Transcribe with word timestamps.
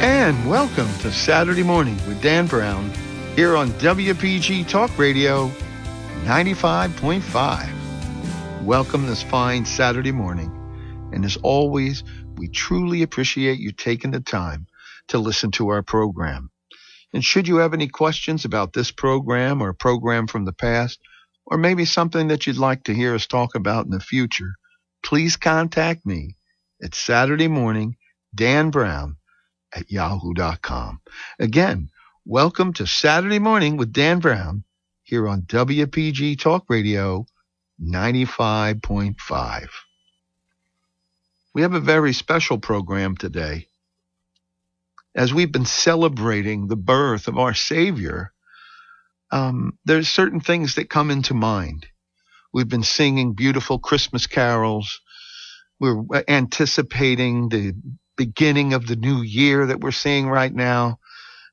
And 0.00 0.48
welcome 0.48 0.88
to 1.00 1.12
Saturday 1.12 1.62
Morning 1.62 1.96
with 2.08 2.22
Dan 2.22 2.46
Brown 2.46 2.90
here 3.36 3.54
on 3.54 3.68
WPG 3.72 4.66
Talk 4.66 4.96
Radio 4.96 5.48
95.5. 6.24 8.62
Welcome 8.62 9.06
this 9.06 9.22
fine 9.22 9.66
Saturday 9.66 10.12
morning. 10.12 10.50
And 11.12 11.26
as 11.26 11.36
always, 11.42 12.02
we 12.36 12.48
truly 12.48 13.02
appreciate 13.02 13.58
you 13.58 13.72
taking 13.72 14.10
the 14.10 14.20
time 14.20 14.66
to 15.08 15.18
listen 15.18 15.50
to 15.50 15.68
our 15.68 15.82
program. 15.82 16.50
And 17.12 17.22
should 17.22 17.46
you 17.46 17.56
have 17.56 17.74
any 17.74 17.88
questions 17.88 18.46
about 18.46 18.72
this 18.72 18.90
program 18.90 19.60
or 19.60 19.68
a 19.68 19.74
program 19.74 20.26
from 20.26 20.46
the 20.46 20.54
past, 20.54 20.98
or 21.44 21.58
maybe 21.58 21.84
something 21.84 22.28
that 22.28 22.46
you'd 22.46 22.56
like 22.56 22.84
to 22.84 22.94
hear 22.94 23.14
us 23.14 23.26
talk 23.26 23.54
about 23.54 23.84
in 23.84 23.90
the 23.90 24.00
future, 24.00 24.54
please 25.02 25.36
contact 25.36 26.06
me 26.06 26.36
at 26.82 26.94
Saturday 26.94 27.48
morning, 27.48 27.96
Dan 28.34 28.70
Brown 28.70 29.18
at 29.74 29.90
yahoo.com. 29.90 31.00
Again, 31.38 31.90
welcome 32.24 32.72
to 32.74 32.86
Saturday 32.86 33.38
morning 33.38 33.76
with 33.76 33.92
Dan 33.92 34.18
Brown 34.18 34.64
here 35.02 35.28
on 35.28 35.42
WPG 35.42 36.38
Talk 36.38 36.64
Radio 36.68 37.26
95.5. 37.82 39.68
We 41.54 41.62
have 41.62 41.74
a 41.74 41.80
very 41.80 42.12
special 42.12 42.58
program 42.58 43.16
today. 43.16 43.66
As 45.14 45.34
we've 45.34 45.50
been 45.50 45.66
celebrating 45.66 46.68
the 46.68 46.76
birth 46.76 47.26
of 47.26 47.38
our 47.38 47.54
Savior, 47.54 48.32
um, 49.32 49.78
there's 49.84 50.08
certain 50.08 50.40
things 50.40 50.76
that 50.76 50.90
come 50.90 51.10
into 51.10 51.34
mind. 51.34 51.86
We've 52.52 52.68
been 52.68 52.82
singing 52.84 53.34
beautiful 53.34 53.78
Christmas 53.78 54.26
carols. 54.26 55.00
We're 55.78 56.04
anticipating 56.28 57.48
the 57.48 57.74
beginning 58.26 58.74
of 58.74 58.86
the 58.86 58.96
new 58.96 59.22
year 59.22 59.64
that 59.64 59.80
we're 59.80 59.90
seeing 60.04 60.28
right 60.28 60.54
now. 60.54 60.98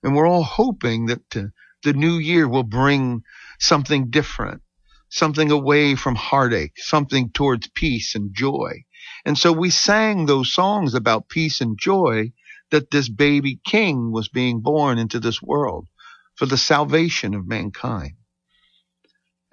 And 0.03 0.13
we're 0.13 0.27
all 0.27 0.43
hoping 0.43 1.05
that 1.05 1.33
uh, 1.33 1.43
the 1.83 1.93
new 1.93 2.17
year 2.17 2.45
will 2.45 2.63
bring 2.81 3.23
something 3.57 4.09
different, 4.09 4.61
something 5.07 5.49
away 5.49 5.95
from 5.95 6.15
heartache, 6.15 6.73
something 6.75 7.29
towards 7.29 7.69
peace 7.73 8.15
and 8.15 8.35
joy. 8.35 8.83
And 9.25 9.37
so 9.37 9.53
we 9.53 9.69
sang 9.69 10.25
those 10.25 10.51
songs 10.51 10.93
about 10.93 11.29
peace 11.29 11.61
and 11.61 11.79
joy 11.79 12.33
that 12.69 12.91
this 12.91 13.07
baby 13.07 13.61
king 13.65 14.11
was 14.11 14.27
being 14.27 14.59
born 14.59 14.97
into 14.97 15.21
this 15.21 15.41
world 15.41 15.87
for 16.35 16.47
the 16.47 16.57
salvation 16.57 17.33
of 17.33 17.47
mankind. 17.47 18.15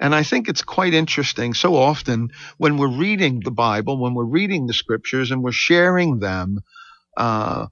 And 0.00 0.12
I 0.16 0.24
think 0.24 0.48
it's 0.48 0.62
quite 0.62 0.94
interesting. 0.94 1.54
So 1.54 1.76
often 1.76 2.30
when 2.58 2.76
we're 2.76 2.98
reading 2.98 3.38
the 3.38 3.52
Bible, 3.52 4.02
when 4.02 4.14
we're 4.14 4.24
reading 4.24 4.66
the 4.66 4.74
scriptures 4.74 5.30
and 5.30 5.44
we're 5.44 5.52
sharing 5.52 6.18
them 6.18 6.58
uh, 7.16 7.66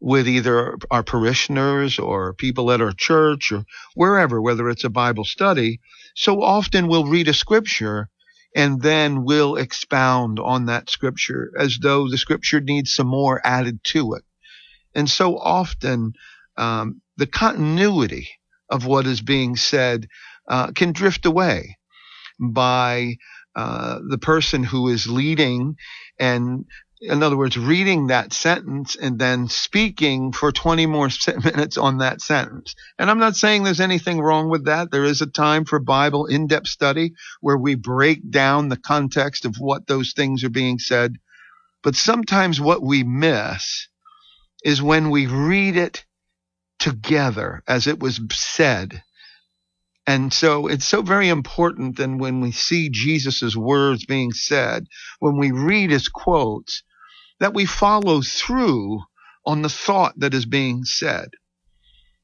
with 0.00 0.26
either 0.26 0.76
our 0.90 1.02
parishioners 1.02 1.98
or 1.98 2.34
people 2.34 2.72
at 2.72 2.80
our 2.80 2.92
church 2.92 3.52
or 3.52 3.64
wherever, 3.94 4.40
whether 4.40 4.68
it's 4.68 4.84
a 4.84 4.90
Bible 4.90 5.24
study. 5.24 5.80
So 6.14 6.42
often 6.42 6.88
we'll 6.88 7.06
read 7.06 7.28
a 7.28 7.34
scripture 7.34 8.08
and 8.54 8.82
then 8.82 9.24
we'll 9.24 9.56
expound 9.56 10.38
on 10.38 10.66
that 10.66 10.90
scripture 10.90 11.52
as 11.58 11.78
though 11.78 12.08
the 12.08 12.18
scripture 12.18 12.60
needs 12.60 12.94
some 12.94 13.06
more 13.06 13.40
added 13.44 13.82
to 13.84 14.14
it. 14.14 14.24
And 14.94 15.08
so 15.08 15.38
often, 15.38 16.12
um, 16.56 17.00
the 17.16 17.26
continuity 17.26 18.28
of 18.68 18.86
what 18.86 19.06
is 19.06 19.20
being 19.20 19.56
said 19.56 20.08
uh, 20.48 20.72
can 20.72 20.92
drift 20.92 21.24
away 21.24 21.78
by 22.40 23.16
uh, 23.54 24.00
the 24.08 24.18
person 24.18 24.64
who 24.64 24.88
is 24.88 25.06
leading 25.06 25.76
and 26.18 26.64
in 27.02 27.22
other 27.22 27.36
words, 27.36 27.58
reading 27.58 28.06
that 28.06 28.32
sentence 28.32 28.94
and 28.94 29.18
then 29.18 29.48
speaking 29.48 30.32
for 30.32 30.52
20 30.52 30.86
more 30.86 31.08
minutes 31.44 31.76
on 31.76 31.98
that 31.98 32.20
sentence. 32.20 32.74
And 32.98 33.10
I'm 33.10 33.18
not 33.18 33.34
saying 33.34 33.64
there's 33.64 33.80
anything 33.80 34.20
wrong 34.20 34.48
with 34.48 34.66
that. 34.66 34.90
There 34.90 35.04
is 35.04 35.20
a 35.20 35.26
time 35.26 35.64
for 35.64 35.80
Bible 35.80 36.26
in-depth 36.26 36.68
study 36.68 37.14
where 37.40 37.58
we 37.58 37.74
break 37.74 38.30
down 38.30 38.68
the 38.68 38.76
context 38.76 39.44
of 39.44 39.56
what 39.58 39.86
those 39.88 40.12
things 40.12 40.44
are 40.44 40.50
being 40.50 40.78
said. 40.78 41.16
But 41.82 41.96
sometimes 41.96 42.60
what 42.60 42.82
we 42.82 43.02
miss 43.02 43.88
is 44.64 44.80
when 44.80 45.10
we 45.10 45.26
read 45.26 45.76
it 45.76 46.04
together 46.78 47.62
as 47.66 47.88
it 47.88 47.98
was 47.98 48.20
said 48.32 49.02
and 50.06 50.32
so 50.32 50.66
it's 50.66 50.86
so 50.86 51.00
very 51.00 51.28
important 51.28 51.96
that 51.96 52.10
when 52.10 52.40
we 52.40 52.50
see 52.50 52.88
Jesus' 52.88 53.54
words 53.54 54.04
being 54.04 54.32
said, 54.32 54.88
when 55.20 55.38
we 55.38 55.52
read 55.52 55.90
his 55.90 56.08
quotes, 56.08 56.82
that 57.42 57.54
we 57.54 57.66
follow 57.66 58.22
through 58.22 59.00
on 59.44 59.62
the 59.62 59.68
thought 59.68 60.14
that 60.16 60.32
is 60.32 60.46
being 60.46 60.84
said. 60.84 61.28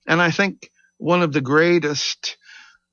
And 0.07 0.23
I 0.23 0.31
think 0.31 0.71
one 0.97 1.23
of 1.23 1.33
the 1.33 1.41
greatest 1.41 2.37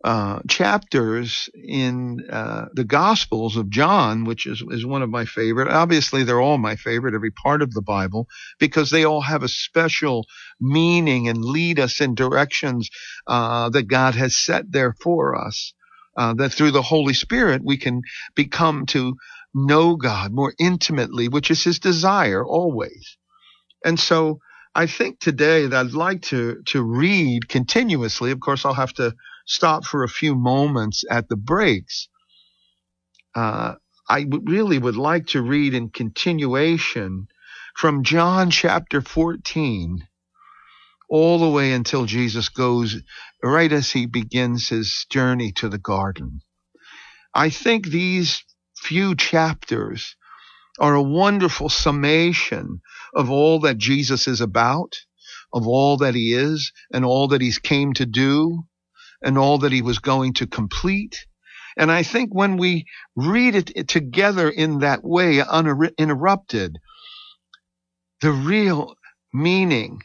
uh, 0.04 0.40
chapters 0.48 1.50
in 1.54 2.28
uh, 2.28 2.66
the 2.74 2.84
Gospels 2.84 3.58
of 3.58 3.70
John, 3.70 4.24
which 4.24 4.48
is, 4.48 4.64
is 4.72 4.84
one 4.84 5.04
of 5.04 5.12
my 5.12 5.26
favorite. 5.26 5.68
Obviously, 5.68 6.24
they're 6.24 6.42
all 6.42 6.58
my 6.58 6.76
favorite, 6.76 7.14
every 7.14 7.30
part 7.30 7.62
of 7.62 7.76
the 7.76 7.84
Bible, 7.84 8.26
because 8.58 8.90
they 8.90 9.04
all 9.04 9.22
have 9.22 9.44
a 9.44 9.48
special 9.48 10.26
meaning 10.60 11.28
and 11.28 11.46
lead 11.46 11.80
us 11.80 12.02
in 12.02 12.16
directions 12.16 12.90
uh, 13.28 13.70
that 13.70 13.84
God 13.84 14.16
has 14.16 14.36
set 14.36 14.72
there 14.72 14.96
for 15.00 15.36
us. 15.36 15.76
Uh, 16.18 16.34
that 16.34 16.54
through 16.54 16.72
the 16.72 16.82
Holy 16.82 17.14
Spirit 17.14 17.62
we 17.64 17.76
can 17.78 18.02
become 18.36 18.86
to 18.86 19.16
know 19.56 19.98
God 19.98 20.34
more 20.34 20.54
intimately, 20.60 21.30
which 21.30 21.52
is 21.52 21.64
his 21.64 21.80
desire 21.80 22.46
always. 22.46 23.18
And 23.86 24.00
so 24.00 24.40
I 24.76 24.88
think 24.88 25.20
today 25.20 25.68
that 25.68 25.88
I'd 25.88 25.94
like 25.94 26.24
to, 26.24 26.62
to 26.68 26.84
read 26.84 27.50
continuously. 27.50 28.32
Of 28.32 28.42
course, 28.42 28.66
I'll 28.66 28.74
have 28.76 28.94
to 28.96 29.16
stop 29.48 29.86
for 29.86 30.04
a 30.04 30.10
few 30.10 30.36
moments 30.36 31.04
at 31.10 31.30
the 31.30 31.38
breaks. 31.38 32.10
Uh, 33.36 33.76
I 34.10 34.26
really 34.44 34.80
would 34.80 34.98
like 34.98 35.28
to 35.28 35.42
read 35.42 35.74
in 35.74 35.90
continuation 35.90 37.28
from 37.76 38.04
John 38.04 38.52
chapter 38.52 39.02
14 39.02 40.08
all 41.10 41.40
the 41.40 41.50
way 41.50 41.72
until 41.74 42.06
Jesus 42.06 42.50
goes 42.50 42.98
right 43.44 43.72
as 43.72 43.92
he 43.92 44.06
begins 44.08 44.70
his 44.70 45.06
journey 45.10 45.52
to 45.54 45.70
the 45.70 45.78
garden. 45.78 46.42
I 47.34 47.50
think 47.50 47.88
these 47.88 48.44
few 48.88 49.16
chapters 49.16 50.16
are 50.80 50.96
a 50.96 51.02
wonderful 51.02 51.70
summation 51.70 52.82
of 53.16 53.32
all 53.32 53.62
that 53.62 53.78
Jesus 53.78 54.28
is 54.28 54.42
about, 54.42 54.96
of 55.54 55.68
all 55.68 55.98
that 55.98 56.16
he 56.16 56.34
is, 56.34 56.72
and 56.94 57.06
all 57.06 57.30
that 57.30 57.42
he's 57.42 57.60
came 57.60 57.94
to 57.94 58.06
do, 58.06 58.64
and 59.24 59.38
all 59.38 59.60
that 59.60 59.72
he 59.72 59.82
was 59.82 60.00
going 60.00 60.34
to 60.34 60.48
complete. 60.48 61.26
And 61.78 61.92
I 61.92 62.04
think 62.04 62.34
when 62.34 62.58
we 62.58 62.86
read 63.16 63.56
it 63.56 63.88
together 63.88 64.50
in 64.50 64.80
that 64.80 65.04
way, 65.04 65.42
uninterrupted, 65.42 66.78
the 68.22 68.32
real 68.32 68.96
meaning 69.34 70.00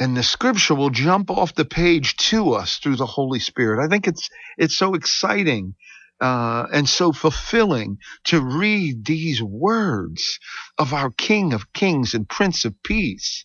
and 0.00 0.16
the 0.16 0.22
scripture 0.22 0.74
will 0.74 0.90
jump 0.90 1.30
off 1.30 1.54
the 1.54 1.64
page 1.64 2.16
to 2.16 2.52
us 2.52 2.78
through 2.78 2.96
the 2.96 3.06
Holy 3.06 3.38
Spirit. 3.38 3.84
I 3.84 3.88
think 3.88 4.08
it's 4.08 4.28
it's 4.58 4.76
so 4.76 4.94
exciting 4.94 5.74
uh, 6.20 6.66
and 6.72 6.88
so 6.88 7.12
fulfilling 7.12 7.98
to 8.24 8.40
read 8.40 9.04
these 9.04 9.42
words 9.42 10.38
of 10.78 10.92
our 10.92 11.10
King 11.10 11.52
of 11.52 11.72
Kings 11.72 12.14
and 12.14 12.28
Prince 12.28 12.64
of 12.64 12.82
Peace. 12.82 13.44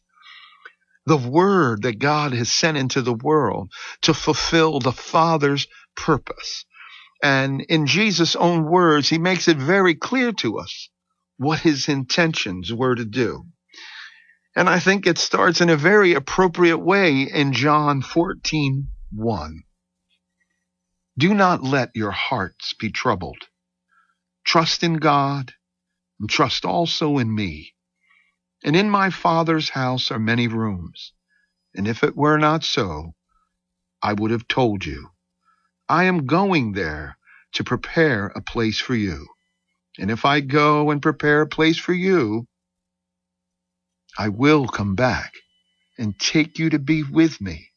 The 1.06 1.18
word 1.18 1.84
that 1.84 2.00
God 2.00 2.34
has 2.34 2.52
sent 2.52 2.78
into 2.78 3.02
the 3.02 3.14
world 3.14 3.72
to 4.02 4.14
fulfill 4.14 4.80
the 4.80 4.92
Father's 4.92 5.68
purpose. 5.96 6.66
And 7.24 7.62
in 7.62 7.86
Jesus' 7.86 8.36
own 8.36 8.66
words, 8.66 9.10
he 9.10 9.18
makes 9.18 9.48
it 9.48 9.58
very 9.58 9.96
clear 9.96 10.32
to 10.34 10.60
us 10.60 10.90
what 11.38 11.60
his 11.60 11.88
intentions 11.88 12.74
were 12.74 12.96
to 12.96 13.06
do. 13.06 13.46
And 14.56 14.70
I 14.70 14.80
think 14.80 15.06
it 15.06 15.18
starts 15.18 15.62
in 15.62 15.70
a 15.70 15.76
very 15.76 16.14
appropriate 16.14 16.78
way 16.78 17.22
in 17.24 17.54
John 17.54 18.02
14, 18.02 18.88
1. 19.12 19.64
Do 21.18 21.34
not 21.34 21.64
let 21.64 21.96
your 21.96 22.12
hearts 22.12 22.74
be 22.74 22.92
troubled. 22.92 23.48
Trust 24.46 24.84
in 24.84 24.96
God 24.96 25.54
and 26.20 26.30
trust 26.30 26.66
also 26.66 27.18
in 27.18 27.34
me. 27.34 27.74
And 28.64 28.76
in 28.76 28.90
my 28.90 29.10
Father's 29.10 29.70
house 29.70 30.12
are 30.12 30.20
many 30.20 30.48
rooms. 30.48 31.14
And 31.74 31.88
if 31.88 32.04
it 32.04 32.18
were 32.18 32.38
not 32.38 32.64
so, 32.64 33.14
I 34.02 34.14
would 34.14 34.32
have 34.32 34.48
told 34.48 34.86
you. 34.86 35.10
I 35.88 36.06
am 36.06 36.26
going 36.26 36.74
there 36.74 37.18
to 37.54 37.64
prepare 37.64 38.28
a 38.28 38.42
place 38.42 38.80
for 38.80 38.96
you. 38.96 39.28
And 39.98 40.12
if 40.12 40.26
I 40.26 40.42
go 40.42 40.92
and 40.92 41.02
prepare 41.02 41.42
a 41.42 41.48
place 41.48 41.78
for 41.78 41.94
you, 41.94 42.48
I 44.18 44.30
will 44.30 44.68
come 44.68 44.96
back 44.96 45.32
and 45.98 46.20
take 46.20 46.60
you 46.60 46.70
to 46.72 46.80
be 46.80 47.04
with 47.04 47.40
me, 47.40 47.70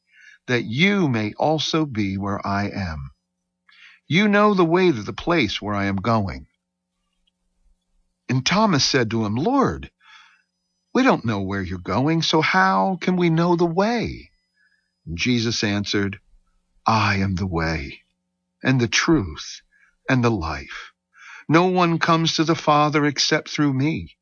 that 0.49 0.65
you 0.65 1.09
may 1.09 1.35
also 1.35 1.85
be 1.85 2.19
where 2.19 2.45
I 2.45 2.69
am. 2.71 3.11
You 4.11 4.27
know 4.27 4.55
the 4.55 4.65
way 4.65 4.91
to 4.91 5.03
the 5.03 5.13
place 5.13 5.61
where 5.61 5.75
I 5.75 5.85
am 5.85 5.97
going. 5.97 6.47
And 8.31 8.45
Thomas 8.45 8.83
said 8.83 9.11
to 9.11 9.27
him, 9.27 9.35
Lord, 9.35 9.91
we 10.95 11.03
don't 11.03 11.27
know 11.27 11.43
where 11.43 11.61
you're 11.61 11.79
going, 11.79 12.23
so 12.23 12.41
how 12.41 12.97
can 13.03 13.17
we 13.17 13.29
know 13.29 13.55
the 13.55 13.67
way? 13.67 14.31
And 15.07 15.19
Jesus 15.19 15.63
answered, 15.63 16.19
I 16.87 17.17
am 17.17 17.35
the 17.35 17.47
way 17.47 18.01
and 18.63 18.81
the 18.81 18.89
truth 18.89 19.61
and 20.09 20.25
the 20.25 20.31
life. 20.31 20.93
No 21.47 21.67
one 21.67 21.99
comes 21.99 22.37
to 22.37 22.45
the 22.45 22.55
Father 22.55 23.05
except 23.05 23.51
through 23.51 23.75
me. 23.75 24.17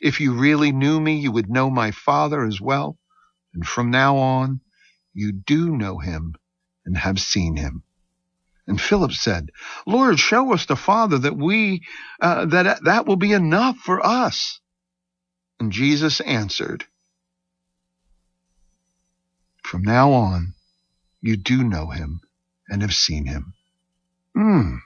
If 0.00 0.20
you 0.20 0.32
really 0.32 0.72
knew 0.72 0.98
me, 0.98 1.18
you 1.18 1.30
would 1.30 1.50
know 1.50 1.68
my 1.68 1.90
Father 1.90 2.42
as 2.46 2.58
well. 2.58 2.98
And 3.52 3.66
from 3.66 3.90
now 3.90 4.16
on, 4.16 4.62
you 5.12 5.32
do 5.32 5.76
know 5.76 5.98
him 5.98 6.36
and 6.86 6.96
have 6.96 7.20
seen 7.20 7.56
him. 7.56 7.82
And 8.70 8.80
Philip 8.80 9.10
said, 9.10 9.50
Lord, 9.84 10.20
show 10.20 10.52
us 10.52 10.66
the 10.66 10.76
Father 10.76 11.18
that 11.18 11.36
we, 11.36 11.82
uh, 12.20 12.46
that 12.46 12.84
that 12.84 13.04
will 13.04 13.16
be 13.16 13.32
enough 13.32 13.76
for 13.78 14.06
us. 14.06 14.60
And 15.58 15.72
Jesus 15.72 16.20
answered, 16.20 16.84
From 19.64 19.82
now 19.82 20.12
on, 20.12 20.54
you 21.20 21.36
do 21.36 21.64
know 21.64 21.90
him 21.90 22.20
and 22.68 22.82
have 22.82 22.94
seen 22.94 23.26
him. 23.26 23.54
Hmm. 24.36 24.76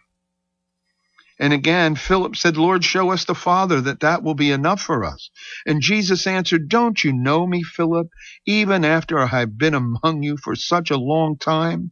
And 1.39 1.53
again, 1.53 1.95
Philip 1.95 2.37
said, 2.37 2.57
Lord, 2.57 2.83
show 2.83 3.11
us 3.11 3.27
the 3.27 3.35
Father, 3.35 3.83
that 3.83 4.01
that 4.01 4.23
will 4.23 4.35
be 4.35 4.51
enough 4.51 4.81
for 4.81 5.05
us. 5.05 5.29
And 5.67 5.83
Jesus 5.83 6.27
answered, 6.27 6.71
Don't 6.71 7.05
you 7.05 7.13
know 7.13 7.47
me, 7.47 7.63
Philip, 7.63 8.09
even 8.47 8.83
after 8.83 9.19
I 9.19 9.27
have 9.27 9.59
been 9.59 9.75
among 9.75 10.23
you 10.23 10.39
for 10.39 10.55
such 10.55 10.91
a 10.91 10.97
long 10.97 11.37
time? 11.37 11.91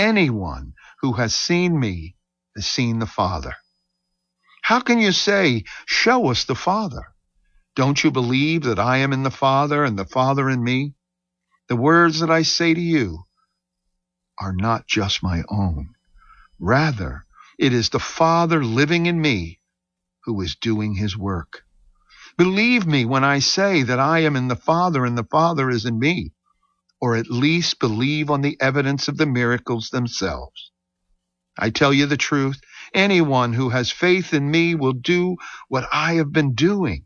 Anyone 0.00 0.72
who 1.02 1.12
has 1.12 1.34
seen 1.34 1.78
me 1.78 2.16
has 2.56 2.64
seen 2.64 3.00
the 3.00 3.06
Father. 3.06 3.54
How 4.62 4.80
can 4.80 4.98
you 4.98 5.12
say, 5.12 5.64
Show 5.84 6.28
us 6.30 6.44
the 6.44 6.54
Father? 6.54 7.02
Don't 7.76 8.02
you 8.02 8.10
believe 8.10 8.62
that 8.62 8.78
I 8.78 8.96
am 8.96 9.12
in 9.12 9.24
the 9.24 9.30
Father 9.30 9.84
and 9.84 9.98
the 9.98 10.06
Father 10.06 10.48
in 10.48 10.64
me? 10.64 10.94
The 11.68 11.76
words 11.76 12.20
that 12.20 12.30
I 12.30 12.40
say 12.40 12.72
to 12.72 12.80
you 12.80 13.24
are 14.38 14.54
not 14.54 14.86
just 14.86 15.22
my 15.22 15.42
own. 15.50 15.90
Rather, 16.58 17.26
it 17.58 17.74
is 17.74 17.90
the 17.90 17.98
Father 18.00 18.64
living 18.64 19.04
in 19.04 19.20
me 19.20 19.60
who 20.24 20.40
is 20.40 20.56
doing 20.56 20.94
his 20.94 21.14
work. 21.14 21.62
Believe 22.38 22.86
me 22.86 23.04
when 23.04 23.22
I 23.22 23.40
say 23.40 23.82
that 23.82 24.00
I 24.00 24.20
am 24.20 24.34
in 24.34 24.48
the 24.48 24.56
Father 24.56 25.04
and 25.04 25.18
the 25.18 25.24
Father 25.30 25.68
is 25.68 25.84
in 25.84 25.98
me, 25.98 26.32
or 27.00 27.16
at 27.16 27.30
least 27.30 27.78
believe 27.78 28.30
on 28.30 28.42
the 28.42 28.56
evidence 28.60 29.08
of 29.08 29.16
the 29.16 29.26
miracles 29.26 29.90
themselves. 29.90 30.70
I 31.58 31.70
tell 31.70 31.92
you 31.92 32.06
the 32.06 32.16
truth, 32.16 32.60
anyone 32.94 33.52
who 33.52 33.70
has 33.70 33.90
faith 33.90 34.32
in 34.34 34.50
me 34.50 34.74
will 34.74 34.92
do 34.92 35.36
what 35.68 35.88
I 35.92 36.14
have 36.14 36.32
been 36.32 36.54
doing, 36.54 37.04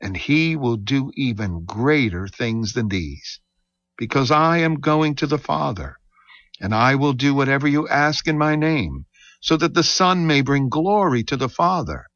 and 0.00 0.16
he 0.16 0.56
will 0.56 0.76
do 0.76 1.10
even 1.14 1.64
greater 1.64 2.28
things 2.28 2.72
than 2.72 2.88
these, 2.88 3.40
because 3.96 4.30
I 4.30 4.58
am 4.58 4.76
going 4.76 5.14
to 5.16 5.26
the 5.26 5.38
Father, 5.38 5.96
and 6.60 6.74
I 6.74 6.94
will 6.94 7.12
do 7.12 7.34
whatever 7.34 7.68
you 7.68 7.88
ask 7.88 8.26
in 8.26 8.38
my 8.38 8.56
name 8.56 9.06
so 9.40 9.56
that 9.56 9.74
the 9.74 9.82
Son 9.82 10.26
may 10.26 10.42
bring 10.42 10.68
glory 10.68 11.24
to 11.24 11.36
the 11.36 11.48
Father. 11.48 12.06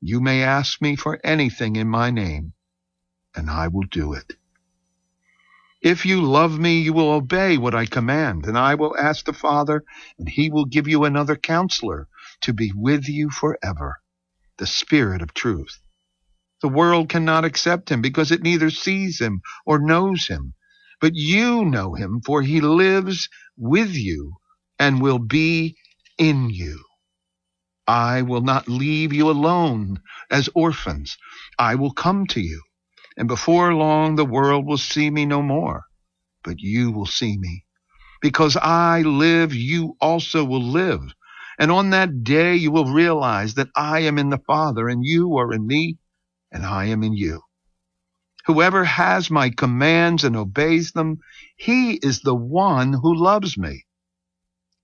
You 0.00 0.20
may 0.20 0.42
ask 0.42 0.82
me 0.82 0.96
for 0.96 1.20
anything 1.24 1.76
in 1.76 1.88
my 1.88 2.10
name, 2.10 2.52
and 3.34 3.48
I 3.48 3.68
will 3.68 3.86
do 3.90 4.12
it. 4.12 4.34
If 5.82 6.06
you 6.06 6.22
love 6.22 6.58
me, 6.58 6.80
you 6.80 6.92
will 6.92 7.12
obey 7.12 7.58
what 7.58 7.74
I 7.74 7.86
command, 7.86 8.46
and 8.46 8.58
I 8.58 8.74
will 8.74 8.96
ask 8.96 9.24
the 9.24 9.32
Father, 9.32 9.84
and 10.18 10.28
he 10.28 10.50
will 10.50 10.64
give 10.64 10.88
you 10.88 11.04
another 11.04 11.36
counselor 11.36 12.08
to 12.42 12.52
be 12.52 12.72
with 12.74 13.08
you 13.08 13.30
forever, 13.30 14.00
the 14.58 14.66
Spirit 14.66 15.22
of 15.22 15.34
truth. 15.34 15.78
The 16.62 16.68
world 16.68 17.08
cannot 17.10 17.44
accept 17.44 17.90
him 17.90 18.02
because 18.02 18.32
it 18.32 18.42
neither 18.42 18.70
sees 18.70 19.20
him 19.20 19.42
or 19.66 19.78
knows 19.78 20.26
him. 20.26 20.54
But 21.00 21.14
you 21.14 21.64
know 21.64 21.94
him, 21.94 22.22
for 22.24 22.42
he 22.42 22.60
lives 22.62 23.28
with 23.56 23.94
you 23.94 24.34
and 24.78 25.02
will 25.02 25.18
be 25.18 25.76
in 26.18 26.48
you. 26.50 26.82
I 27.86 28.22
will 28.22 28.40
not 28.40 28.68
leave 28.68 29.12
you 29.12 29.30
alone 29.30 30.00
as 30.30 30.48
orphans. 30.54 31.18
I 31.58 31.74
will 31.74 31.92
come 31.92 32.26
to 32.28 32.40
you, 32.40 32.62
and 33.16 33.28
before 33.28 33.74
long 33.74 34.16
the 34.16 34.24
world 34.24 34.66
will 34.66 34.78
see 34.78 35.10
me 35.10 35.24
no 35.24 35.42
more, 35.42 35.84
but 36.44 36.60
you 36.60 36.90
will 36.90 37.06
see 37.06 37.36
me. 37.38 37.64
Because 38.20 38.56
I 38.56 39.02
live, 39.02 39.54
you 39.54 39.96
also 40.00 40.44
will 40.44 40.62
live. 40.62 41.00
And 41.58 41.70
on 41.70 41.90
that 41.90 42.24
day 42.24 42.56
you 42.56 42.70
will 42.70 42.92
realize 42.92 43.54
that 43.54 43.68
I 43.74 44.00
am 44.00 44.18
in 44.18 44.30
the 44.30 44.42
Father, 44.46 44.88
and 44.88 45.04
you 45.04 45.36
are 45.38 45.52
in 45.52 45.66
me, 45.66 45.98
and 46.52 46.64
I 46.64 46.86
am 46.86 47.02
in 47.02 47.14
you. 47.14 47.42
Whoever 48.46 48.84
has 48.84 49.30
my 49.30 49.50
commands 49.50 50.22
and 50.22 50.36
obeys 50.36 50.92
them, 50.92 51.18
he 51.56 51.94
is 51.94 52.20
the 52.20 52.34
one 52.34 52.92
who 52.92 53.14
loves 53.14 53.58
me. 53.58 53.86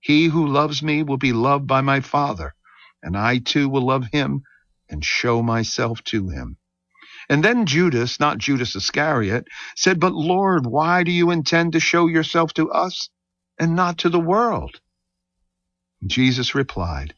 He 0.01 0.25
who 0.25 0.47
loves 0.47 0.83
me 0.83 1.01
will 1.03 1.17
be 1.17 1.31
loved 1.31 1.65
by 1.65 1.81
my 1.81 2.01
Father, 2.01 2.55
and 3.01 3.15
I 3.15 3.37
too 3.37 3.69
will 3.69 3.85
love 3.85 4.07
him 4.11 4.43
and 4.89 5.05
show 5.05 5.41
myself 5.41 6.03
to 6.05 6.27
him. 6.29 6.57
And 7.29 7.43
then 7.43 7.65
Judas, 7.65 8.19
not 8.19 8.37
Judas 8.37 8.75
Iscariot, 8.75 9.47
said, 9.75 9.99
But 9.99 10.13
Lord, 10.13 10.65
why 10.65 11.03
do 11.03 11.11
you 11.11 11.31
intend 11.31 11.73
to 11.73 11.79
show 11.79 12.07
yourself 12.07 12.53
to 12.55 12.71
us 12.71 13.09
and 13.59 13.75
not 13.75 13.99
to 13.99 14.09
the 14.09 14.19
world? 14.19 14.79
Jesus 16.05 16.53
replied, 16.53 17.13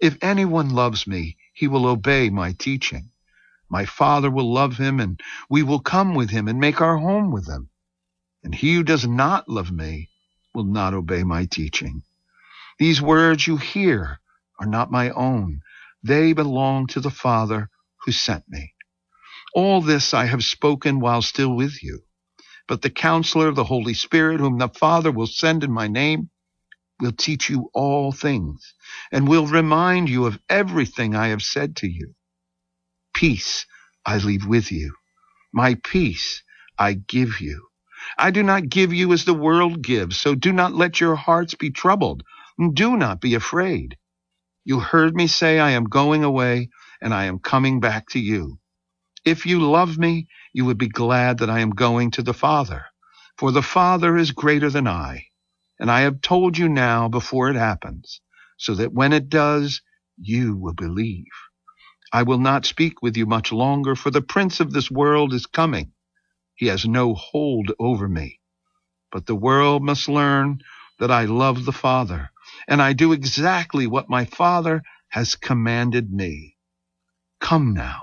If 0.00 0.18
anyone 0.22 0.70
loves 0.70 1.06
me, 1.06 1.36
he 1.52 1.68
will 1.68 1.86
obey 1.86 2.28
my 2.30 2.52
teaching. 2.52 3.10
My 3.68 3.84
Father 3.84 4.30
will 4.30 4.52
love 4.52 4.76
him, 4.76 5.00
and 5.00 5.20
we 5.48 5.62
will 5.62 5.80
come 5.80 6.14
with 6.14 6.30
him 6.30 6.48
and 6.48 6.60
make 6.60 6.80
our 6.80 6.98
home 6.98 7.30
with 7.30 7.48
him. 7.48 7.70
And 8.42 8.54
he 8.54 8.74
who 8.74 8.82
does 8.84 9.06
not 9.06 9.48
love 9.48 9.72
me 9.72 10.10
will 10.54 10.64
not 10.64 10.94
obey 10.94 11.24
my 11.24 11.46
teaching. 11.46 12.02
These 12.78 13.02
words 13.02 13.46
you 13.46 13.56
hear 13.56 14.20
are 14.60 14.66
not 14.66 14.90
my 14.90 15.10
own. 15.10 15.62
They 16.02 16.32
belong 16.32 16.86
to 16.88 17.00
the 17.00 17.10
Father 17.10 17.70
who 18.04 18.12
sent 18.12 18.48
me. 18.48 18.74
All 19.56 19.82
this 19.82 20.14
I 20.14 20.26
have 20.26 20.44
spoken 20.44 21.00
while 21.00 21.22
still 21.22 21.56
with 21.56 21.82
you. 21.82 22.02
But 22.68 22.82
the 22.82 22.90
counselor, 22.90 23.52
the 23.52 23.64
Holy 23.64 23.94
Spirit, 23.94 24.40
whom 24.40 24.58
the 24.58 24.68
Father 24.70 25.12
will 25.12 25.26
send 25.28 25.64
in 25.64 25.72
my 25.72 25.88
name, 25.88 26.30
will 27.00 27.12
teach 27.12 27.50
you 27.50 27.70
all 27.74 28.12
things 28.12 28.74
and 29.12 29.28
will 29.28 29.46
remind 29.46 30.08
you 30.10 30.26
of 30.26 30.38
everything 30.48 31.16
I 31.16 31.28
have 31.28 31.42
said 31.42 31.76
to 31.78 31.88
you. 31.88 32.14
Peace 33.14 33.66
I 34.06 34.18
leave 34.18 34.46
with 34.46 34.72
you. 34.72 34.94
My 35.52 35.76
peace 35.84 36.42
I 36.78 36.94
give 36.94 37.40
you. 37.40 37.68
I 38.18 38.30
do 38.32 38.42
not 38.44 38.68
give 38.70 38.94
you 38.94 39.12
as 39.12 39.24
the 39.26 39.34
world 39.34 39.82
gives, 39.82 40.18
so 40.18 40.34
do 40.36 40.52
not 40.52 40.74
let 40.74 41.00
your 41.00 41.16
hearts 41.16 41.54
be 41.56 41.70
troubled 41.70 42.24
do 42.74 42.96
not 42.96 43.20
be 43.20 43.34
afraid. 43.34 43.96
You 44.64 44.80
heard 44.80 45.14
me 45.16 45.26
say, 45.28 45.58
I 45.60 45.72
am 45.72 45.84
going 45.84 46.24
away 46.24 46.70
and 47.02 47.14
I 47.14 47.26
am 47.26 47.40
coming 47.40 47.80
back 47.80 48.08
to 48.10 48.20
you. 48.20 48.58
If 49.26 49.46
you 49.46 49.60
love 49.60 49.98
me, 49.98 50.28
you 50.54 50.66
would 50.66 50.78
be 50.78 50.88
glad 50.88 51.40
that 51.40 51.50
I 51.50 51.60
am 51.60 51.70
going 51.72 52.12
to 52.12 52.22
the 52.24 52.34
Father, 52.34 52.86
for 53.38 53.52
the 53.52 53.62
Father 53.62 54.16
is 54.18 54.32
greater 54.32 54.70
than 54.70 54.88
I. 54.88 55.26
And 55.80 55.90
I 55.90 56.02
have 56.02 56.22
told 56.22 56.58
you 56.58 56.70
now 56.70 57.08
before 57.08 57.50
it 57.50 57.56
happens, 57.56 58.22
so 58.58 58.74
that 58.76 58.94
when 58.94 59.14
it 59.14 59.30
does, 59.30 59.82
you 60.18 60.56
will 60.56 60.74
believe. 60.74 61.26
I 62.12 62.24
will 62.24 62.38
not 62.38 62.66
speak 62.66 63.02
with 63.02 63.16
you 63.16 63.26
much 63.26 63.52
longer, 63.52 63.96
for 63.96 64.10
the 64.10 64.22
prince 64.22 64.60
of 64.60 64.72
this 64.72 64.90
world 64.90 65.34
is 65.34 65.46
coming. 65.46 65.92
He 66.56 66.66
has 66.68 66.86
no 66.86 67.14
hold 67.14 67.72
over 67.80 68.08
me. 68.08 68.40
But 69.12 69.26
the 69.26 69.36
world 69.36 69.82
must 69.84 70.08
learn 70.08 70.60
that 71.00 71.12
I 71.12 71.26
love 71.26 71.64
the 71.66 71.72
Father 71.72 72.30
and 72.68 72.82
I 72.82 72.94
do 72.94 73.12
exactly 73.12 73.86
what 73.88 74.10
my 74.10 74.26
Father 74.26 74.82
has 75.10 75.36
commanded 75.36 76.12
me. 76.12 76.56
Come 77.40 77.74
now, 77.74 78.02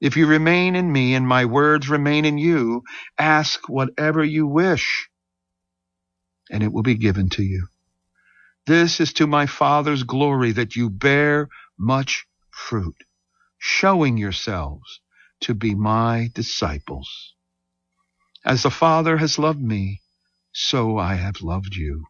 If 0.00 0.16
you 0.16 0.26
remain 0.26 0.76
in 0.76 0.92
me 0.92 1.14
and 1.14 1.26
my 1.26 1.44
words 1.44 1.88
remain 1.88 2.24
in 2.24 2.38
you, 2.38 2.82
ask 3.18 3.68
whatever 3.68 4.24
you 4.24 4.46
wish, 4.46 5.08
and 6.50 6.62
it 6.62 6.72
will 6.72 6.82
be 6.82 6.96
given 6.96 7.28
to 7.30 7.42
you. 7.42 7.68
This 8.66 9.00
is 9.00 9.12
to 9.14 9.26
my 9.26 9.46
Father's 9.46 10.02
glory 10.02 10.52
that 10.52 10.76
you 10.76 10.90
bear 10.90 11.48
much 11.78 12.26
fruit, 12.50 12.96
showing 13.58 14.16
yourselves 14.16 15.00
to 15.40 15.54
be 15.54 15.74
my 15.74 16.30
disciples. 16.34 17.34
As 18.44 18.62
the 18.62 18.70
Father 18.70 19.18
has 19.18 19.38
loved 19.38 19.60
me, 19.60 20.00
so 20.52 20.98
I 20.98 21.14
have 21.14 21.42
loved 21.42 21.76
you. 21.76 22.04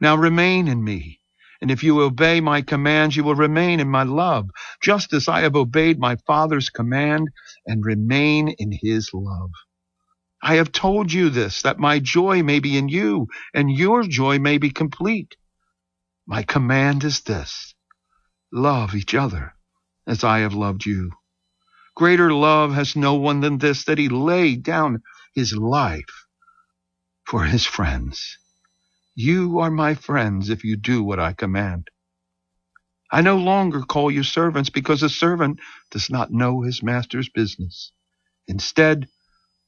Now 0.00 0.16
remain 0.16 0.68
in 0.68 0.82
me, 0.82 1.20
and 1.60 1.70
if 1.70 1.82
you 1.82 2.00
obey 2.02 2.40
my 2.40 2.62
commands, 2.62 3.16
you 3.16 3.24
will 3.24 3.34
remain 3.34 3.80
in 3.80 3.88
my 3.88 4.02
love, 4.02 4.50
just 4.82 5.12
as 5.12 5.28
I 5.28 5.40
have 5.40 5.56
obeyed 5.56 5.98
my 5.98 6.16
Father's 6.26 6.70
command 6.70 7.28
and 7.66 7.84
remain 7.84 8.48
in 8.48 8.72
his 8.72 9.10
love. 9.12 9.50
I 10.42 10.56
have 10.56 10.70
told 10.70 11.12
you 11.12 11.30
this, 11.30 11.62
that 11.62 11.78
my 11.78 11.98
joy 11.98 12.42
may 12.42 12.60
be 12.60 12.76
in 12.76 12.88
you, 12.88 13.28
and 13.54 13.70
your 13.70 14.02
joy 14.02 14.38
may 14.38 14.58
be 14.58 14.70
complete. 14.70 15.34
My 16.26 16.42
command 16.42 17.04
is 17.04 17.20
this 17.20 17.74
love 18.52 18.94
each 18.94 19.14
other 19.14 19.54
as 20.06 20.24
I 20.24 20.40
have 20.40 20.54
loved 20.54 20.86
you. 20.86 21.10
Greater 21.94 22.32
love 22.32 22.74
has 22.74 22.94
no 22.94 23.14
one 23.14 23.40
than 23.40 23.58
this, 23.58 23.84
that 23.84 23.98
he 23.98 24.08
laid 24.08 24.62
down 24.62 25.02
his 25.34 25.56
life 25.56 26.26
for 27.24 27.44
his 27.44 27.66
friends. 27.66 28.38
You 29.18 29.60
are 29.60 29.70
my 29.70 29.94
friends 29.94 30.50
if 30.50 30.62
you 30.62 30.76
do 30.76 31.02
what 31.02 31.18
I 31.18 31.32
command. 31.32 31.88
I 33.10 33.22
no 33.22 33.38
longer 33.38 33.80
call 33.80 34.10
you 34.10 34.22
servants 34.22 34.68
because 34.68 35.02
a 35.02 35.08
servant 35.08 35.58
does 35.90 36.10
not 36.10 36.30
know 36.30 36.60
his 36.60 36.82
master's 36.82 37.30
business. 37.30 37.92
Instead, 38.46 39.08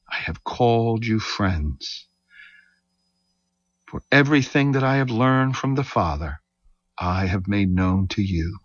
I 0.07 0.17
have 0.17 0.45
called 0.45 1.07
you 1.07 1.19
friends. 1.19 2.09
For 3.87 4.03
everything 4.13 4.73
that 4.73 4.85
I 4.85 4.97
have 4.97 5.09
learned 5.11 5.57
from 5.57 5.77
the 5.77 5.85
Father, 5.85 6.41
I 6.99 7.25
have 7.25 7.49
made 7.49 7.71
known 7.71 8.09
to 8.09 8.23
you. 8.23 8.59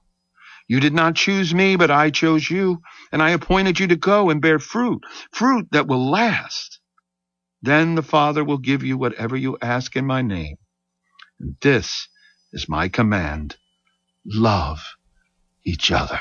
You 0.67 0.81
did 0.81 0.93
not 0.93 1.15
choose 1.15 1.53
me, 1.53 1.77
but 1.77 1.91
I 1.91 2.09
chose 2.09 2.49
you, 2.49 2.81
and 3.13 3.23
I 3.23 3.29
appointed 3.29 3.79
you 3.79 3.87
to 3.87 3.95
go 3.95 4.29
and 4.29 4.41
bear 4.41 4.59
fruit, 4.59 5.01
fruit 5.31 5.69
that 5.71 5.87
will 5.87 6.11
last. 6.11 6.79
Then 7.61 7.95
the 7.95 8.03
Father 8.03 8.43
will 8.43 8.57
give 8.57 8.83
you 8.83 8.97
whatever 8.97 9.37
you 9.37 9.57
ask 9.61 9.95
in 9.95 10.05
my 10.05 10.21
name. 10.21 10.57
And 11.39 11.55
this 11.61 12.07
is 12.51 12.69
my 12.69 12.89
command. 12.89 13.57
Love 14.25 14.79
each 15.65 15.91
other. 15.91 16.19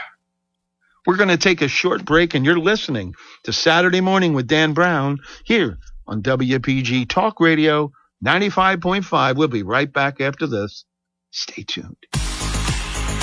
We're 1.07 1.17
going 1.17 1.29
to 1.31 1.37
take 1.37 1.63
a 1.63 1.69
short 1.69 2.05
break, 2.05 2.35
and 2.35 2.45
you're 2.45 2.59
listening 2.59 3.15
to 3.43 3.53
Saturday 3.53 4.01
Morning 4.01 4.35
with 4.35 4.47
Dan 4.47 4.73
Brown 4.73 5.19
here 5.45 5.79
on 6.07 6.23
WPG 6.23 7.09
Talk 7.09 7.41
Radio 7.41 7.93
95.5. 8.25 9.37
We'll 9.37 9.49
be 9.49 9.65
right 9.65 9.93
back 9.93 10.21
after 10.21 10.47
this. 10.47 10.85
Stay 11.33 11.65
tuned. 11.65 11.97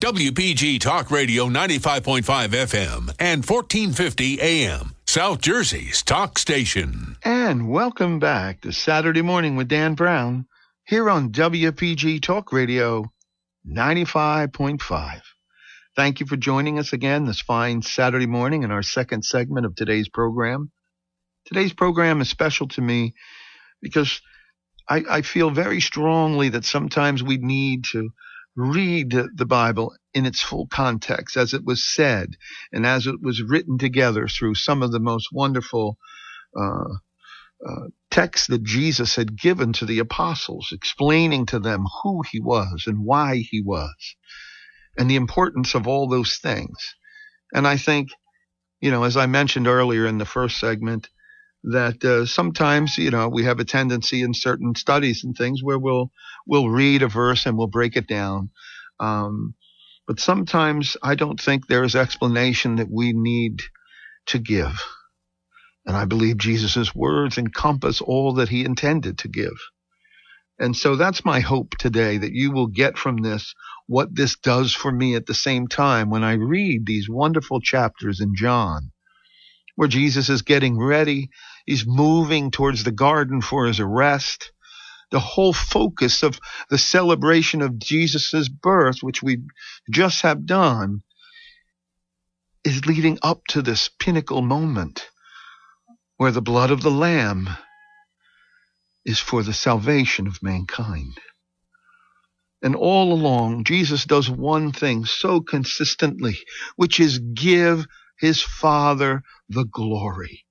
WPG 0.00 0.80
Talk 0.80 1.10
Radio 1.10 1.48
95.5 1.48 2.22
FM 2.22 3.14
and 3.18 3.44
1450 3.44 4.40
AM, 4.40 4.94
South 5.06 5.42
Jersey's 5.42 6.02
talk 6.02 6.38
station. 6.38 7.18
And 7.22 7.68
welcome 7.68 8.18
back 8.18 8.62
to 8.62 8.72
Saturday 8.72 9.20
Morning 9.20 9.56
with 9.56 9.68
Dan 9.68 9.92
Brown 9.92 10.46
here 10.86 11.10
on 11.10 11.32
WPG 11.32 12.22
Talk 12.22 12.50
Radio 12.50 13.12
95.5. 13.68 15.20
Thank 15.94 16.20
you 16.20 16.24
for 16.24 16.36
joining 16.38 16.78
us 16.78 16.94
again 16.94 17.26
this 17.26 17.42
fine 17.42 17.82
Saturday 17.82 18.26
morning 18.26 18.62
in 18.62 18.70
our 18.70 18.82
second 18.82 19.22
segment 19.22 19.66
of 19.66 19.74
today's 19.74 20.08
program. 20.08 20.70
Today's 21.44 21.74
program 21.74 22.22
is 22.22 22.30
special 22.30 22.68
to 22.68 22.80
me 22.80 23.12
because 23.82 24.22
I, 24.88 25.04
I 25.10 25.20
feel 25.20 25.50
very 25.50 25.82
strongly 25.82 26.48
that 26.48 26.64
sometimes 26.64 27.22
we 27.22 27.36
need 27.36 27.84
to 27.92 28.08
read 28.60 29.10
the 29.10 29.46
Bible 29.46 29.94
in 30.14 30.26
its 30.26 30.40
full 30.42 30.66
context 30.66 31.36
as 31.36 31.54
it 31.54 31.64
was 31.64 31.84
said 31.84 32.36
and 32.72 32.86
as 32.86 33.06
it 33.06 33.22
was 33.22 33.42
written 33.42 33.78
together 33.78 34.28
through 34.28 34.54
some 34.54 34.82
of 34.82 34.92
the 34.92 35.00
most 35.00 35.28
wonderful 35.32 35.96
uh, 36.58 36.94
uh, 37.66 37.86
texts 38.10 38.48
that 38.48 38.62
Jesus 38.62 39.16
had 39.16 39.40
given 39.40 39.72
to 39.74 39.86
the 39.86 39.98
apostles, 39.98 40.70
explaining 40.72 41.46
to 41.46 41.58
them 41.58 41.84
who 42.02 42.22
he 42.30 42.40
was 42.40 42.84
and 42.86 43.04
why 43.04 43.36
he 43.36 43.62
was 43.62 44.16
and 44.98 45.10
the 45.10 45.16
importance 45.16 45.74
of 45.74 45.86
all 45.86 46.08
those 46.08 46.38
things. 46.38 46.94
And 47.52 47.66
I 47.66 47.76
think, 47.76 48.10
you 48.80 48.90
know, 48.90 49.04
as 49.04 49.16
I 49.16 49.26
mentioned 49.26 49.66
earlier 49.66 50.06
in 50.06 50.18
the 50.18 50.24
first 50.24 50.58
segment, 50.58 51.08
that 51.64 52.04
uh, 52.04 52.26
sometimes 52.26 52.98
you 52.98 53.10
know 53.10 53.28
we 53.28 53.44
have 53.44 53.60
a 53.60 53.64
tendency 53.64 54.22
in 54.22 54.34
certain 54.34 54.74
studies 54.74 55.24
and 55.24 55.36
things 55.36 55.62
where 55.62 55.78
we'll 55.78 56.10
we'll 56.46 56.70
read 56.70 57.02
a 57.02 57.08
verse 57.08 57.46
and 57.46 57.58
we'll 57.58 57.66
break 57.66 57.96
it 57.96 58.06
down. 58.08 58.50
Um, 59.00 59.54
but 60.06 60.20
sometimes 60.20 60.96
i 61.02 61.14
don't 61.14 61.40
think 61.40 61.66
there 61.66 61.84
is 61.84 61.96
explanation 61.96 62.76
that 62.76 62.90
we 62.90 63.12
need 63.14 63.62
to 64.26 64.38
give. 64.38 64.74
And 65.86 65.96
i 65.96 66.04
believe 66.06 66.38
jesus' 66.38 66.94
words 66.94 67.38
encompass 67.38 68.00
all 68.00 68.34
that 68.34 68.48
he 68.50 68.64
intended 68.64 69.18
to 69.18 69.28
give. 69.28 69.58
And 70.58 70.76
so 70.76 70.96
that's 70.96 71.24
my 71.24 71.40
hope 71.40 71.72
today 71.78 72.18
that 72.18 72.32
you 72.32 72.52
will 72.52 72.68
get 72.68 72.98
from 72.98 73.18
this 73.18 73.54
what 73.88 74.14
this 74.16 74.36
does 74.38 74.74
for 74.74 74.92
me 74.92 75.16
at 75.16 75.26
the 75.26 75.34
same 75.34 75.68
time 75.68 76.10
when 76.10 76.24
i 76.24 76.34
read 76.34 76.86
these 76.86 77.08
wonderful 77.10 77.60
chapters 77.60 78.20
in 78.20 78.34
john 78.36 78.92
where 79.80 79.88
Jesus 79.88 80.28
is 80.28 80.42
getting 80.42 80.78
ready. 80.78 81.30
He's 81.64 81.86
moving 81.86 82.50
towards 82.50 82.84
the 82.84 82.92
garden 82.92 83.40
for 83.40 83.64
his 83.64 83.80
arrest. 83.80 84.52
The 85.10 85.20
whole 85.20 85.54
focus 85.54 86.22
of 86.22 86.38
the 86.68 86.76
celebration 86.76 87.62
of 87.62 87.78
Jesus' 87.78 88.50
birth, 88.50 88.98
which 89.00 89.22
we 89.22 89.38
just 89.90 90.20
have 90.20 90.44
done, 90.44 91.00
is 92.62 92.84
leading 92.84 93.18
up 93.22 93.40
to 93.48 93.62
this 93.62 93.88
pinnacle 93.98 94.42
moment 94.42 95.08
where 96.18 96.30
the 96.30 96.42
blood 96.42 96.70
of 96.70 96.82
the 96.82 96.90
Lamb 96.90 97.48
is 99.06 99.18
for 99.18 99.42
the 99.42 99.54
salvation 99.54 100.26
of 100.26 100.42
mankind. 100.42 101.18
And 102.60 102.76
all 102.76 103.14
along, 103.14 103.64
Jesus 103.64 104.04
does 104.04 104.28
one 104.28 104.72
thing 104.72 105.06
so 105.06 105.40
consistently, 105.40 106.38
which 106.76 107.00
is 107.00 107.18
give 107.18 107.86
his 108.20 108.42
Father 108.42 109.22
the 109.48 109.64
glory. 109.64 110.44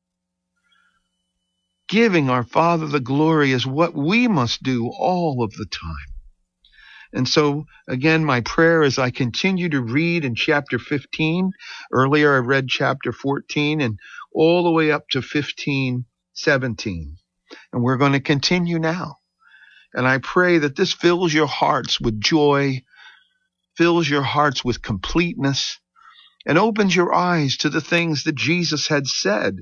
Giving 1.88 2.30
our 2.30 2.44
Father 2.44 2.88
the 2.88 3.00
glory 3.00 3.52
is 3.52 3.66
what 3.66 3.96
we 3.96 4.28
must 4.28 4.64
do 4.64 4.88
all 4.88 5.44
of 5.44 5.54
the 5.54 5.66
time. 5.66 6.14
And 7.12 7.28
so, 7.28 7.66
again, 7.88 8.24
my 8.24 8.42
prayer 8.42 8.84
as 8.84 9.00
I 9.00 9.10
continue 9.10 9.70
to 9.70 9.82
read 9.82 10.24
in 10.26 10.36
chapter 10.36 10.78
15, 10.78 11.52
earlier 11.92 12.36
I 12.36 12.40
read 12.40 12.68
chapter 12.68 13.12
14 13.12 13.82
and 13.82 13.98
all 14.32 14.64
the 14.64 14.72
way 14.72 14.92
up 14.92 15.10
to 15.12 15.22
15, 15.22 16.06
17. 16.34 17.18
And 17.74 17.84
we're 17.84 17.98
going 17.98 18.14
to 18.14 18.20
continue 18.20 18.78
now. 18.78 19.18
And 19.94 20.08
I 20.08 20.20
pray 20.20 20.60
that 20.60 20.76
this 20.76 20.94
fills 20.94 21.34
your 21.34 21.48
hearts 21.48 22.00
with 22.00 22.22
joy, 22.22 22.84
fills 23.76 24.08
your 24.08 24.22
hearts 24.22 24.64
with 24.64 24.84
completeness, 24.84 25.80
and 26.46 26.58
opens 26.58 26.96
your 26.96 27.14
eyes 27.14 27.58
to 27.58 27.70
the 27.70 27.82
things 27.82 28.24
that 28.24 28.36
Jesus 28.36 28.88
had 28.88 29.08
said. 29.08 29.60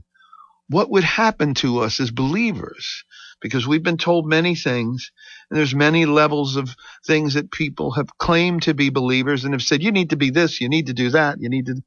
What 0.70 0.90
would 0.90 1.04
happen 1.04 1.54
to 1.56 1.80
us 1.80 2.00
as 2.00 2.12
believers? 2.12 3.04
Because 3.42 3.68
we've 3.68 3.84
been 3.84 3.98
told 3.98 4.28
many 4.28 4.56
things, 4.56 5.12
and 5.50 5.58
there's 5.58 5.76
many 5.76 6.06
levels 6.06 6.56
of 6.56 6.76
things 7.06 7.36
that 7.36 7.52
people 7.52 7.92
have 7.92 8.18
claimed 8.18 8.64
to 8.64 8.74
be 8.74 8.90
believers 8.90 9.46
and 9.46 9.54
have 9.54 9.62
said, 9.62 9.84
you 9.84 9.92
need 9.92 10.10
to 10.10 10.18
be 10.18 10.30
this, 10.30 10.60
you 10.60 10.70
need 10.70 10.88
to 10.88 10.94
do 10.94 11.12
that, 11.12 11.38
you 11.40 11.50
need 11.50 11.68
to. 11.68 11.82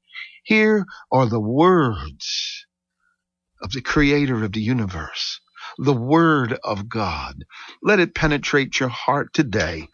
Here 0.45 0.87
are 1.13 1.27
the 1.27 1.41
words 1.41 2.67
of 3.61 3.73
the 3.73 3.83
creator 3.83 4.45
of 4.45 4.53
the 4.53 4.61
universe 4.61 5.41
the 5.79 5.95
Word 5.95 6.59
of 6.65 6.89
God. 6.89 7.45
Let 7.83 8.01
it 8.01 8.15
penetrate 8.15 8.81
your 8.81 8.89
heart 8.89 9.33
today. 9.33 9.89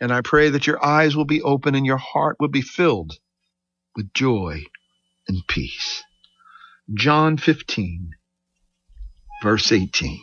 And 0.00 0.12
I 0.12 0.20
pray 0.20 0.50
that 0.50 0.66
your 0.66 0.84
eyes 0.84 1.16
will 1.16 1.24
be 1.24 1.42
open 1.42 1.74
and 1.74 1.86
your 1.86 1.96
heart 1.96 2.36
will 2.40 2.48
be 2.48 2.60
filled 2.62 3.12
with 3.96 4.12
joy 4.12 4.62
and 5.28 5.46
peace. 5.46 6.02
John 6.92 7.36
15, 7.36 8.10
verse 9.42 9.72
18. 9.72 10.20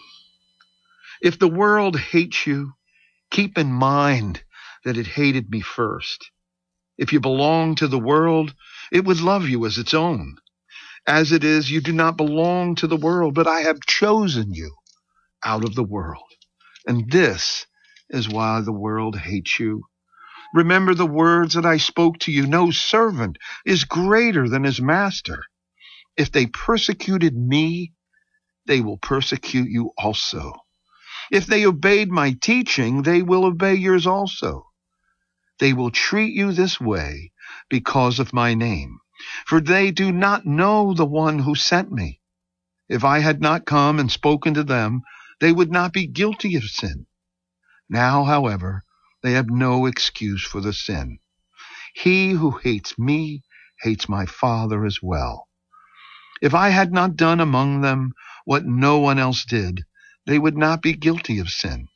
If 1.21 1.39
the 1.39 1.47
world 1.47 1.99
hates 1.99 2.47
you, 2.47 2.73
keep 3.31 3.57
in 3.57 3.71
mind 3.71 4.43
that 4.85 4.97
it 4.97 5.07
hated 5.07 5.49
me 5.49 5.61
first. 5.61 6.31
If 6.97 7.13
you 7.13 7.19
belong 7.19 7.75
to 7.75 7.88
the 7.88 7.99
world, 7.99 8.53
it 8.91 9.05
would 9.05 9.21
love 9.21 9.47
you 9.47 9.65
as 9.65 9.77
its 9.77 9.93
own. 9.93 10.38
As 11.07 11.31
it 11.31 11.43
is, 11.43 11.71
you 11.71 11.81
do 11.81 11.93
not 11.93 12.17
belong 12.17 12.75
to 12.75 12.88
the 12.88 12.97
world, 12.97 13.33
but 13.33 13.47
I 13.47 13.61
have 13.61 13.79
chosen 13.81 14.53
you 14.53 14.75
out 15.43 15.63
of 15.63 15.75
the 15.75 15.83
world. 15.83 16.23
And 16.85 17.09
this 17.11 17.65
is 18.09 18.27
why 18.27 18.61
the 18.61 18.73
world 18.73 19.17
hates 19.17 19.59
you. 19.59 19.83
Remember 20.53 20.93
the 20.95 21.05
words 21.05 21.53
that 21.53 21.65
I 21.65 21.77
spoke 21.77 22.19
to 22.19 22.31
you. 22.31 22.47
No 22.47 22.71
servant 22.71 23.37
is 23.65 23.83
greater 23.83 24.49
than 24.49 24.63
his 24.63 24.81
master. 24.81 25.43
If 26.17 26.31
they 26.31 26.47
persecuted 26.47 27.35
me, 27.35 27.93
they 28.65 28.81
will 28.81 28.97
persecute 28.97 29.69
you 29.69 29.91
also. 29.97 30.53
If 31.31 31.45
they 31.45 31.65
obeyed 31.65 32.09
my 32.09 32.33
teaching, 32.41 33.03
they 33.03 33.21
will 33.21 33.45
obey 33.45 33.75
yours 33.75 34.07
also. 34.07 34.67
They 35.59 35.73
will 35.73 35.91
treat 35.91 36.33
you 36.33 36.51
this 36.51 36.79
way 36.79 37.31
because 37.69 38.19
of 38.19 38.33
my 38.33 38.53
name, 38.53 38.99
for 39.45 39.61
they 39.61 39.91
do 39.91 40.11
not 40.11 40.45
know 40.45 40.93
the 40.93 41.05
one 41.05 41.39
who 41.39 41.55
sent 41.55 41.91
me. 41.91 42.21
If 42.87 43.03
I 43.03 43.19
had 43.19 43.41
not 43.41 43.65
come 43.65 43.99
and 43.99 44.11
spoken 44.11 44.55
to 44.55 44.63
them, 44.63 45.01
they 45.39 45.51
would 45.51 45.71
not 45.71 45.93
be 45.93 46.07
guilty 46.07 46.55
of 46.55 46.63
sin. 46.63 47.05
Now, 47.89 48.23
however, 48.23 48.83
they 49.21 49.33
have 49.33 49.49
no 49.49 49.85
excuse 49.85 50.43
for 50.43 50.62
the 50.62 50.73
sin. 50.73 51.19
He 51.93 52.32
who 52.32 52.51
hates 52.51 52.97
me 52.97 53.43
hates 53.82 54.08
my 54.08 54.25
Father 54.25 54.86
as 54.86 55.01
well. 55.01 55.47
If 56.41 56.53
I 56.53 56.69
had 56.69 56.93
not 56.93 57.17
done 57.17 57.39
among 57.39 57.82
them 57.82 58.13
what 58.45 58.65
no 58.65 58.99
one 58.99 59.19
else 59.19 59.43
did, 59.43 59.86
they 60.25 60.39
would 60.39 60.58
not 60.58 60.82
be 60.82 60.93
guilty 60.93 61.39
of 61.39 61.49
sin. 61.49 61.88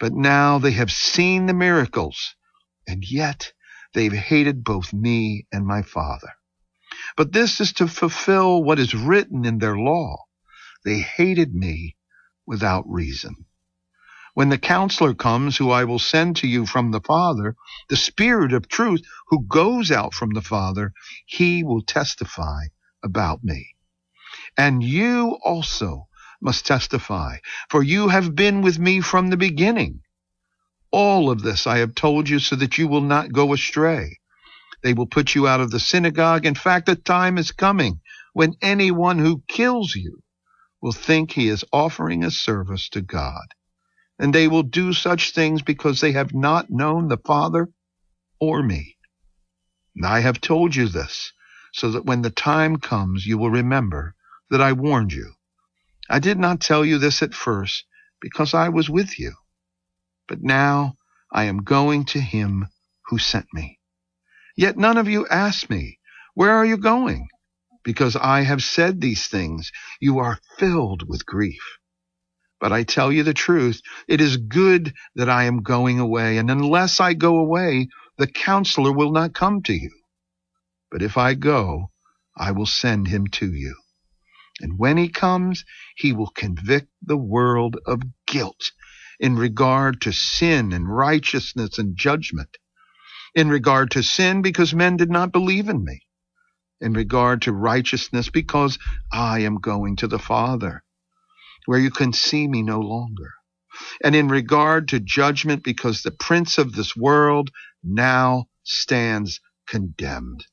But 0.00 0.12
now 0.12 0.58
they 0.58 0.72
have 0.72 0.90
seen 0.90 1.46
the 1.46 1.54
miracles, 1.54 2.34
and 2.86 3.04
yet 3.04 3.52
they've 3.92 4.12
hated 4.12 4.64
both 4.64 4.92
me 4.92 5.46
and 5.52 5.66
my 5.66 5.82
Father. 5.82 6.32
But 7.16 7.32
this 7.32 7.60
is 7.60 7.72
to 7.74 7.88
fulfill 7.88 8.62
what 8.62 8.78
is 8.78 8.94
written 8.94 9.44
in 9.44 9.58
their 9.58 9.76
law. 9.76 10.24
They 10.84 11.00
hated 11.00 11.54
me 11.54 11.96
without 12.46 12.84
reason. 12.88 13.46
When 14.34 14.48
the 14.48 14.58
counselor 14.58 15.14
comes, 15.14 15.56
who 15.56 15.70
I 15.70 15.84
will 15.84 16.00
send 16.00 16.36
to 16.36 16.48
you 16.48 16.66
from 16.66 16.90
the 16.90 17.00
Father, 17.00 17.54
the 17.88 17.96
Spirit 17.96 18.52
of 18.52 18.68
truth, 18.68 19.00
who 19.28 19.46
goes 19.46 19.92
out 19.92 20.12
from 20.12 20.34
the 20.34 20.42
Father, 20.42 20.92
he 21.24 21.62
will 21.62 21.82
testify 21.82 22.64
about 23.02 23.44
me. 23.44 23.76
And 24.56 24.82
you 24.82 25.38
also 25.44 26.08
must 26.40 26.66
testify, 26.66 27.36
for 27.70 27.82
you 27.82 28.08
have 28.08 28.34
been 28.34 28.60
with 28.60 28.78
me 28.78 29.00
from 29.00 29.30
the 29.30 29.36
beginning. 29.36 30.00
All 30.90 31.30
of 31.30 31.42
this 31.42 31.66
I 31.66 31.78
have 31.78 31.94
told 31.94 32.28
you 32.28 32.40
so 32.40 32.56
that 32.56 32.76
you 32.76 32.88
will 32.88 33.00
not 33.00 33.32
go 33.32 33.52
astray. 33.52 34.18
They 34.82 34.94
will 34.94 35.06
put 35.06 35.34
you 35.34 35.46
out 35.46 35.60
of 35.60 35.70
the 35.70 35.80
synagogue. 35.80 36.44
In 36.44 36.54
fact, 36.54 36.86
the 36.86 36.96
time 36.96 37.38
is 37.38 37.52
coming 37.52 38.00
when 38.32 38.56
anyone 38.60 39.18
who 39.18 39.42
kills 39.48 39.94
you 39.94 40.22
will 40.82 40.92
think 40.92 41.32
he 41.32 41.48
is 41.48 41.64
offering 41.72 42.24
a 42.24 42.30
service 42.30 42.88
to 42.90 43.00
God. 43.00 43.46
And 44.18 44.34
they 44.34 44.48
will 44.48 44.62
do 44.62 44.92
such 44.92 45.32
things 45.32 45.62
because 45.62 46.00
they 46.00 46.12
have 46.12 46.34
not 46.34 46.70
known 46.70 47.08
the 47.08 47.18
Father 47.18 47.68
or 48.40 48.62
me. 48.62 48.96
And 49.96 50.06
I 50.06 50.20
have 50.20 50.40
told 50.40 50.74
you 50.74 50.88
this 50.88 51.32
so 51.72 51.90
that 51.92 52.04
when 52.04 52.22
the 52.22 52.30
time 52.30 52.76
comes, 52.76 53.26
you 53.26 53.38
will 53.38 53.50
remember 53.50 54.14
that 54.50 54.60
I 54.60 54.72
warned 54.72 55.12
you. 55.12 55.34
I 56.08 56.18
did 56.18 56.38
not 56.38 56.60
tell 56.60 56.84
you 56.84 56.98
this 56.98 57.22
at 57.22 57.34
first 57.34 57.84
because 58.20 58.54
I 58.54 58.68
was 58.68 58.88
with 58.88 59.18
you. 59.18 59.34
But 60.28 60.42
now 60.42 60.96
I 61.32 61.44
am 61.44 61.58
going 61.64 62.04
to 62.06 62.20
him 62.20 62.68
who 63.06 63.18
sent 63.18 63.46
me. 63.52 63.80
Yet 64.56 64.76
none 64.76 64.98
of 64.98 65.08
you 65.08 65.26
asked 65.28 65.68
me, 65.68 65.98
Where 66.34 66.52
are 66.52 66.64
you 66.64 66.76
going? 66.76 67.28
because 67.84 68.16
I 68.16 68.40
have 68.40 68.62
said 68.62 69.00
these 69.00 69.28
things, 69.28 69.70
you 70.00 70.18
are 70.18 70.40
filled 70.58 71.08
with 71.08 71.26
grief. 71.26 71.78
But 72.64 72.72
I 72.72 72.82
tell 72.82 73.12
you 73.12 73.24
the 73.24 73.34
truth, 73.34 73.82
it 74.08 74.22
is 74.22 74.38
good 74.38 74.94
that 75.16 75.28
I 75.28 75.44
am 75.44 75.62
going 75.62 76.00
away, 76.00 76.38
and 76.38 76.50
unless 76.50 76.98
I 76.98 77.12
go 77.12 77.36
away, 77.36 77.90
the 78.16 78.26
counselor 78.26 78.90
will 78.90 79.12
not 79.12 79.34
come 79.34 79.62
to 79.64 79.74
you. 79.74 79.90
But 80.90 81.02
if 81.02 81.18
I 81.18 81.34
go, 81.34 81.90
I 82.34 82.52
will 82.52 82.64
send 82.64 83.08
him 83.08 83.26
to 83.32 83.52
you. 83.52 83.76
And 84.62 84.78
when 84.78 84.96
he 84.96 85.10
comes, 85.10 85.66
he 85.94 86.14
will 86.14 86.30
convict 86.30 86.88
the 87.02 87.18
world 87.18 87.76
of 87.84 88.00
guilt 88.26 88.72
in 89.20 89.36
regard 89.36 90.00
to 90.00 90.12
sin 90.12 90.72
and 90.72 90.88
righteousness 90.88 91.78
and 91.78 91.98
judgment. 91.98 92.56
In 93.34 93.50
regard 93.50 93.90
to 93.90 94.02
sin, 94.02 94.40
because 94.40 94.72
men 94.72 94.96
did 94.96 95.10
not 95.10 95.32
believe 95.32 95.68
in 95.68 95.84
me 95.84 96.00
in 96.80 96.94
regard 96.94 97.42
to 97.42 97.52
righteousness 97.52 98.30
because 98.30 98.78
I 99.12 99.40
am 99.40 99.56
going 99.56 99.96
to 99.96 100.06
the 100.06 100.18
Father, 100.18 100.83
where 101.66 101.78
you 101.78 101.90
can 101.90 102.12
see 102.12 102.48
me 102.48 102.62
no 102.62 102.80
longer. 102.80 103.30
And 104.02 104.14
in 104.14 104.28
regard 104.28 104.88
to 104.88 105.00
judgment 105.00 105.64
because 105.64 106.02
the 106.02 106.10
prince 106.12 106.58
of 106.58 106.72
this 106.72 106.96
world 106.96 107.50
now 107.82 108.46
stands 108.64 109.40
condemned. 109.66 110.46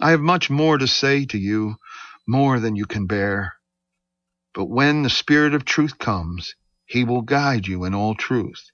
I 0.00 0.10
have 0.10 0.20
much 0.20 0.50
more 0.50 0.78
to 0.78 0.86
say 0.86 1.24
to 1.26 1.38
you, 1.38 1.76
more 2.26 2.60
than 2.60 2.76
you 2.76 2.86
can 2.86 3.06
bear. 3.06 3.54
But 4.54 4.66
when 4.66 5.02
the 5.02 5.10
Spirit 5.10 5.54
of 5.54 5.64
truth 5.64 5.98
comes, 5.98 6.54
he 6.86 7.04
will 7.04 7.22
guide 7.22 7.66
you 7.66 7.84
in 7.84 7.94
all 7.94 8.14
truth. 8.14 8.70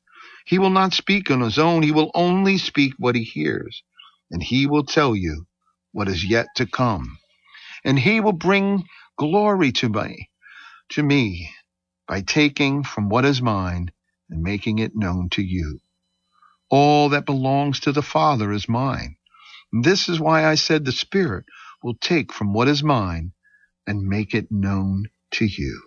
He 0.46 0.58
will 0.58 0.70
not 0.70 0.94
speak 0.94 1.30
on 1.30 1.40
his 1.40 1.58
own, 1.58 1.82
he 1.82 1.92
will 1.92 2.10
only 2.14 2.58
speak 2.58 2.94
what 2.98 3.14
he 3.14 3.24
hears, 3.24 3.82
and 4.30 4.42
he 4.42 4.66
will 4.66 4.84
tell 4.84 5.14
you 5.14 5.46
what 5.92 6.08
is 6.08 6.24
yet 6.24 6.48
to 6.56 6.66
come. 6.66 7.18
And 7.84 7.98
he 7.98 8.20
will 8.20 8.32
bring 8.32 8.84
glory 9.18 9.72
to 9.72 9.88
me, 9.88 10.27
to 10.90 11.02
me, 11.02 11.50
by 12.06 12.22
taking 12.22 12.82
from 12.82 13.08
what 13.08 13.24
is 13.24 13.42
mine 13.42 13.90
and 14.30 14.42
making 14.42 14.78
it 14.78 14.96
known 14.96 15.28
to 15.30 15.42
you. 15.42 15.80
All 16.70 17.10
that 17.10 17.26
belongs 17.26 17.80
to 17.80 17.92
the 17.92 18.02
Father 18.02 18.52
is 18.52 18.68
mine. 18.68 19.16
And 19.72 19.84
this 19.84 20.08
is 20.08 20.20
why 20.20 20.46
I 20.46 20.54
said 20.54 20.84
the 20.84 20.92
Spirit 20.92 21.44
will 21.82 21.94
take 21.94 22.32
from 22.32 22.52
what 22.52 22.68
is 22.68 22.82
mine 22.82 23.32
and 23.86 24.08
make 24.08 24.34
it 24.34 24.50
known 24.50 25.06
to 25.32 25.44
you. 25.46 25.82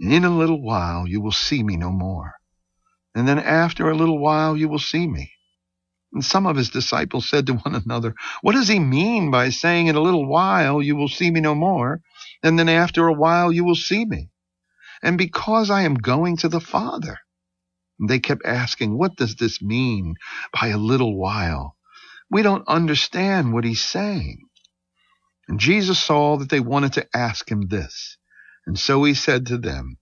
And 0.00 0.12
In 0.12 0.24
a 0.24 0.36
little 0.36 0.62
while 0.62 1.06
you 1.06 1.20
will 1.20 1.32
see 1.32 1.62
me 1.62 1.76
no 1.76 1.90
more. 1.90 2.34
And 3.14 3.26
then 3.26 3.38
after 3.38 3.90
a 3.90 3.96
little 3.96 4.18
while 4.18 4.56
you 4.56 4.68
will 4.68 4.78
see 4.78 5.06
me. 5.06 5.32
And 6.12 6.24
some 6.24 6.46
of 6.46 6.56
his 6.56 6.70
disciples 6.70 7.28
said 7.28 7.46
to 7.46 7.54
one 7.54 7.74
another, 7.86 8.14
What 8.42 8.52
does 8.54 8.68
he 8.68 8.78
mean 8.78 9.30
by 9.30 9.50
saying, 9.50 9.88
In 9.88 9.96
a 9.96 10.00
little 10.00 10.26
while 10.26 10.80
you 10.82 10.96
will 10.96 11.08
see 11.08 11.30
me 11.30 11.40
no 11.40 11.54
more, 11.54 12.00
and 12.42 12.58
then 12.58 12.68
after 12.68 13.06
a 13.08 13.14
while 13.14 13.52
you 13.52 13.64
will 13.64 13.76
see 13.76 14.04
me? 14.04 14.26
and 15.02 15.18
because 15.18 15.70
I 15.70 15.84
am 15.84 15.96
going 15.96 16.38
to 16.38 16.50
the 16.50 16.60
Father. 16.60 17.18
They 18.08 18.20
kept 18.20 18.46
asking, 18.46 18.96
What 18.98 19.16
does 19.16 19.36
this 19.36 19.62
mean 19.62 20.16
by 20.52 20.68
a 20.68 20.78
little 20.78 21.16
while? 21.18 21.76
We 22.30 22.42
don't 22.42 22.68
understand 22.68 23.52
what 23.52 23.64
he's 23.64 23.84
saying. 23.84 24.40
And 25.48 25.60
Jesus 25.60 25.98
saw 26.00 26.38
that 26.38 26.50
they 26.50 26.60
wanted 26.60 26.94
to 26.94 27.08
ask 27.14 27.50
him 27.50 27.68
this. 27.68 28.18
And 28.66 28.78
so 28.78 29.04
he 29.04 29.14
said 29.14 29.46
to 29.48 29.58
them, 29.58 29.98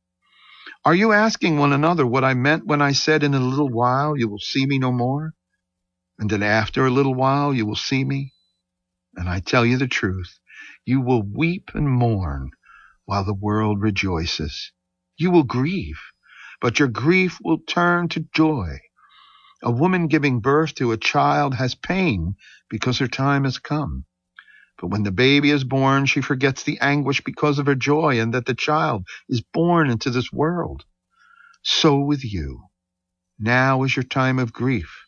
Are 0.84 0.94
you 0.94 1.12
asking 1.12 1.58
one 1.58 1.72
another 1.72 2.06
what 2.06 2.24
I 2.24 2.34
meant 2.34 2.66
when 2.66 2.82
I 2.82 2.92
said, 2.92 3.22
In 3.24 3.34
a 3.34 3.40
little 3.40 3.70
while 3.70 4.16
you 4.18 4.28
will 4.28 4.40
see 4.40 4.66
me 4.66 4.78
no 4.78 4.92
more? 4.92 5.32
And 6.18 6.30
then 6.30 6.42
after 6.42 6.86
a 6.86 6.90
little 6.90 7.14
while 7.14 7.54
you 7.54 7.66
will 7.66 7.76
see 7.76 8.04
me? 8.04 8.32
And 9.16 9.28
I 9.28 9.40
tell 9.40 9.66
you 9.66 9.78
the 9.78 9.88
truth, 9.88 10.38
you 10.86 11.02
will 11.02 11.22
weep 11.22 11.72
and 11.74 11.90
mourn 11.90 12.50
while 13.04 13.24
the 13.24 13.34
world 13.34 13.82
rejoices. 13.82 14.72
You 15.18 15.30
will 15.32 15.42
grieve, 15.42 16.00
but 16.60 16.78
your 16.78 16.88
grief 16.88 17.38
will 17.44 17.58
turn 17.58 18.08
to 18.10 18.26
joy. 18.34 18.78
A 19.62 19.70
woman 19.70 20.06
giving 20.08 20.40
birth 20.40 20.74
to 20.76 20.92
a 20.92 20.96
child 20.96 21.54
has 21.54 21.74
pain 21.74 22.36
because 22.70 22.98
her 22.98 23.08
time 23.08 23.44
has 23.44 23.58
come. 23.58 24.04
But 24.80 24.88
when 24.88 25.02
the 25.02 25.12
baby 25.12 25.50
is 25.50 25.64
born, 25.64 26.06
she 26.06 26.20
forgets 26.20 26.62
the 26.62 26.78
anguish 26.80 27.22
because 27.24 27.58
of 27.58 27.66
her 27.66 27.74
joy 27.74 28.20
and 28.20 28.34
that 28.34 28.46
the 28.46 28.54
child 28.54 29.06
is 29.28 29.40
born 29.40 29.90
into 29.90 30.10
this 30.10 30.32
world. 30.32 30.84
So 31.62 31.98
with 31.98 32.24
you. 32.24 32.64
Now 33.38 33.82
is 33.82 33.96
your 33.96 34.04
time 34.04 34.38
of 34.38 34.52
grief. 34.52 35.05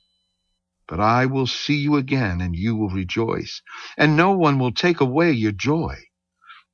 But 0.89 1.01
I 1.01 1.27
will 1.27 1.47
see 1.47 1.77
you 1.77 1.97
again 1.97 2.41
and 2.41 2.57
you 2.57 2.77
will 2.77 2.91
rejoice, 2.91 3.63
and 3.99 4.17
no 4.17 4.33
one 4.33 4.59
will 4.59 4.73
take 4.73 5.01
away 5.01 5.33
your 5.33 5.53
joy. 5.53 5.97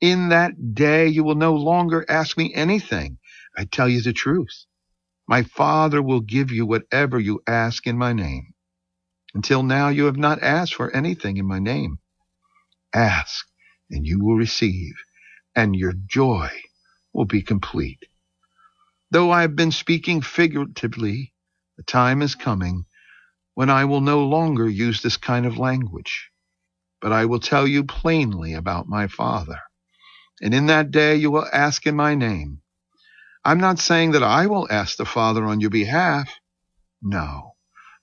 In 0.01 0.31
that 0.31 0.75
day 0.75 1.09
you 1.09 1.25
will 1.25 1.35
no 1.35 1.55
longer 1.55 2.07
ask 2.09 2.39
me 2.39 2.55
anything. 2.55 3.19
I 3.57 3.65
tell 3.65 3.89
you 3.89 4.03
the 4.03 4.13
truth. 4.13 4.67
My 5.29 5.43
Father 5.43 6.03
will 6.03 6.21
give 6.21 6.53
you 6.53 6.67
whatever 6.67 7.19
you 7.19 7.43
ask 7.47 7.87
in 7.87 7.99
my 7.99 8.13
name. 8.13 8.55
Until 9.35 9.63
now 9.63 9.89
you 9.89 10.05
have 10.07 10.17
not 10.19 10.43
asked 10.43 10.75
for 10.75 10.95
anything 10.95 11.39
in 11.39 11.47
my 11.47 11.59
name. 11.59 11.99
Ask, 12.95 13.47
and 13.91 14.07
you 14.07 14.25
will 14.25 14.37
receive, 14.37 14.95
and 15.57 15.77
your 15.77 15.95
joy 16.07 16.51
will 17.13 17.25
be 17.27 17.43
complete. 17.43 18.01
Though 19.11 19.31
I 19.31 19.43
have 19.43 19.57
been 19.57 19.73
speaking 19.73 20.23
figuratively, 20.23 21.33
the 21.77 21.85
time 21.85 22.23
is 22.23 22.35
coming 22.35 22.87
when 23.55 23.71
I 23.71 23.85
will 23.85 24.01
no 24.01 24.25
longer 24.25 24.69
use 24.69 25.03
this 25.03 25.17
kind 25.17 25.47
of 25.47 25.59
language, 25.59 26.31
but 27.01 27.13
I 27.13 27.25
will 27.27 27.41
tell 27.41 27.67
you 27.67 27.85
plainly 27.85 28.55
about 28.55 28.89
my 28.89 29.07
Father. 29.07 29.61
And 30.43 30.53
in 30.53 30.67
that 30.67 30.91
day 30.91 31.17
you 31.17 31.31
will 31.31 31.47
ask 31.53 31.87
in 31.87 31.97
my 31.97 32.15
name. 32.15 32.61
I'm 33.45 33.61
not 33.61 33.79
saying 33.79 34.13
that 34.13 34.23
I 34.23 34.47
will 34.47 34.67
ask 34.71 34.97
the 34.97 35.05
Father 35.05 35.45
on 35.45 35.61
your 35.61 35.71
behalf. 35.71 36.29
No, 37.03 37.53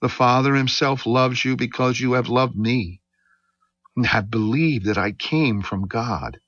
the 0.02 0.10
Father 0.10 0.56
himself 0.56 1.06
loves 1.06 1.44
you 1.44 1.56
because 1.56 2.00
you 2.00 2.14
have 2.14 2.30
loved 2.30 2.56
me 2.56 3.02
and 3.96 4.06
have 4.06 4.32
believed 4.32 4.86
that 4.86 4.98
I 4.98 5.12
came 5.12 5.62
from 5.62 5.88
God. 5.88 6.40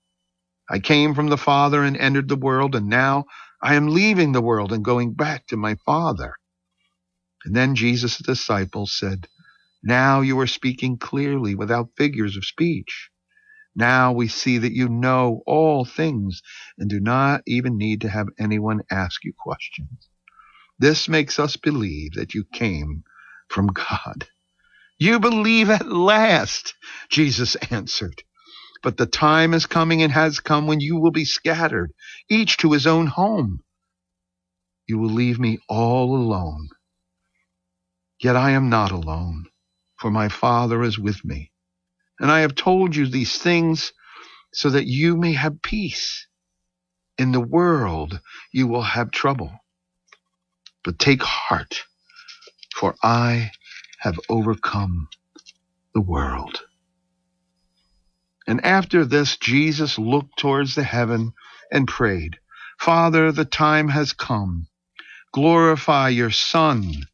I 0.70 0.80
came 0.80 1.13
from 1.13 1.28
the 1.28 1.38
Father 1.38 1.84
and 1.84 1.98
entered 1.98 2.30
the 2.30 2.38
world, 2.38 2.74
and 2.74 2.88
now 2.88 3.26
I 3.62 3.76
am 3.76 3.89
leaving 3.89 4.32
the 4.32 4.42
world 4.42 4.72
and 4.72 4.84
going 4.84 5.13
back 5.13 5.48
to 5.48 5.58
my 5.58 5.76
Father. 5.86 6.36
And 7.45 7.56
then 7.56 7.75
Jesus' 7.75 8.17
disciples 8.17 8.97
said, 8.97 9.27
Now 9.84 10.21
you 10.21 10.39
are 10.39 10.47
speaking 10.47 10.97
clearly 10.97 11.56
without 11.56 11.95
figures 11.97 12.38
of 12.38 12.45
speech. 12.45 13.10
Now 13.75 14.13
we 14.13 14.27
see 14.27 14.60
that 14.60 14.73
you 14.73 14.88
know 14.88 15.41
all 15.47 15.86
things 15.86 16.41
and 16.77 16.89
do 16.89 16.99
not 16.99 17.41
even 17.47 17.77
need 17.77 18.01
to 18.01 18.10
have 18.10 18.27
anyone 18.39 18.82
ask 18.91 19.23
you 19.23 19.34
questions. 19.38 20.10
This 20.79 21.10
makes 21.10 21.39
us 21.39 21.58
believe 21.58 22.13
that 22.13 22.34
you 22.34 22.43
came 22.43 23.03
from 23.49 23.67
God. 23.67 24.27
You 24.99 25.19
believe 25.19 25.69
at 25.69 25.88
last, 25.88 26.75
Jesus 27.10 27.56
answered. 27.71 28.23
But 28.84 28.97
the 28.97 29.06
time 29.06 29.53
is 29.53 29.65
coming 29.65 30.01
and 30.03 30.12
has 30.12 30.39
come 30.39 30.67
when 30.67 30.82
you 30.82 30.97
will 30.97 31.12
be 31.12 31.25
scattered, 31.25 31.93
each 32.29 32.58
to 32.58 32.73
his 32.73 32.86
own 32.86 33.08
home. 33.08 33.63
You 34.88 34.99
will 34.99 35.10
leave 35.10 35.39
me 35.39 35.60
all 35.69 36.15
alone. 36.15 36.69
Yet 38.23 38.38
I 38.38 38.51
am 38.51 38.69
not 38.69 38.91
alone, 38.91 39.47
for 39.97 40.09
my 40.09 40.29
Father 40.29 40.81
is 40.81 40.97
with 40.97 41.25
me. 41.25 41.51
And 42.21 42.31
I 42.31 42.39
have 42.39 42.55
told 42.55 42.95
you 42.95 43.05
these 43.05 43.38
things 43.38 43.91
so 44.53 44.69
that 44.69 44.88
you 44.88 45.17
may 45.17 45.33
have 45.33 45.62
peace. 45.62 46.25
In 47.17 47.33
the 47.33 47.41
world 47.41 48.21
you 48.53 48.67
will 48.67 48.81
have 48.83 49.12
trouble. 49.12 49.51
But 50.86 50.99
take 50.99 51.21
heart, 51.21 51.83
for 52.73 52.95
I 53.03 53.51
have 53.99 54.17
overcome 54.29 55.09
the 55.93 56.01
world. 56.01 56.62
And 58.47 58.63
after 58.65 59.03
this, 59.03 59.36
Jesus 59.36 59.99
looked 59.99 60.38
towards 60.39 60.75
the 60.75 60.83
heaven 60.83 61.33
and 61.73 61.89
prayed, 61.89 62.39
Father, 62.79 63.33
the 63.33 63.45
time 63.45 63.89
has 63.89 64.13
come. 64.13 64.67
Glorify 65.33 66.07
your 66.07 66.31
Son, 66.31 67.05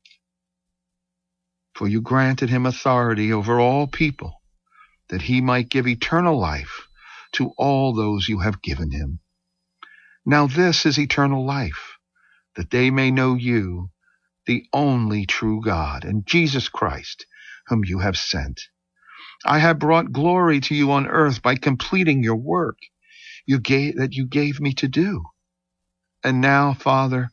for 1.80 1.88
you 1.88 2.02
granted 2.02 2.50
him 2.50 2.66
authority 2.66 3.32
over 3.32 3.58
all 3.58 3.88
people, 3.88 4.42
that 5.08 5.22
he 5.22 5.40
might 5.40 5.70
give 5.70 5.88
eternal 5.88 6.38
life 6.38 6.90
to 7.32 7.54
all 7.58 7.96
those 7.96 8.28
you 8.28 8.40
have 8.40 8.62
given 8.62 8.92
him. 8.92 9.22
Now 10.26 10.46
this 10.46 10.86
is 10.86 11.00
eternal 11.00 11.46
life, 11.46 11.98
that 12.58 12.70
they 12.70 12.92
may 12.92 13.12
know 13.12 13.36
you, 13.36 13.92
the 14.46 14.66
only 14.74 15.26
true 15.26 15.62
God, 15.64 16.04
and 16.04 16.28
Jesus 16.28 16.68
Christ, 16.68 17.26
whom 17.68 17.86
you 17.86 18.00
have 18.00 18.18
sent. 18.18 18.60
I 19.46 19.60
have 19.60 19.80
brought 19.80 20.12
glory 20.12 20.60
to 20.60 20.76
you 20.76 20.92
on 20.92 21.08
earth 21.08 21.42
by 21.42 21.56
completing 21.56 22.22
your 22.22 22.36
work 22.36 22.80
you 23.46 23.58
gave, 23.58 23.96
that 23.96 24.16
you 24.16 24.28
gave 24.28 24.60
me 24.60 24.74
to 24.74 24.90
do. 24.90 25.24
And 26.26 26.42
now, 26.42 26.74
Father, 26.74 27.30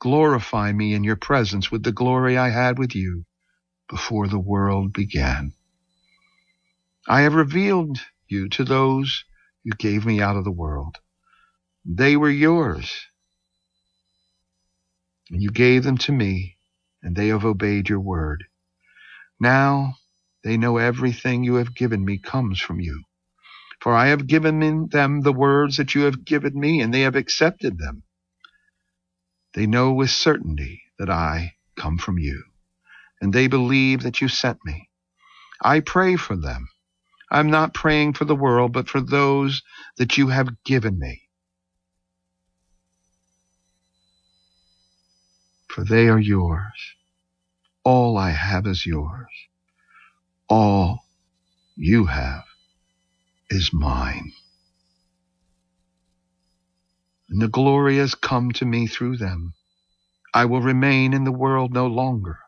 glorify 0.00 0.70
me 0.70 0.92
in 0.92 1.02
your 1.02 1.16
presence 1.16 1.70
with 1.70 1.82
the 1.82 1.92
glory 1.92 2.36
I 2.36 2.50
had 2.50 2.78
with 2.78 2.94
you 2.94 3.24
before 3.88 4.28
the 4.28 4.38
world 4.38 4.92
began. 4.92 5.52
I 7.08 7.22
have 7.22 7.34
revealed 7.34 7.98
you 8.28 8.48
to 8.50 8.64
those 8.64 9.24
you 9.64 9.72
gave 9.78 10.06
me 10.06 10.20
out 10.20 10.36
of 10.36 10.44
the 10.44 10.50
world. 10.50 10.98
They 11.84 12.16
were 12.16 12.30
yours, 12.30 13.06
and 15.30 15.42
you 15.42 15.50
gave 15.50 15.84
them 15.84 15.98
to 15.98 16.12
me 16.12 16.56
and 17.02 17.14
they 17.14 17.28
have 17.28 17.44
obeyed 17.44 17.88
your 17.88 18.00
word. 18.00 18.44
Now 19.38 19.96
they 20.42 20.56
know 20.56 20.78
everything 20.78 21.44
you 21.44 21.54
have 21.54 21.74
given 21.74 22.04
me 22.04 22.18
comes 22.18 22.60
from 22.60 22.80
you. 22.80 23.04
For 23.80 23.94
I 23.94 24.08
have 24.08 24.26
given 24.26 24.88
them 24.88 25.20
the 25.20 25.32
words 25.32 25.76
that 25.76 25.94
you 25.94 26.02
have 26.02 26.24
given 26.24 26.58
me, 26.58 26.80
and 26.80 26.92
they 26.92 27.02
have 27.02 27.14
accepted 27.14 27.78
them. 27.78 28.02
They 29.54 29.66
know 29.66 29.92
with 29.92 30.10
certainty 30.10 30.82
that 30.98 31.10
I 31.10 31.54
come 31.76 31.98
from 31.98 32.18
you, 32.18 32.42
and 33.20 33.32
they 33.32 33.46
believe 33.46 34.02
that 34.02 34.20
you 34.20 34.28
sent 34.28 34.58
me. 34.64 34.88
I 35.62 35.80
pray 35.80 36.16
for 36.16 36.36
them. 36.36 36.68
I'm 37.30 37.50
not 37.50 37.74
praying 37.74 38.14
for 38.14 38.24
the 38.24 38.36
world, 38.36 38.72
but 38.72 38.88
for 38.88 39.00
those 39.00 39.62
that 39.96 40.16
you 40.16 40.28
have 40.28 40.62
given 40.64 40.98
me. 40.98 41.22
For 45.68 45.84
they 45.84 46.08
are 46.08 46.20
yours 46.20 46.96
all 47.86 48.18
I 48.18 48.30
have 48.30 48.66
is 48.66 48.84
yours. 48.84 49.30
All 50.48 51.04
you 51.76 52.06
have 52.06 52.42
is 53.48 53.72
mine. 53.72 54.32
And 57.30 57.40
the 57.40 57.46
glory 57.46 57.98
has 57.98 58.16
come 58.16 58.50
to 58.54 58.64
me 58.64 58.88
through 58.88 59.18
them. 59.18 59.54
I 60.34 60.46
will 60.46 60.62
remain 60.62 61.14
in 61.14 61.22
the 61.22 61.30
world 61.30 61.72
no 61.72 61.86
longer, 61.86 62.40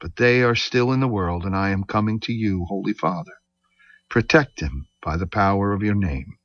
but 0.00 0.16
they 0.16 0.42
are 0.42 0.54
still 0.54 0.92
in 0.92 1.00
the 1.00 1.08
world, 1.08 1.44
and 1.44 1.54
I 1.54 1.70
am 1.70 1.84
coming 1.84 2.20
to 2.20 2.32
you, 2.32 2.64
Holy 2.64 2.92
Father. 2.92 3.32
Protect 4.08 4.60
them 4.60 4.88
by 5.02 5.16
the 5.16 5.26
power 5.26 5.72
of 5.72 5.82
your 5.82 5.94
name, 5.94 6.38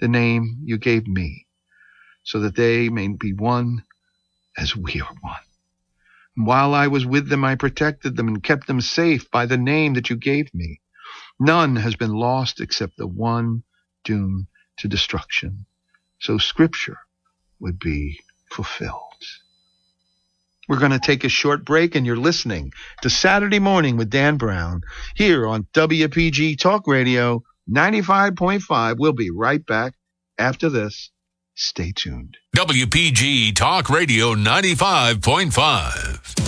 the 0.00 0.08
name 0.08 0.58
you 0.64 0.78
gave 0.78 1.06
me, 1.06 1.46
so 2.22 2.40
that 2.40 2.56
they 2.56 2.88
may 2.88 3.08
be 3.08 3.32
one 3.32 3.84
as 4.56 4.76
we 4.76 5.00
are 5.00 5.14
one. 5.20 5.36
While 6.34 6.74
I 6.74 6.86
was 6.86 7.04
with 7.04 7.28
them, 7.28 7.44
I 7.44 7.56
protected 7.56 8.16
them 8.16 8.28
and 8.28 8.42
kept 8.42 8.66
them 8.66 8.80
safe 8.80 9.30
by 9.30 9.44
the 9.44 9.58
name 9.58 9.94
that 9.94 10.08
you 10.08 10.16
gave 10.16 10.52
me. 10.54 10.80
None 11.38 11.76
has 11.76 11.94
been 11.94 12.12
lost 12.14 12.60
except 12.60 12.96
the 12.96 13.06
one 13.06 13.64
doomed 14.02 14.46
to 14.78 14.88
destruction. 14.88 15.66
So 16.20 16.38
scripture 16.38 16.98
would 17.60 17.78
be 17.78 18.20
fulfilled. 18.50 19.24
We're 20.72 20.78
going 20.78 20.92
to 20.92 20.98
take 20.98 21.22
a 21.22 21.28
short 21.28 21.66
break 21.66 21.94
and 21.94 22.06
you're 22.06 22.16
listening 22.16 22.72
to 23.02 23.10
Saturday 23.10 23.58
Morning 23.58 23.98
with 23.98 24.08
Dan 24.08 24.38
Brown 24.38 24.80
here 25.14 25.46
on 25.46 25.66
WPG 25.74 26.58
Talk 26.58 26.86
Radio 26.86 27.42
95.5. 27.70 28.96
We'll 28.98 29.12
be 29.12 29.28
right 29.28 29.62
back 29.66 29.92
after 30.38 30.70
this. 30.70 31.10
Stay 31.54 31.92
tuned. 31.94 32.38
WPG 32.56 33.54
Talk 33.54 33.90
Radio 33.90 34.34
95.5. 34.34 36.41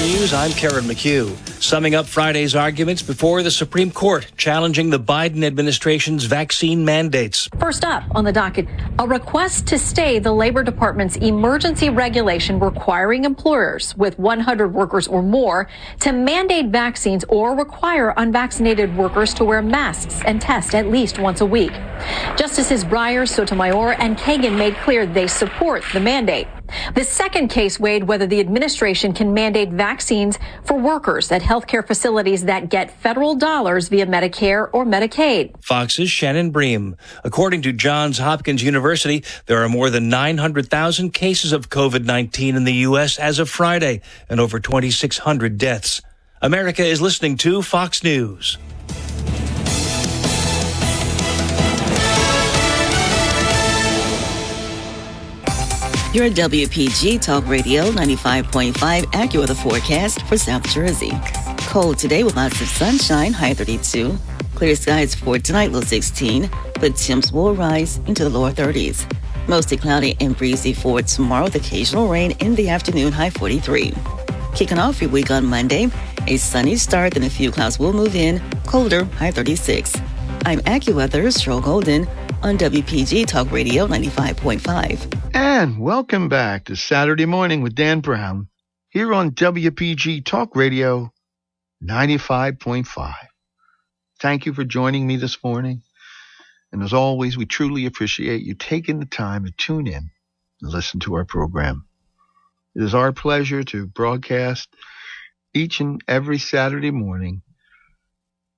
News, 0.00 0.32
I'm 0.32 0.52
Karen 0.52 0.84
McHugh. 0.84 1.36
Summing 1.60 1.96
up 1.96 2.06
Friday's 2.06 2.54
arguments 2.54 3.02
before 3.02 3.42
the 3.42 3.50
Supreme 3.50 3.90
Court 3.90 4.30
challenging 4.36 4.90
the 4.90 5.00
Biden 5.00 5.42
administration's 5.44 6.22
vaccine 6.22 6.84
mandates. 6.84 7.48
First 7.58 7.84
up 7.84 8.04
on 8.12 8.22
the 8.22 8.30
docket, 8.30 8.68
a 9.00 9.08
request 9.08 9.66
to 9.66 9.76
stay 9.76 10.20
the 10.20 10.30
Labor 10.30 10.62
Department's 10.62 11.16
emergency 11.16 11.90
regulation 11.90 12.60
requiring 12.60 13.24
employers 13.24 13.96
with 13.96 14.16
100 14.20 14.72
workers 14.72 15.08
or 15.08 15.20
more 15.20 15.68
to 15.98 16.12
mandate 16.12 16.66
vaccines 16.66 17.24
or 17.28 17.56
require 17.56 18.14
unvaccinated 18.18 18.96
workers 18.96 19.34
to 19.34 19.44
wear 19.44 19.62
masks 19.62 20.22
and 20.24 20.40
test 20.40 20.76
at 20.76 20.86
least 20.86 21.18
once 21.18 21.40
a 21.40 21.46
week. 21.46 21.72
Justices 22.36 22.84
Breyer, 22.84 23.28
Sotomayor, 23.28 23.94
and 23.94 24.16
Kagan 24.16 24.56
made 24.56 24.76
clear 24.76 25.06
they 25.06 25.26
support 25.26 25.82
the 25.92 25.98
mandate. 25.98 26.46
The 26.94 27.04
second 27.04 27.48
case 27.48 27.78
weighed 27.78 28.04
whether 28.04 28.26
the 28.26 28.40
administration 28.40 29.12
can 29.12 29.34
mandate 29.34 29.70
vaccines 29.70 30.38
for 30.64 30.78
workers 30.78 31.30
at 31.32 31.42
healthcare 31.42 31.86
facilities 31.86 32.44
that 32.44 32.68
get 32.68 32.90
federal 32.90 33.34
dollars 33.34 33.88
via 33.88 34.06
Medicare 34.06 34.68
or 34.72 34.84
Medicaid. 34.84 35.62
Fox's 35.62 36.10
Shannon 36.10 36.50
Bream. 36.50 36.96
According 37.24 37.62
to 37.62 37.72
Johns 37.72 38.18
Hopkins 38.18 38.62
University, 38.62 39.24
there 39.46 39.62
are 39.62 39.68
more 39.68 39.90
than 39.90 40.08
900,000 40.08 41.12
cases 41.12 41.52
of 41.52 41.70
COVID-19 41.70 42.56
in 42.56 42.64
the 42.64 42.74
U.S. 42.74 43.18
as 43.18 43.38
of 43.38 43.48
Friday 43.48 44.00
and 44.28 44.40
over 44.40 44.60
2,600 44.60 45.58
deaths. 45.58 46.02
America 46.40 46.84
is 46.84 47.00
listening 47.00 47.36
to 47.38 47.62
Fox 47.62 48.04
News. 48.04 48.58
Your 56.14 56.30
WPG 56.30 57.20
Talk 57.20 57.46
Radio 57.46 57.90
95.5 57.90 58.72
AccuWeather 59.12 59.62
forecast 59.62 60.22
for 60.22 60.38
South 60.38 60.66
Jersey. 60.70 61.12
Cold 61.66 61.98
today 61.98 62.24
with 62.24 62.34
lots 62.34 62.62
of 62.62 62.66
sunshine, 62.66 63.34
high 63.34 63.52
32. 63.52 64.16
Clear 64.54 64.74
skies 64.74 65.14
for 65.14 65.38
tonight, 65.38 65.70
low 65.70 65.82
16, 65.82 66.48
but 66.80 66.96
temps 66.96 67.30
will 67.30 67.54
rise 67.54 67.98
into 68.06 68.24
the 68.24 68.30
lower 68.30 68.52
30s. 68.52 69.04
Mostly 69.48 69.76
cloudy 69.76 70.16
and 70.18 70.34
breezy 70.34 70.72
for 70.72 71.02
tomorrow 71.02 71.44
with 71.44 71.56
occasional 71.56 72.08
rain 72.08 72.30
in 72.40 72.54
the 72.54 72.70
afternoon, 72.70 73.12
high 73.12 73.28
43. 73.28 73.92
Kicking 74.54 74.78
off 74.78 75.02
your 75.02 75.10
week 75.10 75.30
on 75.30 75.44
Monday, 75.44 75.88
a 76.26 76.38
sunny 76.38 76.76
start, 76.76 77.12
then 77.12 77.24
a 77.24 77.30
few 77.30 77.50
clouds 77.50 77.78
will 77.78 77.92
move 77.92 78.16
in, 78.16 78.40
colder, 78.64 79.04
high 79.04 79.30
36. 79.30 79.94
I'm 80.46 80.60
AccuWeather's 80.60 81.36
Cheryl 81.36 81.62
Golden 81.62 82.08
on 82.40 82.56
WPG 82.56 83.26
Talk 83.26 83.50
Radio 83.50 83.88
95.5. 83.88 85.34
And 85.34 85.80
welcome 85.80 86.28
back 86.28 86.66
to 86.66 86.76
Saturday 86.76 87.26
Morning 87.26 87.62
with 87.62 87.74
Dan 87.74 88.00
Brown 88.00 88.48
here 88.90 89.12
on 89.12 89.32
WPG 89.32 90.24
Talk 90.24 90.54
Radio 90.54 91.12
95.5. 91.82 93.14
Thank 94.20 94.46
you 94.46 94.52
for 94.52 94.62
joining 94.62 95.04
me 95.04 95.16
this 95.16 95.42
morning. 95.42 95.82
And 96.70 96.82
as 96.82 96.92
always, 96.92 97.36
we 97.36 97.44
truly 97.44 97.86
appreciate 97.86 98.42
you 98.42 98.54
taking 98.54 99.00
the 99.00 99.06
time 99.06 99.44
to 99.44 99.50
tune 99.50 99.88
in 99.88 100.10
and 100.62 100.70
listen 100.70 101.00
to 101.00 101.14
our 101.14 101.24
program. 101.24 101.86
It 102.76 102.84
is 102.84 102.94
our 102.94 103.12
pleasure 103.12 103.64
to 103.64 103.86
broadcast 103.86 104.68
each 105.54 105.80
and 105.80 106.00
every 106.06 106.38
Saturday 106.38 106.92
morning 106.92 107.42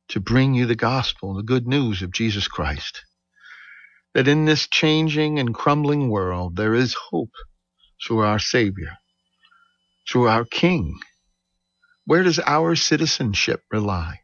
to 0.08 0.20
bring 0.20 0.54
you 0.54 0.66
the 0.66 0.76
gospel, 0.76 1.32
the 1.32 1.42
good 1.42 1.66
news 1.66 2.02
of 2.02 2.12
Jesus 2.12 2.46
Christ 2.46 3.04
that 4.14 4.28
in 4.28 4.44
this 4.44 4.66
changing 4.66 5.38
and 5.38 5.54
crumbling 5.54 6.08
world 6.10 6.56
there 6.56 6.74
is 6.74 6.94
hope 6.94 7.32
through 8.04 8.20
our 8.20 8.38
Savior, 8.38 8.96
through 10.08 10.28
our 10.28 10.44
King. 10.44 10.98
Where 12.06 12.22
does 12.22 12.40
our 12.40 12.74
citizenship 12.74 13.62
rely? 13.70 14.20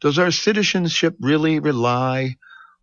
Does 0.00 0.18
our 0.18 0.30
citizenship 0.30 1.16
really 1.20 1.58
rely 1.58 2.36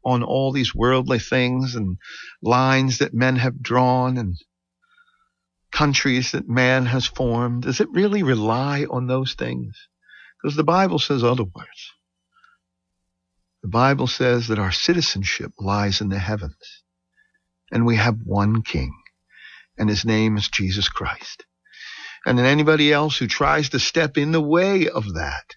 on 0.06 0.24
all 0.24 0.52
these 0.52 0.76
worldly 0.76 1.20
things 1.20 1.76
and 1.76 1.98
lines 2.42 3.00
that 3.00 3.14
men 3.14 3.38
have 3.38 3.62
drawn 3.62 4.18
and 4.18 4.38
countries 5.72 6.32
that 6.32 6.48
man 6.48 6.86
has 6.86 7.08
formed? 7.08 7.64
Does 7.64 7.82
it 7.82 7.90
really 7.92 8.24
rely 8.24 8.86
on 8.90 9.08
those 9.08 9.34
things? 9.34 9.76
Because 10.42 10.56
the 10.56 10.64
Bible 10.64 11.00
says 11.00 11.24
otherwise. 11.24 11.92
The 13.64 13.70
Bible 13.70 14.06
says 14.06 14.48
that 14.48 14.60
our 14.60 14.72
citizenship 14.72 15.52
lies 15.60 16.00
in 16.00 16.10
the 16.10 16.20
heavens, 16.20 16.84
and 17.72 17.86
we 17.86 17.96
have 17.96 18.22
one 18.24 18.62
King, 18.62 18.94
and 19.78 19.90
his 19.90 20.06
name 20.06 20.38
is 20.38 20.48
Jesus 20.48 20.90
Christ. 20.90 21.44
And 22.26 22.38
then 22.38 22.46
anybody 22.46 22.94
else 22.94 23.18
who 23.18 23.28
tries 23.28 23.70
to 23.70 23.80
step 23.80 24.18
in 24.18 24.32
the 24.32 24.42
way 24.42 24.88
of 24.88 25.16
that 25.16 25.56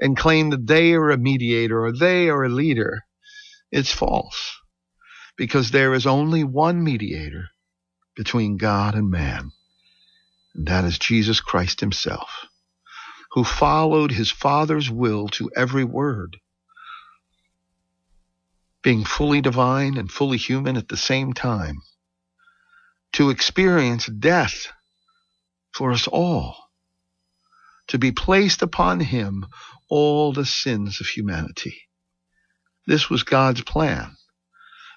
and 0.00 0.16
claim 0.16 0.50
that 0.50 0.66
they 0.66 0.94
are 0.94 1.10
a 1.10 1.18
mediator 1.18 1.84
or 1.84 1.92
they 1.92 2.30
are 2.30 2.44
a 2.44 2.48
leader, 2.48 3.04
it's 3.70 3.92
false. 3.92 4.56
Because 5.36 5.70
there 5.70 5.92
is 5.92 6.06
only 6.06 6.44
one 6.44 6.82
mediator 6.82 7.50
between 8.16 8.56
God 8.56 8.94
and 8.94 9.10
man, 9.10 9.52
and 10.54 10.66
that 10.68 10.84
is 10.84 10.98
Jesus 10.98 11.40
Christ 11.40 11.80
himself, 11.80 12.46
who 13.32 13.44
followed 13.44 14.12
his 14.12 14.30
Father's 14.30 14.90
will 14.90 15.28
to 15.28 15.50
every 15.54 15.84
word 15.84 16.38
being 18.82 19.04
fully 19.04 19.40
divine 19.40 19.96
and 19.96 20.10
fully 20.10 20.36
human 20.36 20.76
at 20.76 20.88
the 20.88 20.96
same 20.96 21.32
time, 21.32 21.80
to 23.12 23.30
experience 23.30 24.06
death 24.06 24.72
for 25.72 25.92
us 25.92 26.08
all, 26.08 26.56
to 27.86 27.98
be 27.98 28.12
placed 28.12 28.62
upon 28.62 29.00
him 29.00 29.46
all 29.88 30.32
the 30.32 30.46
sins 30.46 31.00
of 31.00 31.06
humanity. 31.06 31.82
This 32.86 33.08
was 33.08 33.22
God's 33.22 33.62
plan, 33.62 34.16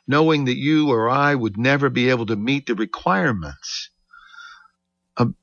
knowing 0.07 0.45
that 0.45 0.57
you 0.57 0.89
or 0.89 1.09
I 1.09 1.35
would 1.35 1.57
never 1.57 1.89
be 1.89 2.09
able 2.09 2.25
to 2.27 2.35
meet 2.35 2.65
the 2.65 2.75
requirements 2.75 3.89
of 5.17 5.33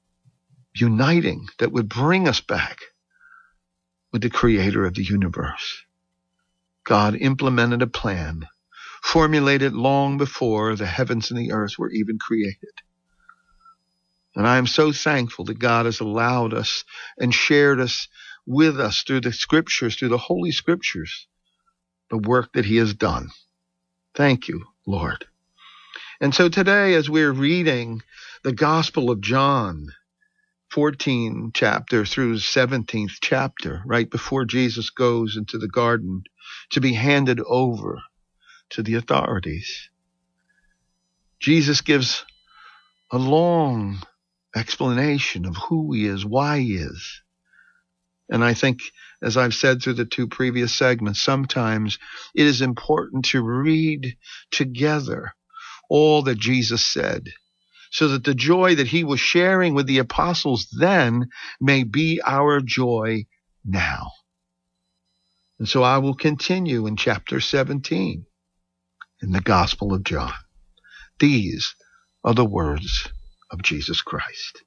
uniting 0.74 1.48
that 1.59 1.72
would 1.72 1.88
bring 1.88 2.26
us 2.26 2.40
back 2.40 2.78
with 4.12 4.22
the 4.22 4.31
creator 4.31 4.85
of 4.85 4.94
the 4.94 5.05
universe. 5.05 5.83
God 6.85 7.16
implemented 7.16 7.83
a 7.83 7.87
plan 7.87 8.47
formulated 9.03 9.75
long 9.75 10.16
before 10.16 10.77
the 10.77 10.87
heavens 10.87 11.31
and 11.31 11.38
the 11.38 11.53
earth 11.53 11.79
were 11.79 11.90
even 11.90 12.18
created. 12.18 12.71
And 14.35 14.47
I 14.47 14.57
am 14.57 14.66
so 14.66 14.92
thankful 14.92 15.45
that 15.47 15.59
God 15.59 15.87
has 15.87 16.01
allowed 16.01 16.55
us 16.55 16.85
and 17.18 17.35
shared 17.35 17.81
us 17.81 18.09
with 18.47 18.81
us 18.81 19.03
through 19.03 19.21
the 19.21 19.33
scriptures, 19.33 19.97
through 19.97 20.09
the 20.09 20.18
holy 20.18 20.53
scriptures, 20.53 21.27
the 22.11 22.18
work 22.18 22.53
that 22.55 22.64
he 22.64 22.77
has 22.77 22.95
done. 22.95 23.29
Thank 24.14 24.49
you, 24.49 24.64
Lord. 24.87 25.27
And 26.21 26.35
so 26.35 26.49
today, 26.49 26.95
as 26.95 27.11
we're 27.11 27.33
reading 27.33 28.03
the 28.45 28.53
Gospel 28.53 29.11
of 29.11 29.21
John, 29.21 29.88
14 30.72 31.50
chapter 31.52 32.06
through 32.06 32.37
17th 32.37 33.18
chapter, 33.20 33.82
right 33.85 34.08
before 34.11 34.46
Jesus 34.46 34.88
goes 34.88 35.37
into 35.37 35.58
the 35.58 35.68
garden 35.68 36.22
to 36.70 36.80
be 36.80 36.94
handed 36.94 37.40
over 37.40 38.00
to 38.70 38.82
the 38.82 38.94
authorities. 38.94 39.90
Jesus 41.40 41.82
gives 41.82 42.24
a 43.11 43.18
long 43.18 43.98
explanation 44.56 45.44
of 45.44 45.56
who 45.56 45.92
he 45.92 46.06
is, 46.06 46.24
why 46.24 46.61
he 46.61 46.76
is. 46.76 47.20
And 48.30 48.42
I 48.42 48.54
think, 48.54 48.80
as 49.22 49.37
I've 49.37 49.54
said 49.54 49.82
through 49.82 49.94
the 49.94 50.06
two 50.06 50.26
previous 50.26 50.74
segments, 50.74 51.22
sometimes 51.22 51.98
it 52.35 52.46
is 52.46 52.62
important 52.62 53.26
to 53.26 53.42
read 53.42 54.16
together 54.50 55.35
all 55.90 56.22
that 56.22 56.38
Jesus 56.38 56.87
said 56.87 57.28
so 57.92 58.09
that 58.09 58.24
the 58.24 58.35
joy 58.35 58.74
that 58.74 58.88
he 58.88 59.05
was 59.05 59.20
sharing 59.20 59.74
with 59.74 59.87
the 59.87 59.98
apostles 59.98 60.66
then 60.72 61.28
may 61.61 61.85
be 61.85 62.20
our 62.24 62.61
joy 62.61 63.26
now. 63.64 64.11
And 65.59 65.68
so 65.68 65.83
I 65.83 65.98
will 65.98 66.14
continue 66.14 66.87
in 66.87 66.96
chapter 66.96 67.38
17 67.38 68.24
in 69.22 69.31
the 69.31 69.42
Gospel 69.42 69.92
of 69.92 70.05
John. 70.05 70.33
These 71.20 71.74
are 72.24 72.33
the 72.33 72.46
words 72.46 73.09
of 73.50 73.62
Jesus 73.62 74.00
Christ. 74.00 74.62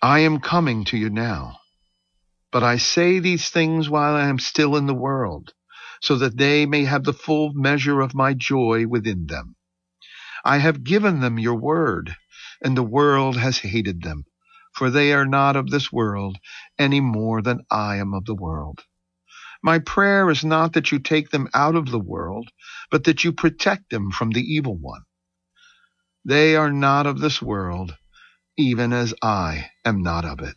I 0.00 0.20
am 0.20 0.40
coming 0.40 0.86
to 0.86 0.96
you 0.96 1.10
now, 1.10 1.58
but 2.50 2.62
I 2.62 2.78
say 2.78 3.18
these 3.18 3.50
things 3.50 3.90
while 3.90 4.14
I 4.14 4.28
am 4.28 4.38
still 4.38 4.74
in 4.74 4.86
the 4.86 4.94
world, 4.94 5.52
so 6.00 6.16
that 6.16 6.38
they 6.38 6.64
may 6.64 6.84
have 6.84 7.04
the 7.04 7.12
full 7.12 7.52
measure 7.52 8.00
of 8.00 8.14
my 8.14 8.32
joy 8.32 8.86
within 8.86 9.26
them. 9.26 9.54
I 10.44 10.58
have 10.58 10.84
given 10.84 11.20
them 11.20 11.38
your 11.38 11.56
word, 11.56 12.16
and 12.62 12.76
the 12.76 12.82
world 12.82 13.36
has 13.36 13.58
hated 13.58 14.02
them, 14.02 14.24
for 14.74 14.90
they 14.90 15.12
are 15.12 15.26
not 15.26 15.56
of 15.56 15.70
this 15.70 15.92
world 15.92 16.38
any 16.78 17.00
more 17.00 17.42
than 17.42 17.64
I 17.70 17.96
am 17.96 18.14
of 18.14 18.24
the 18.24 18.34
world. 18.34 18.80
My 19.62 19.80
prayer 19.80 20.30
is 20.30 20.44
not 20.44 20.74
that 20.74 20.92
you 20.92 20.98
take 21.00 21.30
them 21.30 21.48
out 21.54 21.74
of 21.74 21.90
the 21.90 21.98
world, 21.98 22.50
but 22.90 23.04
that 23.04 23.24
you 23.24 23.32
protect 23.32 23.90
them 23.90 24.10
from 24.10 24.30
the 24.30 24.42
evil 24.42 24.76
one. 24.76 25.02
They 26.24 26.56
are 26.56 26.72
not 26.72 27.06
of 27.06 27.20
this 27.20 27.42
world, 27.42 27.96
even 28.56 28.92
as 28.92 29.14
I 29.22 29.70
am 29.84 30.02
not 30.02 30.24
of 30.24 30.40
it. 30.40 30.56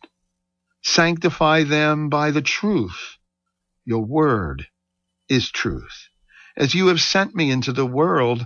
Sanctify 0.83 1.63
them 1.63 2.09
by 2.09 2.31
the 2.31 2.41
truth. 2.41 3.17
Your 3.85 4.05
word 4.05 4.67
is 5.29 5.51
truth. 5.51 6.07
As 6.57 6.75
you 6.75 6.87
have 6.87 7.01
sent 7.01 7.33
me 7.33 7.49
into 7.51 7.73
the 7.73 7.85
world, 7.85 8.45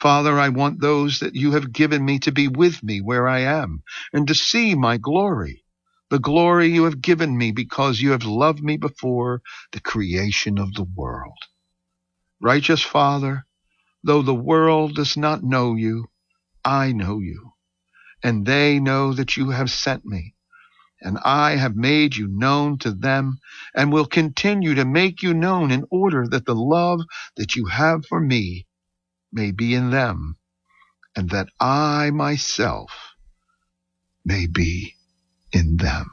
Father, 0.00 0.38
I 0.38 0.50
want 0.50 0.80
those 0.80 1.20
that 1.20 1.34
you 1.34 1.52
have 1.52 1.72
given 1.72 2.04
me 2.04 2.20
to 2.20 2.32
be 2.32 2.46
with 2.46 2.84
me 2.84 3.00
where 3.00 3.26
I 3.26 3.40
am 3.40 3.82
and 4.12 4.28
to 4.28 4.34
see 4.34 4.76
my 4.76 4.96
glory, 4.96 5.64
the 6.10 6.20
glory 6.20 6.68
you 6.68 6.84
have 6.84 7.02
given 7.02 7.36
me 7.36 7.50
because 7.50 8.00
you 8.00 8.12
have 8.12 8.24
loved 8.24 8.62
me 8.62 8.76
before 8.76 9.42
the 9.72 9.80
creation 9.80 10.58
of 10.58 10.72
the 10.74 10.86
world. 10.94 11.38
Righteous 12.40 12.82
Father, 12.82 13.44
though 14.04 14.22
the 14.22 14.34
world 14.34 14.94
does 14.94 15.16
not 15.16 15.42
know 15.42 15.74
you, 15.74 16.06
I 16.64 16.92
know 16.92 17.18
you, 17.18 17.52
and 18.22 18.46
they 18.46 18.78
know 18.78 19.12
that 19.14 19.36
you 19.36 19.50
have 19.50 19.70
sent 19.70 20.04
me. 20.04 20.36
And 21.02 21.18
I 21.24 21.56
have 21.56 21.76
made 21.76 22.16
you 22.16 22.28
known 22.28 22.78
to 22.78 22.92
them 22.92 23.40
and 23.74 23.92
will 23.92 24.06
continue 24.06 24.76
to 24.76 24.84
make 24.84 25.22
you 25.24 25.34
known 25.34 25.72
in 25.72 25.86
order 25.90 26.28
that 26.28 26.46
the 26.46 26.54
love 26.54 27.00
that 27.36 27.56
you 27.56 27.66
have 27.66 28.06
for 28.06 28.20
me 28.20 28.67
may 29.32 29.50
be 29.50 29.74
in 29.74 29.90
them, 29.90 30.36
and 31.16 31.30
that 31.30 31.48
I 31.60 32.10
myself 32.10 33.14
may 34.24 34.46
be 34.46 34.94
in 35.52 35.76
them. 35.76 36.10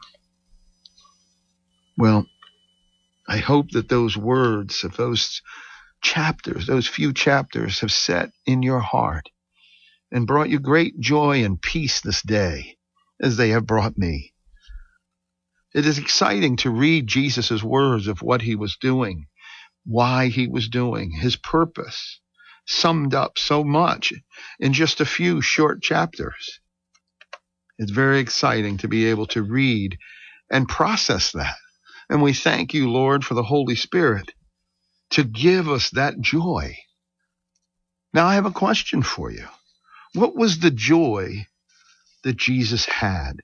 Well, 1.98 2.26
I 3.28 3.38
hope 3.38 3.72
that 3.72 3.90
those 3.90 4.18
words 4.18 4.84
of 4.84 4.98
those 4.98 5.42
chapters, 6.02 6.68
those 6.68 6.88
few 6.88 7.14
chapters, 7.14 7.80
have 7.80 7.92
set 7.92 8.32
in 8.46 8.62
your 8.62 8.80
heart 8.80 9.30
and 10.12 10.28
brought 10.28 10.50
you 10.50 10.60
great 10.60 11.00
joy 11.00 11.44
and 11.44 11.62
peace 11.62 12.02
this 12.02 12.22
day, 12.22 12.78
as 13.22 13.38
they 13.38 13.50
have 13.50 13.66
brought 13.66 13.98
me. 13.98 14.34
It 15.74 15.86
is 15.86 15.98
exciting 15.98 16.58
to 16.58 16.70
read 16.70 17.08
Jesus' 17.08 17.64
words 17.64 18.08
of 18.08 18.22
what 18.22 18.42
he 18.42 18.56
was 18.56 18.78
doing, 18.80 19.28
why 19.84 20.28
he 20.28 20.48
was 20.48 20.70
doing, 20.70 21.12
his 21.12 21.36
purpose, 21.36 22.22
summed 22.66 23.14
up 23.14 23.38
so 23.38 23.64
much 23.64 24.14
in 24.60 24.74
just 24.74 25.02
a 25.02 25.06
few 25.06 25.42
short 25.42 25.82
chapters. 25.82 26.60
It's 27.78 27.92
very 27.92 28.20
exciting 28.20 28.78
to 28.78 28.88
be 28.88 29.08
able 29.08 29.28
to 29.28 29.44
read 29.44 29.98
and 30.50 30.68
process 30.68 31.32
that. 31.32 31.58
And 32.10 32.22
we 32.22 32.34
thank 32.34 32.74
you, 32.74 32.90
Lord, 32.90 33.26
for 33.26 33.34
the 33.34 33.44
Holy 33.44 33.76
Spirit 33.76 34.32
to 35.12 35.24
give 35.24 35.70
us 35.70 35.90
that 35.92 36.20
joy. 36.20 36.78
Now, 38.14 38.28
I 38.28 38.36
have 38.36 38.46
a 38.46 38.52
question 38.52 39.02
for 39.02 39.32
you. 39.32 39.46
What 40.14 40.36
was 40.36 40.60
the 40.60 40.72
joy 40.72 41.48
that 42.24 42.38
Jesus 42.38 42.86
had? 42.86 43.42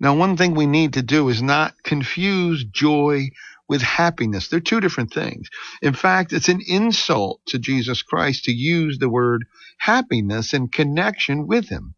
Now, 0.00 0.14
one 0.14 0.36
thing 0.36 0.54
we 0.54 0.66
need 0.66 0.94
to 0.94 1.02
do 1.02 1.28
is 1.28 1.42
not 1.42 1.82
confuse 1.82 2.64
joy 2.64 3.30
with 3.68 3.82
happiness. 3.82 4.48
They're 4.48 4.60
two 4.60 4.80
different 4.80 5.12
things. 5.12 5.48
In 5.82 5.94
fact, 5.94 6.32
it's 6.32 6.48
an 6.48 6.60
insult 6.66 7.40
to 7.46 7.58
Jesus 7.58 8.02
Christ 8.02 8.44
to 8.44 8.52
use 8.52 8.98
the 8.98 9.08
word 9.08 9.44
happiness 9.78 10.54
in 10.54 10.68
connection 10.68 11.46
with 11.46 11.68
him. 11.68 11.94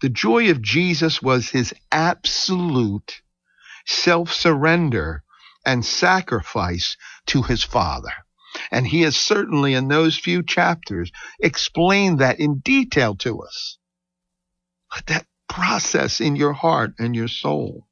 The 0.00 0.08
joy 0.08 0.50
of 0.50 0.62
Jesus 0.62 1.20
was 1.20 1.50
his 1.50 1.74
absolute 1.92 3.20
self 3.86 4.32
surrender 4.32 5.24
and 5.66 5.84
sacrifice 5.84 6.96
to 7.26 7.42
his 7.42 7.62
Father. 7.62 8.12
And 8.70 8.86
he 8.86 9.02
has 9.02 9.16
certainly, 9.16 9.74
in 9.74 9.88
those 9.88 10.18
few 10.18 10.42
chapters, 10.42 11.12
explained 11.38 12.18
that 12.20 12.40
in 12.40 12.60
detail 12.60 13.14
to 13.16 13.42
us. 13.42 13.78
Let 14.94 15.06
that 15.06 15.26
process 15.48 16.20
in 16.20 16.36
your 16.36 16.52
heart 16.52 16.94
and 16.98 17.14
your 17.14 17.28
soul. 17.28 17.86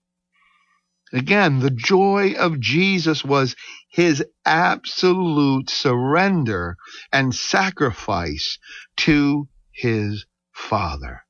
Again, 1.13 1.61
the 1.61 1.71
joy 1.71 2.35
of 2.35 2.61
Jesus 2.61 3.25
was 3.25 3.57
his 3.91 4.25
absolute 4.45 5.71
surrender 5.71 6.77
and 7.13 7.35
sacrifice 7.35 8.59
to 8.99 9.49
his 9.73 10.27
Father. 10.53 11.23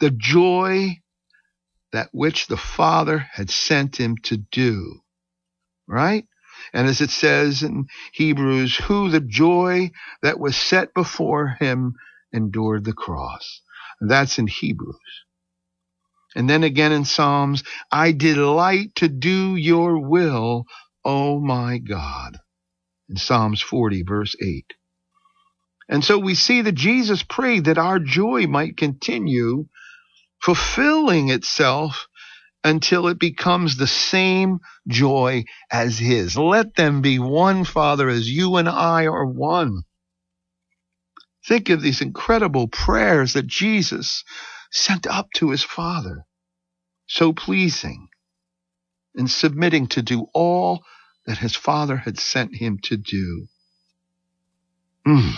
The 0.00 0.10
joy 0.10 1.00
that 1.92 2.08
which 2.12 2.48
the 2.48 2.56
Father 2.56 3.18
had 3.18 3.50
sent 3.50 4.00
him 4.00 4.16
to 4.24 4.38
do. 4.38 5.00
Right? 5.86 6.26
And 6.72 6.88
as 6.88 7.00
it 7.00 7.10
says 7.10 7.62
in 7.62 7.86
Hebrews, 8.12 8.76
who 8.76 9.10
the 9.10 9.20
joy 9.20 9.90
that 10.22 10.40
was 10.40 10.56
set 10.56 10.94
before 10.94 11.56
him 11.60 11.94
endured 12.32 12.84
the 12.84 12.92
cross. 12.92 13.60
That's 14.00 14.38
in 14.38 14.46
Hebrews. 14.46 14.96
And 16.34 16.48
then 16.48 16.64
again 16.64 16.92
in 16.92 17.04
Psalms, 17.04 17.62
I 17.90 18.12
delight 18.12 18.94
to 18.96 19.08
do 19.08 19.56
your 19.56 19.98
will, 19.98 20.64
O 21.04 21.40
my 21.40 21.78
God. 21.78 22.38
In 23.08 23.16
Psalms 23.16 23.60
40, 23.60 24.02
verse 24.02 24.34
8. 24.42 24.64
And 25.88 26.04
so 26.04 26.18
we 26.18 26.34
see 26.34 26.62
that 26.62 26.72
Jesus 26.72 27.22
prayed 27.22 27.66
that 27.66 27.78
our 27.78 27.98
joy 27.98 28.46
might 28.46 28.76
continue 28.76 29.66
fulfilling 30.40 31.28
itself 31.28 32.06
until 32.64 33.08
it 33.08 33.18
becomes 33.18 33.76
the 33.76 33.86
same 33.86 34.60
joy 34.88 35.44
as 35.70 35.98
His. 35.98 36.36
Let 36.36 36.74
them 36.76 37.02
be 37.02 37.18
one, 37.18 37.64
Father, 37.64 38.08
as 38.08 38.30
you 38.30 38.56
and 38.56 38.68
I 38.68 39.06
are 39.06 39.26
one. 39.26 39.82
Think 41.46 41.70
of 41.70 41.82
these 41.82 42.00
incredible 42.00 42.68
prayers 42.68 43.32
that 43.32 43.48
Jesus 43.48 44.22
sent 44.72 45.06
up 45.06 45.28
to 45.34 45.50
his 45.50 45.62
Father, 45.62 46.24
so 47.06 47.32
pleasing, 47.32 48.08
and 49.14 49.30
submitting 49.30 49.86
to 49.86 50.02
do 50.02 50.26
all 50.32 50.82
that 51.26 51.38
his 51.38 51.54
Father 51.54 51.96
had 51.96 52.18
sent 52.18 52.56
him 52.56 52.78
to 52.82 52.96
do. 52.96 53.46
Mm. 55.06 55.34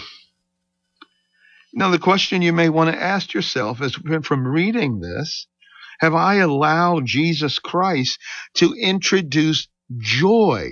Now, 1.74 1.90
the 1.90 1.98
question 1.98 2.42
you 2.42 2.52
may 2.52 2.68
want 2.68 2.94
to 2.94 3.02
ask 3.02 3.34
yourself 3.34 3.82
is 3.82 3.98
from 4.22 4.46
reading 4.46 5.00
this, 5.00 5.48
have 5.98 6.14
I 6.14 6.36
allowed 6.36 7.06
Jesus 7.06 7.58
Christ 7.58 8.18
to 8.54 8.74
introduce 8.74 9.66
joy 9.98 10.70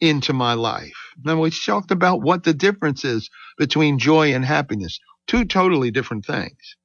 into 0.00 0.34
my 0.34 0.52
life? 0.52 1.14
Now, 1.24 1.40
we 1.40 1.50
talked 1.50 1.90
about 1.90 2.20
what 2.20 2.44
the 2.44 2.52
difference 2.52 3.04
is 3.04 3.30
between 3.56 3.98
joy 3.98 4.34
and 4.34 4.44
happiness. 4.44 5.00
Two 5.26 5.46
totally 5.46 5.90
different 5.90 6.26
things. 6.26 6.76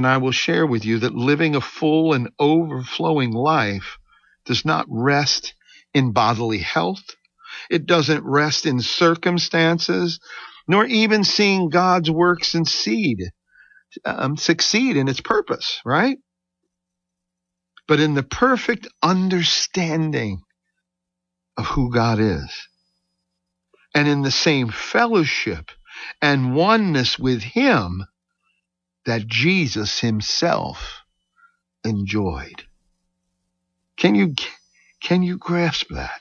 And 0.00 0.08
I 0.08 0.18
will 0.18 0.32
share 0.32 0.66
with 0.66 0.84
you 0.86 1.00
that 1.00 1.14
living 1.14 1.56
a 1.56 1.62
full 1.62 2.14
and 2.14 2.30
overflowing 2.40 3.32
life 3.32 3.98
does 4.46 4.64
not 4.64 4.86
rest 4.88 5.54
in 5.94 6.12
bodily 6.12 6.58
health. 6.60 7.04
It 7.70 7.86
doesn't 7.86 8.24
rest 8.24 8.66
in 8.66 8.80
circumstances, 8.82 10.20
nor 10.68 10.86
even 10.86 11.24
seeing 11.24 11.70
God's 11.70 12.10
works 12.10 12.54
seed 12.68 13.20
um, 14.04 14.36
succeed 14.38 14.96
in 14.96 15.08
its 15.08 15.20
purpose, 15.22 15.80
right? 15.84 16.18
But 17.88 18.00
in 18.00 18.14
the 18.14 18.24
perfect 18.24 18.88
understanding 19.02 20.42
of 21.58 21.66
who 21.66 21.92
God 21.92 22.20
is. 22.20 22.52
and 23.94 24.08
in 24.08 24.22
the 24.22 24.32
same 24.32 24.70
fellowship 24.70 25.72
and 26.22 26.56
oneness 26.56 27.18
with 27.18 27.42
Him 27.42 28.04
that 29.06 29.26
Jesus 29.26 30.00
Himself 30.00 31.00
enjoyed. 31.84 32.64
Can 33.96 34.14
you, 34.14 34.34
can 35.02 35.22
you 35.22 35.38
grasp 35.38 35.88
that? 35.90 36.20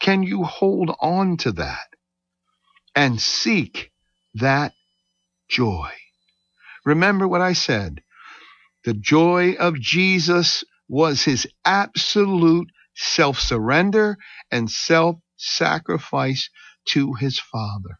Can 0.00 0.22
you 0.22 0.44
hold 0.44 0.94
on 1.00 1.36
to 1.38 1.52
that 1.52 1.88
and 2.94 3.20
seek 3.20 3.90
that 4.34 4.72
joy? 5.48 5.90
Remember 6.84 7.26
what 7.26 7.40
I 7.40 7.52
said. 7.52 8.02
The 8.84 8.94
joy 8.94 9.54
of 9.54 9.80
Jesus 9.80 10.64
was 10.88 11.24
his 11.24 11.46
absolute 11.64 12.68
self 12.94 13.40
surrender 13.40 14.16
and 14.50 14.70
self 14.70 15.16
sacrifice 15.36 16.48
to 16.90 17.14
his 17.14 17.38
Father. 17.38 17.98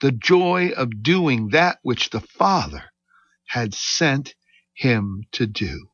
The 0.00 0.12
joy 0.12 0.70
of 0.70 1.02
doing 1.02 1.50
that 1.50 1.78
which 1.82 2.10
the 2.10 2.20
Father 2.20 2.84
had 3.50 3.74
sent 3.74 4.34
him 4.74 5.24
to 5.32 5.44
do. 5.44 5.88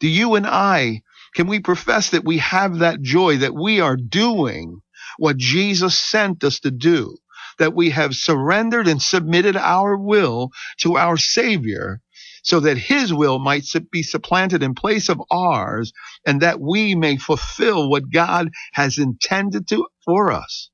Do 0.00 0.08
you 0.08 0.34
and 0.34 0.44
I, 0.44 1.02
can 1.36 1.46
we 1.46 1.60
profess 1.60 2.10
that 2.10 2.24
we 2.24 2.38
have 2.38 2.80
that 2.80 3.00
joy, 3.00 3.36
that 3.38 3.54
we 3.54 3.80
are 3.80 3.96
doing 3.96 4.80
what 5.16 5.36
Jesus 5.36 5.96
sent 5.96 6.42
us 6.42 6.58
to 6.60 6.72
do, 6.72 7.16
that 7.58 7.74
we 7.74 7.90
have 7.90 8.16
surrendered 8.16 8.88
and 8.88 9.00
submitted 9.00 9.56
our 9.56 9.96
will 9.96 10.50
to 10.78 10.96
our 10.96 11.16
Savior 11.16 12.00
so 12.42 12.58
that 12.60 12.76
his 12.76 13.14
will 13.14 13.38
might 13.38 13.64
be 13.92 14.02
supplanted 14.02 14.64
in 14.64 14.74
place 14.74 15.08
of 15.08 15.22
ours 15.30 15.92
and 16.26 16.40
that 16.42 16.60
we 16.60 16.96
may 16.96 17.18
fulfill 17.18 17.88
what 17.88 18.10
God 18.10 18.50
has 18.72 18.98
intended 18.98 19.68
to 19.68 19.86
for 20.04 20.32
us 20.32 20.70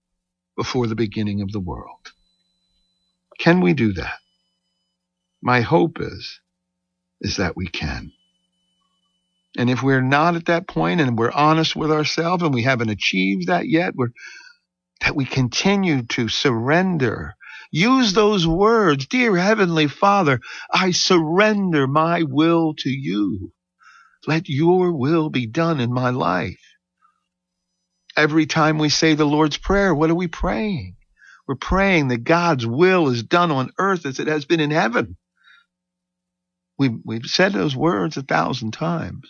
before 0.56 0.86
the 0.86 0.94
beginning 0.94 1.42
of 1.42 1.52
the 1.52 1.60
world. 1.60 2.12
Can 3.38 3.60
we 3.60 3.74
do 3.74 3.92
that? 3.94 4.21
My 5.42 5.60
hope 5.62 6.00
is, 6.00 6.40
is 7.20 7.36
that 7.36 7.56
we 7.56 7.66
can. 7.66 8.12
And 9.58 9.68
if 9.68 9.82
we're 9.82 10.00
not 10.02 10.36
at 10.36 10.46
that 10.46 10.68
point 10.68 11.00
and 11.00 11.18
we're 11.18 11.32
honest 11.32 11.76
with 11.76 11.90
ourselves 11.90 12.42
and 12.42 12.54
we 12.54 12.62
haven't 12.62 12.90
achieved 12.90 13.48
that 13.48 13.68
yet, 13.68 13.94
that 15.02 15.16
we 15.16 15.24
continue 15.24 16.02
to 16.04 16.28
surrender 16.28 17.34
Use 17.72 18.12
those 18.12 18.46
words. 18.46 19.06
Dear 19.06 19.34
Heavenly 19.36 19.88
Father, 19.88 20.40
I 20.70 20.90
surrender 20.90 21.86
my 21.86 22.22
will 22.22 22.74
to 22.80 22.90
you. 22.90 23.52
Let 24.26 24.48
your 24.48 24.92
will 24.92 25.30
be 25.30 25.46
done 25.46 25.80
in 25.80 25.92
my 25.92 26.10
life. 26.10 26.60
Every 28.14 28.44
time 28.44 28.78
we 28.78 28.90
say 28.90 29.14
the 29.14 29.24
Lord's 29.24 29.56
Prayer, 29.56 29.94
what 29.94 30.10
are 30.10 30.14
we 30.14 30.28
praying? 30.28 30.96
We're 31.48 31.54
praying 31.54 32.08
that 32.08 32.24
God's 32.24 32.66
will 32.66 33.08
is 33.08 33.22
done 33.22 33.50
on 33.50 33.72
earth 33.78 34.04
as 34.04 34.20
it 34.20 34.28
has 34.28 34.44
been 34.44 34.60
in 34.60 34.70
heaven. 34.70 35.16
We've, 36.82 37.00
we've 37.04 37.26
said 37.26 37.52
those 37.52 37.76
words 37.76 38.16
a 38.16 38.22
thousand 38.22 38.72
times. 38.72 39.28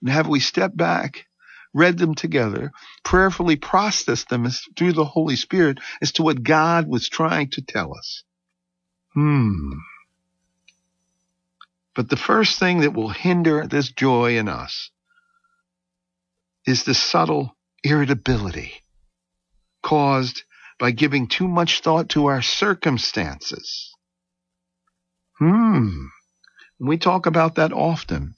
And 0.00 0.10
have 0.10 0.28
we 0.28 0.40
stepped 0.40 0.76
back 0.76 1.26
read 1.72 1.98
them 1.98 2.14
together, 2.14 2.72
prayerfully 3.04 3.56
processed 3.56 4.28
them 4.28 4.46
as, 4.46 4.62
through 4.76 4.92
the 4.92 5.04
Holy 5.04 5.36
Spirit 5.36 5.78
as 6.02 6.12
to 6.12 6.22
what 6.22 6.42
God 6.42 6.88
was 6.88 7.08
trying 7.08 7.50
to 7.50 7.62
tell 7.62 7.96
us. 7.96 8.24
Hmm. 9.14 9.72
But 11.94 12.08
the 12.08 12.16
first 12.16 12.58
thing 12.58 12.80
that 12.80 12.94
will 12.94 13.08
hinder 13.10 13.66
this 13.66 13.90
joy 13.90 14.38
in 14.38 14.48
us 14.48 14.90
is 16.66 16.84
the 16.84 16.94
subtle 16.94 17.56
irritability 17.82 18.72
caused 19.82 20.44
by 20.78 20.90
giving 20.90 21.26
too 21.26 21.48
much 21.48 21.80
thought 21.80 22.10
to 22.10 22.26
our 22.26 22.42
circumstances. 22.42 23.94
Hmm. 25.38 26.06
We 26.80 26.96
talk 26.96 27.26
about 27.26 27.56
that 27.56 27.72
often. 27.72 28.34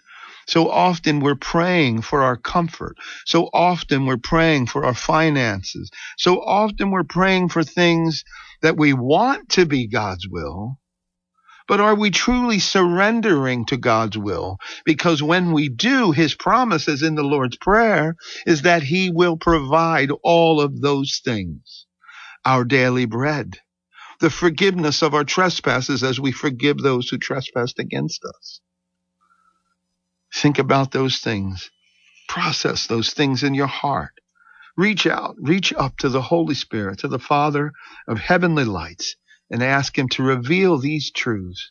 So 0.47 0.69
often 0.69 1.21
we're 1.21 1.37
praying 1.37 2.03
for 2.03 2.23
our 2.23 2.37
comfort. 2.37 2.97
So 3.25 3.49
often 3.53 4.07
we're 4.07 4.17
praying 4.17 4.67
for 4.67 4.85
our 4.85 4.95
finances. 4.95 5.91
So 6.19 6.41
often 6.41 6.91
we're 6.91 7.05
praying 7.05 7.51
for 7.51 7.63
things 7.63 8.25
that 8.61 8.77
we 8.77 8.93
want 8.93 9.51
to 9.51 9.67
be 9.67 9.87
God's 9.87 10.27
will. 10.29 10.79
But 11.69 11.81
are 11.81 11.95
we 11.95 12.11
truly 12.11 12.59
surrendering 12.59 13.65
to 13.67 13.77
God's 13.77 14.19
will? 14.19 14.59
Because 14.85 15.23
when 15.23 15.53
we 15.53 15.69
do, 15.69 16.11
His 16.11 16.35
promises 16.35 17.03
in 17.03 17.15
the 17.15 17.23
Lord's 17.23 17.57
Prayer 17.57 18.17
is 18.45 18.63
that 18.63 18.83
He 18.83 19.11
will 19.11 19.37
provide 19.37 20.11
all 20.25 20.61
of 20.61 20.81
those 20.81 21.21
things. 21.25 21.87
Our 22.45 22.65
daily 22.65 23.05
bread, 23.05 23.61
the 24.23 24.31
forgiveness 24.31 25.03
of 25.03 25.15
our 25.15 25.25
trespasses 25.25 26.03
as 26.03 26.19
we 26.19 26.33
forgive 26.33 26.79
those 26.79 27.11
who 27.11 27.19
trespass 27.19 27.75
against 27.79 28.25
us 28.25 28.63
Think 30.35 30.59
about 30.59 30.93
those 30.93 31.19
things. 31.19 31.71
Process 32.29 32.87
those 32.87 33.13
things 33.13 33.43
in 33.43 33.55
your 33.55 33.67
heart. 33.67 34.15
Reach 34.77 35.07
out, 35.07 35.37
reach 35.39 35.73
up 35.75 35.99
to 35.99 36.09
the 36.09 36.23
Holy 36.23 36.55
Spirit, 36.55 37.01
to 37.01 37.09
the 37.09 37.19
Father 37.19 37.73
of 38.09 38.19
heavenly 38.19 38.65
lights, 38.65 39.17
and 39.51 39.63
ask 39.63 39.99
Him 39.99 40.09
to 40.11 40.23
reveal 40.23 40.79
these 40.79 41.11
truths 41.11 41.71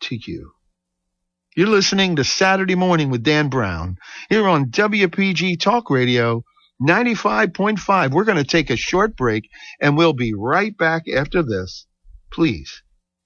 to 0.00 0.16
you. 0.16 0.52
You're 1.56 1.68
listening 1.68 2.16
to 2.16 2.24
Saturday 2.24 2.74
Morning 2.74 3.10
with 3.10 3.22
Dan 3.22 3.48
Brown 3.48 3.96
here 4.28 4.48
on 4.48 4.70
WPG 4.70 5.60
Talk 5.60 5.90
Radio 5.90 6.44
95.5. 6.82 8.10
We're 8.10 8.24
going 8.24 8.38
to 8.38 8.44
take 8.44 8.70
a 8.70 8.76
short 8.76 9.16
break 9.16 9.48
and 9.80 9.96
we'll 9.96 10.14
be 10.14 10.34
right 10.34 10.76
back 10.76 11.04
after 11.08 11.42
this. 11.42 11.86
Please 12.30 12.82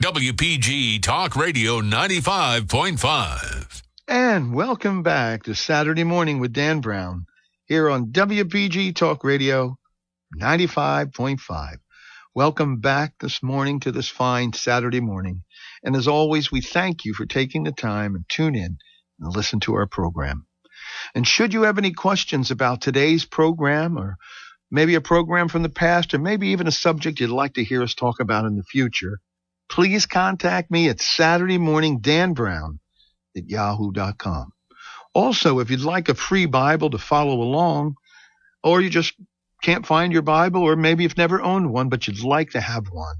WPG 0.00 1.02
Talk 1.02 1.34
Radio 1.34 1.80
95.5. 1.80 3.82
And 4.06 4.54
welcome 4.54 5.02
back 5.02 5.42
to 5.42 5.56
Saturday 5.56 6.04
Morning 6.04 6.38
with 6.38 6.52
Dan 6.52 6.80
Brown 6.80 7.26
here 7.64 7.90
on 7.90 8.12
WPG 8.12 8.94
Talk 8.94 9.24
Radio 9.24 9.76
95.5. 10.40 11.78
Welcome 12.32 12.78
back 12.78 13.14
this 13.18 13.42
morning 13.42 13.80
to 13.80 13.90
this 13.90 14.08
fine 14.08 14.52
Saturday 14.52 15.00
morning. 15.00 15.42
And 15.82 15.96
as 15.96 16.06
always, 16.06 16.52
we 16.52 16.60
thank 16.60 17.04
you 17.04 17.12
for 17.12 17.26
taking 17.26 17.64
the 17.64 17.72
time 17.72 18.14
and 18.14 18.24
tune 18.28 18.54
in 18.54 18.78
and 19.18 19.34
listen 19.34 19.58
to 19.60 19.74
our 19.74 19.88
program. 19.88 20.46
And 21.12 21.26
should 21.26 21.52
you 21.52 21.62
have 21.62 21.76
any 21.76 21.92
questions 21.92 22.52
about 22.52 22.82
today's 22.82 23.24
program 23.24 23.98
or 23.98 24.16
maybe 24.70 24.94
a 24.94 25.00
program 25.00 25.48
from 25.48 25.64
the 25.64 25.68
past 25.68 26.14
or 26.14 26.20
maybe 26.20 26.50
even 26.50 26.68
a 26.68 26.72
subject 26.72 27.18
you'd 27.18 27.30
like 27.30 27.54
to 27.54 27.64
hear 27.64 27.82
us 27.82 27.94
talk 27.94 28.20
about 28.20 28.44
in 28.44 28.54
the 28.54 28.62
future, 28.62 29.18
please 29.68 30.06
contact 30.06 30.70
me 30.70 30.88
at 30.88 31.00
Saturday 31.00 31.58
morning 31.58 32.00
Dan 32.00 32.32
Brown 32.32 32.80
at 33.36 33.48
yahoo.com. 33.48 34.52
Also, 35.14 35.58
if 35.58 35.70
you'd 35.70 35.80
like 35.80 36.08
a 36.08 36.14
free 36.14 36.46
Bible 36.46 36.90
to 36.90 36.98
follow 36.98 37.42
along, 37.42 37.96
or 38.62 38.80
you 38.80 38.90
just 38.90 39.14
can't 39.62 39.86
find 39.86 40.12
your 40.12 40.22
Bible, 40.22 40.62
or 40.62 40.76
maybe 40.76 41.02
you've 41.02 41.16
never 41.16 41.40
owned 41.40 41.72
one, 41.72 41.88
but 41.88 42.06
you'd 42.06 42.22
like 42.22 42.50
to 42.50 42.60
have 42.60 42.86
one, 42.90 43.16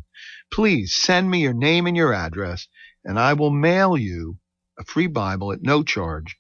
please 0.53 0.95
send 0.95 1.31
me 1.31 1.41
your 1.41 1.55
name 1.55 1.87
and 1.87 1.97
your 1.97 2.13
address, 2.13 2.69
and 3.05 3.19
I 3.19 3.35
will 3.35 3.51
mail 3.51 3.97
you 3.97 4.39
a 4.79 4.85
free 4.85 5.07
Bible 5.07 5.53
at 5.53 5.63
no 5.63 5.83
charge. 5.83 6.37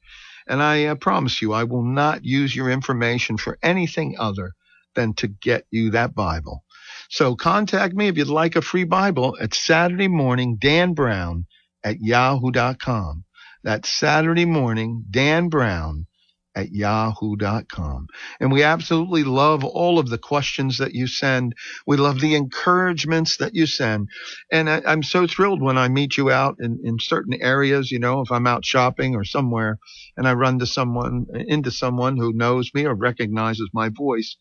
And 0.46 0.62
I 0.62 0.86
uh, 0.86 0.94
promise 0.94 1.42
you, 1.42 1.52
I 1.52 1.64
will 1.64 1.82
not 1.82 2.24
use 2.24 2.54
your 2.54 2.70
information 2.70 3.36
for 3.36 3.58
anything 3.62 4.16
other 4.18 4.52
than 4.94 5.14
to 5.14 5.28
get 5.28 5.66
you 5.70 5.90
that 5.90 6.14
Bible. 6.14 6.64
So 7.10 7.36
contact 7.36 7.94
me 7.94 8.08
if 8.08 8.18
you'd 8.18 8.28
like 8.28 8.54
a 8.54 8.60
free 8.60 8.84
Bible 8.84 9.34
at 9.40 9.54
Saturday 9.54 10.08
morning, 10.08 10.58
Dan 10.60 10.92
Brown 10.92 11.46
at 11.82 12.00
yahoo.com. 12.00 13.24
That's 13.64 13.90
Saturday 13.90 14.44
morning, 14.44 15.04
Dan 15.10 15.48
Brown 15.48 16.06
at 16.54 16.70
yahoo.com. 16.70 18.08
And 18.40 18.52
we 18.52 18.62
absolutely 18.62 19.24
love 19.24 19.64
all 19.64 19.98
of 19.98 20.10
the 20.10 20.18
questions 20.18 20.78
that 20.78 20.92
you 20.92 21.06
send. 21.06 21.54
We 21.86 21.96
love 21.96 22.20
the 22.20 22.34
encouragements 22.34 23.38
that 23.38 23.54
you 23.54 23.64
send. 23.64 24.08
And 24.52 24.68
I, 24.68 24.82
am 24.84 25.02
so 25.02 25.26
thrilled 25.26 25.62
when 25.62 25.78
I 25.78 25.88
meet 25.88 26.18
you 26.18 26.30
out 26.30 26.56
in, 26.60 26.78
in 26.84 26.98
certain 26.98 27.40
areas, 27.40 27.90
you 27.90 28.00
know, 28.00 28.20
if 28.20 28.30
I'm 28.30 28.46
out 28.46 28.66
shopping 28.66 29.14
or 29.14 29.24
somewhere 29.24 29.78
and 30.18 30.28
I 30.28 30.34
run 30.34 30.58
to 30.58 30.66
someone, 30.66 31.26
into 31.32 31.70
someone 31.70 32.18
who 32.18 32.34
knows 32.34 32.70
me 32.74 32.84
or 32.84 32.94
recognizes 32.94 33.70
my 33.72 33.88
voice. 33.88 34.36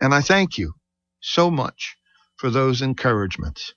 And 0.00 0.12
I 0.12 0.20
thank 0.20 0.58
you 0.58 0.72
so 1.20 1.48
much 1.48 1.97
for 2.38 2.50
those 2.50 2.80
encouragements. 2.80 3.74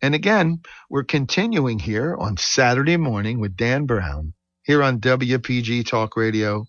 And 0.00 0.14
again, 0.14 0.60
we're 0.88 1.04
continuing 1.04 1.78
here 1.78 2.16
on 2.16 2.36
Saturday 2.36 2.96
morning 2.96 3.40
with 3.40 3.56
Dan 3.56 3.86
Brown 3.86 4.34
here 4.62 4.82
on 4.82 5.00
WPG 5.00 5.86
Talk 5.86 6.16
Radio 6.16 6.66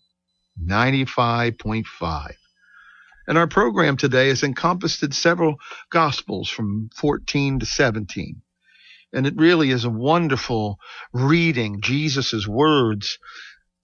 95.5. 0.61 2.33
And 3.27 3.37
our 3.37 3.47
program 3.47 3.97
today 3.97 4.29
has 4.29 4.43
encompassed 4.43 5.13
several 5.13 5.55
gospels 5.89 6.49
from 6.49 6.89
14 6.95 7.59
to 7.59 7.65
17. 7.65 8.41
And 9.13 9.27
it 9.27 9.35
really 9.37 9.71
is 9.71 9.85
a 9.85 9.89
wonderful 9.89 10.77
reading 11.13 11.81
Jesus' 11.81 12.47
words 12.47 13.17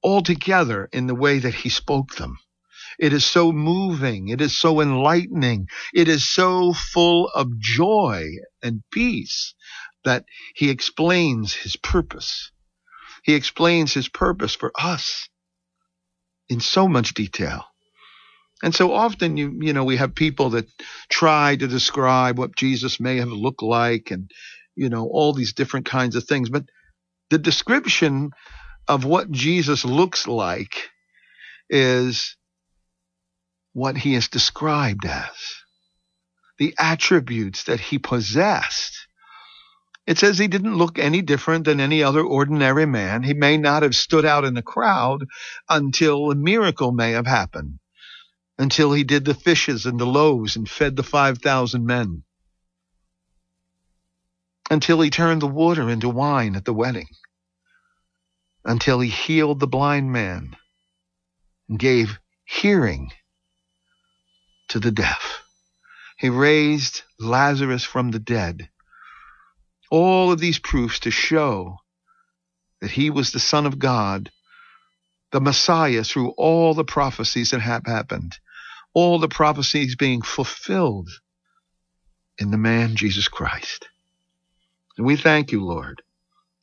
all 0.01 0.21
together 0.21 0.89
in 0.91 1.07
the 1.07 1.15
way 1.15 1.39
that 1.39 1.53
he 1.53 1.69
spoke 1.69 2.15
them. 2.15 2.37
It 3.01 3.13
is 3.13 3.25
so 3.25 3.51
moving. 3.51 4.29
It 4.29 4.41
is 4.41 4.57
so 4.57 4.81
enlightening. 4.81 5.67
It 5.93 6.09
is 6.09 6.29
so 6.29 6.73
full 6.73 7.29
of 7.29 7.59
joy 7.59 8.27
and 8.63 8.83
peace 8.93 9.55
that 10.05 10.25
he 10.55 10.69
explains 10.71 11.53
his 11.55 11.77
purpose. 11.77 12.51
He 13.23 13.35
explains 13.35 13.93
his 13.93 14.09
purpose 14.09 14.55
for 14.55 14.71
us 14.79 15.29
in 16.49 16.61
so 16.61 16.87
much 16.87 17.15
detail. 17.15 17.65
And 18.63 18.75
so 18.75 18.93
often 18.93 19.37
you 19.37 19.57
you 19.61 19.73
know 19.73 19.85
we 19.85 19.97
have 19.97 20.15
people 20.15 20.51
that 20.51 20.67
try 21.09 21.55
to 21.55 21.67
describe 21.67 22.37
what 22.37 22.55
Jesus 22.55 22.99
may 22.99 23.17
have 23.17 23.29
looked 23.31 23.63
like 23.63 24.11
and 24.11 24.31
you 24.75 24.89
know 24.89 25.07
all 25.07 25.33
these 25.33 25.53
different 25.53 25.87
kinds 25.87 26.15
of 26.15 26.25
things 26.25 26.49
but 26.49 26.65
the 27.31 27.39
description 27.39 28.31
of 28.87 29.05
what 29.05 29.31
Jesus 29.31 29.85
looks 29.85 30.27
like 30.27 30.89
is 31.69 32.37
what 33.73 33.97
he 33.97 34.15
is 34.15 34.27
described 34.27 35.05
as. 35.05 35.63
The 36.57 36.75
attributes 36.77 37.63
that 37.63 37.79
he 37.79 37.97
possessed. 37.97 39.07
It 40.05 40.17
says 40.17 40.37
he 40.37 40.47
didn't 40.47 40.77
look 40.77 40.99
any 40.99 41.21
different 41.21 41.65
than 41.65 41.79
any 41.79 42.03
other 42.03 42.21
ordinary 42.21 42.85
man. 42.85 43.23
He 43.23 43.33
may 43.33 43.57
not 43.57 43.83
have 43.83 43.95
stood 43.95 44.25
out 44.25 44.45
in 44.45 44.53
the 44.53 44.61
crowd 44.61 45.25
until 45.69 46.31
a 46.31 46.35
miracle 46.35 46.91
may 46.91 47.11
have 47.11 47.27
happened, 47.27 47.79
until 48.57 48.91
he 48.93 49.03
did 49.03 49.25
the 49.25 49.33
fishes 49.33 49.85
and 49.85 49.99
the 49.99 50.05
loaves 50.05 50.55
and 50.55 50.69
fed 50.69 50.95
the 50.95 51.03
5,000 51.03 51.85
men, 51.85 52.23
until 54.69 55.01
he 55.01 55.09
turned 55.09 55.41
the 55.41 55.47
water 55.47 55.89
into 55.89 56.09
wine 56.09 56.55
at 56.55 56.65
the 56.65 56.73
wedding, 56.73 57.07
until 58.65 58.99
he 58.99 59.09
healed 59.09 59.59
the 59.59 59.67
blind 59.67 60.11
man 60.11 60.55
and 61.69 61.79
gave 61.79 62.19
hearing 62.43 63.11
to 64.71 64.79
the 64.79 64.91
deaf. 64.91 65.43
He 66.17 66.29
raised 66.29 67.03
Lazarus 67.19 67.83
from 67.83 68.11
the 68.11 68.19
dead 68.19 68.69
all 69.91 70.31
of 70.31 70.39
these 70.39 70.57
proofs 70.57 71.01
to 71.01 71.11
show 71.11 71.77
that 72.79 72.89
he 72.89 73.09
was 73.09 73.31
the 73.31 73.39
Son 73.39 73.65
of 73.65 73.77
God, 73.77 74.31
the 75.31 75.41
Messiah 75.41 76.03
through 76.03 76.29
all 76.37 76.73
the 76.73 76.85
prophecies 76.85 77.51
that 77.51 77.59
have 77.59 77.85
happened, 77.85 78.37
all 78.93 79.19
the 79.19 79.27
prophecies 79.27 79.95
being 79.95 80.21
fulfilled 80.21 81.09
in 82.37 82.49
the 82.49 82.57
man 82.57 82.95
Jesus 82.95 83.27
Christ. 83.27 83.89
And 84.97 85.05
we 85.05 85.17
thank 85.17 85.51
you, 85.51 85.63
Lord. 85.63 86.01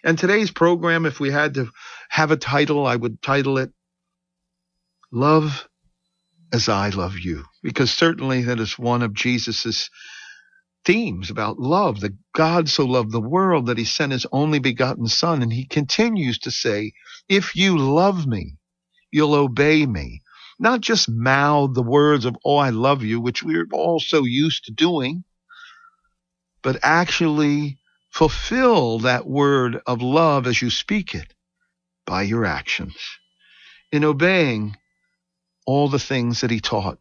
And 0.02 0.18
today's 0.18 0.50
program, 0.50 1.04
if 1.04 1.20
we 1.20 1.30
had 1.30 1.54
to 1.54 1.70
have 2.08 2.30
a 2.30 2.36
title, 2.36 2.86
I 2.86 2.96
would 2.96 3.20
title 3.20 3.58
it 3.58 3.70
Love 5.12 5.68
as 6.52 6.68
I 6.68 6.88
Love 6.90 7.18
You, 7.18 7.44
because 7.68 7.90
certainly 7.90 8.40
that 8.44 8.58
is 8.58 8.78
one 8.78 9.02
of 9.02 9.12
Jesus's 9.12 9.90
themes 10.86 11.28
about 11.28 11.58
love, 11.58 12.00
that 12.00 12.14
God 12.34 12.66
so 12.66 12.86
loved 12.86 13.12
the 13.12 13.20
world 13.20 13.66
that 13.66 13.76
he 13.76 13.84
sent 13.84 14.12
his 14.12 14.24
only 14.32 14.58
begotten 14.58 15.06
son. 15.06 15.42
And 15.42 15.52
he 15.52 15.66
continues 15.66 16.38
to 16.38 16.50
say, 16.50 16.94
if 17.28 17.54
you 17.54 17.76
love 17.76 18.26
me, 18.26 18.54
you'll 19.10 19.34
obey 19.34 19.84
me. 19.84 20.22
Not 20.58 20.80
just 20.80 21.10
mouth 21.10 21.74
the 21.74 21.82
words 21.82 22.24
of, 22.24 22.38
oh, 22.42 22.56
I 22.56 22.70
love 22.70 23.02
you, 23.02 23.20
which 23.20 23.42
we're 23.42 23.66
all 23.70 24.00
so 24.00 24.24
used 24.24 24.64
to 24.64 24.72
doing, 24.72 25.24
but 26.62 26.78
actually 26.82 27.76
fulfill 28.08 29.00
that 29.00 29.26
word 29.26 29.82
of 29.86 30.00
love 30.00 30.46
as 30.46 30.62
you 30.62 30.70
speak 30.70 31.14
it 31.14 31.34
by 32.06 32.22
your 32.22 32.46
actions 32.46 32.96
in 33.92 34.04
obeying 34.04 34.74
all 35.66 35.90
the 35.90 35.98
things 35.98 36.40
that 36.40 36.50
he 36.50 36.60
taught 36.60 36.98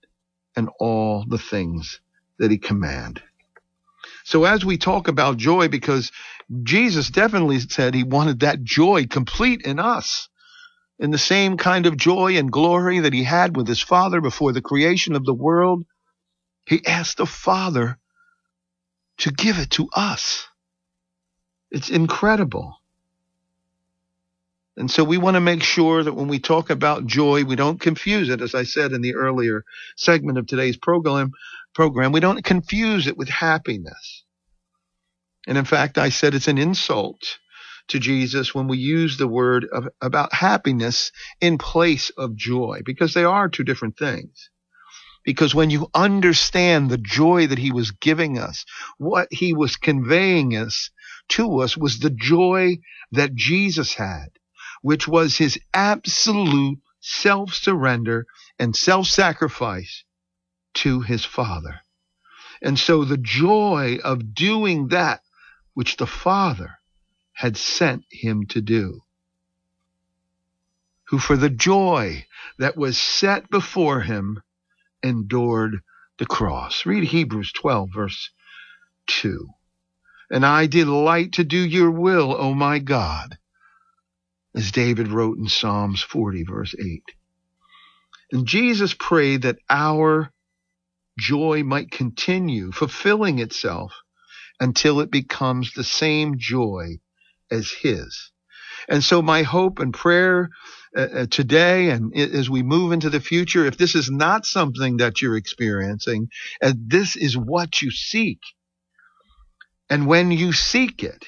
and 0.58 0.70
all 0.80 1.24
the 1.26 1.38
things 1.38 2.02
that 2.40 2.52
he 2.52 2.58
commanded. 2.58 3.24
So 4.26 4.44
as 4.44 4.66
we 4.66 4.78
talk 4.78 5.08
about 5.08 5.38
joy, 5.38 5.70
because 5.70 6.12
Jesus 6.64 7.10
definitely 7.10 7.60
said 7.60 7.94
he 7.94 8.04
wanted 8.04 8.42
that 8.42 8.64
joy 8.64 9.06
complete 9.06 9.62
in 9.62 9.80
us, 9.80 10.28
in 11.00 11.12
the 11.12 11.18
same 11.18 11.58
kind 11.58 11.86
of 11.86 11.96
joy 11.96 12.38
and 12.38 12.52
glory 12.52 13.00
that 13.00 13.14
he 13.14 13.24
had 13.24 13.56
with 13.56 13.68
his 13.68 13.82
Father 13.82 14.20
before 14.20 14.52
the 14.52 14.62
creation 14.62 15.16
of 15.16 15.24
the 15.24 15.34
world, 15.34 15.86
he 16.66 16.86
asked 16.86 17.18
the 17.18 17.26
Father 17.26 17.98
to 19.20 19.32
give 19.32 19.60
it 19.60 19.72
to 19.72 19.88
us. 19.96 20.48
It's 21.72 21.90
incredible. 21.90 22.78
And 24.78 24.92
so 24.92 25.04
we 25.04 25.18
want 25.18 25.34
to 25.36 25.42
make 25.42 25.64
sure 25.64 26.04
that 26.04 26.14
when 26.14 26.28
we 26.28 26.38
talk 26.38 26.70
about 26.70 27.08
joy, 27.08 27.44
we 27.44 27.56
don't 27.56 27.82
confuse 27.82 28.30
it, 28.30 28.42
as 28.42 28.54
I 28.54 28.64
said 28.64 28.92
in 28.92 29.02
the 29.02 29.16
earlier 29.16 29.64
segment 29.96 30.38
of 30.38 30.46
today's 30.46 30.78
program, 30.78 31.32
program, 31.74 32.12
we 32.12 32.20
don't 32.20 32.44
confuse 32.44 33.08
it 33.08 33.18
with 33.18 33.28
happiness. 33.28 34.24
And 35.48 35.58
in 35.58 35.66
fact, 35.66 35.98
I 35.98 36.10
said 36.10 36.36
it's 36.36 36.48
an 36.48 36.60
insult 36.60 37.40
to 37.88 38.00
Jesus 38.00 38.54
when 38.54 38.68
we 38.68 38.78
use 38.78 39.18
the 39.18 39.28
word 39.28 39.66
of, 39.72 39.88
about 40.00 40.34
happiness 40.34 41.12
in 41.42 41.58
place 41.58 42.12
of 42.12 42.36
joy, 42.36 42.82
because 42.86 43.14
they 43.14 43.24
are 43.24 43.50
two 43.50 43.64
different 43.64 43.98
things. 43.98 44.50
Because 45.24 45.56
when 45.56 45.70
you 45.70 45.88
understand 45.94 46.90
the 46.90 46.98
joy 46.98 47.48
that 47.48 47.58
he 47.58 47.72
was 47.72 47.92
giving 47.92 48.38
us, 48.38 48.66
what 48.98 49.28
he 49.32 49.54
was 49.54 49.76
conveying 49.76 50.56
us 50.56 50.92
to 51.30 51.62
us 51.62 51.76
was 51.76 52.00
the 52.00 52.10
joy 52.10 52.78
that 53.12 53.34
Jesus 53.34 53.94
had, 53.96 54.28
which 54.82 55.08
was 55.08 55.38
his 55.38 55.60
absolute 55.74 56.80
self 57.00 57.54
surrender 57.54 58.26
and 58.60 58.76
self 58.76 59.08
sacrifice 59.08 60.04
to 60.74 61.02
his 61.02 61.26
Father. 61.26 61.82
And 62.62 62.78
so 62.78 63.04
the 63.04 63.18
joy 63.18 64.00
of 64.04 64.34
doing 64.34 64.90
that 64.90 65.22
which 65.74 65.98
the 65.98 66.08
Father 66.08 66.80
had 67.34 67.56
sent 67.56 68.04
him 68.10 68.46
to 68.48 68.62
do, 68.62 69.02
who 71.06 71.20
for 71.20 71.38
the 71.38 71.50
joy 71.50 72.26
that 72.58 72.76
was 72.76 72.98
set 72.98 73.50
before 73.50 74.02
him 74.02 74.42
endured 75.04 75.82
the 76.18 76.26
cross. 76.26 76.86
Read 76.86 77.04
Hebrews 77.04 77.52
12, 77.54 77.90
verse 77.94 78.32
2. 79.08 79.48
And 80.32 80.46
I 80.46 80.66
delight 80.66 81.34
to 81.34 81.44
do 81.44 81.58
your 81.60 81.92
will, 81.92 82.36
O 82.36 82.54
my 82.54 82.80
God, 82.80 83.38
as 84.58 84.72
David 84.72 85.10
wrote 85.10 85.38
in 85.38 85.48
Psalms 85.48 86.02
40, 86.02 86.44
verse 86.44 86.74
8. 86.84 87.04
And 88.32 88.48
Jesus 88.48 88.96
prayed 89.00 89.44
that 89.44 89.60
our 89.70 90.32
joy 91.20 91.64
might 91.64 91.92
continue 91.92 92.72
fulfilling 92.72 93.38
itself 93.38 93.94
until 94.60 95.00
it 95.00 95.12
becomes 95.12 95.74
the 95.74 95.84
same 95.84 96.40
joy 96.40 96.98
as 97.52 97.72
his. 97.72 98.32
And 98.90 99.04
so 99.04 99.22
my 99.22 99.44
hope 99.44 99.78
and 99.78 99.94
prayer 99.94 100.50
uh, 100.98 101.02
uh, 101.02 101.26
today 101.28 101.92
and 101.92 102.18
as 102.18 102.50
we 102.50 102.64
move 102.64 102.94
into 102.94 103.12
the 103.12 103.20
future, 103.20 103.66
if 103.66 103.78
this 103.78 103.94
is 103.94 104.10
not 104.10 104.46
something 104.46 104.98
that 104.98 105.22
you're 105.22 105.38
experiencing, 105.38 106.30
and 106.62 106.90
this 106.90 107.16
is 107.16 107.38
what 107.38 107.84
you 107.84 107.92
seek, 107.92 108.40
and 109.88 110.08
when 110.08 110.32
you 110.32 110.52
seek 110.52 111.04
it, 111.04 111.26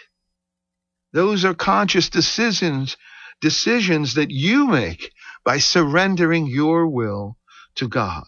those 1.14 1.46
are 1.46 1.54
conscious 1.54 2.10
decisions, 2.10 2.98
decisions 3.42 4.16
that 4.16 4.32
you 4.32 4.68
make 4.68 5.12
by 5.44 5.58
surrendering 5.58 6.48
your 6.48 6.88
will 6.88 7.38
to 7.76 7.88
God. 7.88 8.24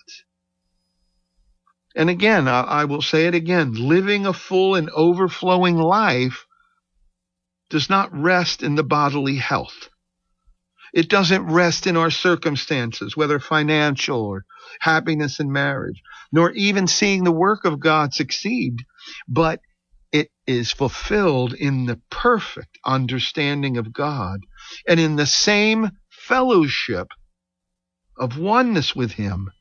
And 1.95 2.09
again, 2.09 2.47
I, 2.47 2.61
I 2.61 2.85
will 2.85 3.01
say 3.01 3.27
it 3.27 3.35
again 3.35 3.73
living 3.73 4.25
a 4.25 4.33
full 4.33 4.75
and 4.75 4.89
overflowing 4.91 5.77
life 5.77 6.45
does 7.69 7.89
not 7.89 8.13
rest 8.13 8.63
in 8.63 8.75
the 8.75 8.83
bodily 8.83 9.37
health. 9.37 9.89
It 10.93 11.09
doesn't 11.09 11.45
rest 11.45 11.87
in 11.87 11.95
our 11.95 12.11
circumstances, 12.11 13.15
whether 13.15 13.39
financial 13.39 14.21
or 14.21 14.45
happiness 14.79 15.39
in 15.39 15.51
marriage, 15.51 16.01
nor 16.31 16.51
even 16.51 16.87
seeing 16.87 17.23
the 17.23 17.31
work 17.31 17.63
of 17.63 17.79
God 17.79 18.13
succeed, 18.13 18.79
but 19.27 19.61
it 20.11 20.29
is 20.45 20.71
fulfilled 20.71 21.53
in 21.53 21.85
the 21.85 21.99
perfect 22.09 22.77
understanding 22.85 23.77
of 23.77 23.93
God 23.93 24.41
and 24.87 24.99
in 24.99 25.15
the 25.15 25.25
same 25.25 25.91
fellowship 26.09 27.07
of 28.17 28.37
oneness 28.37 28.95
with 28.95 29.13
Him 29.13 29.51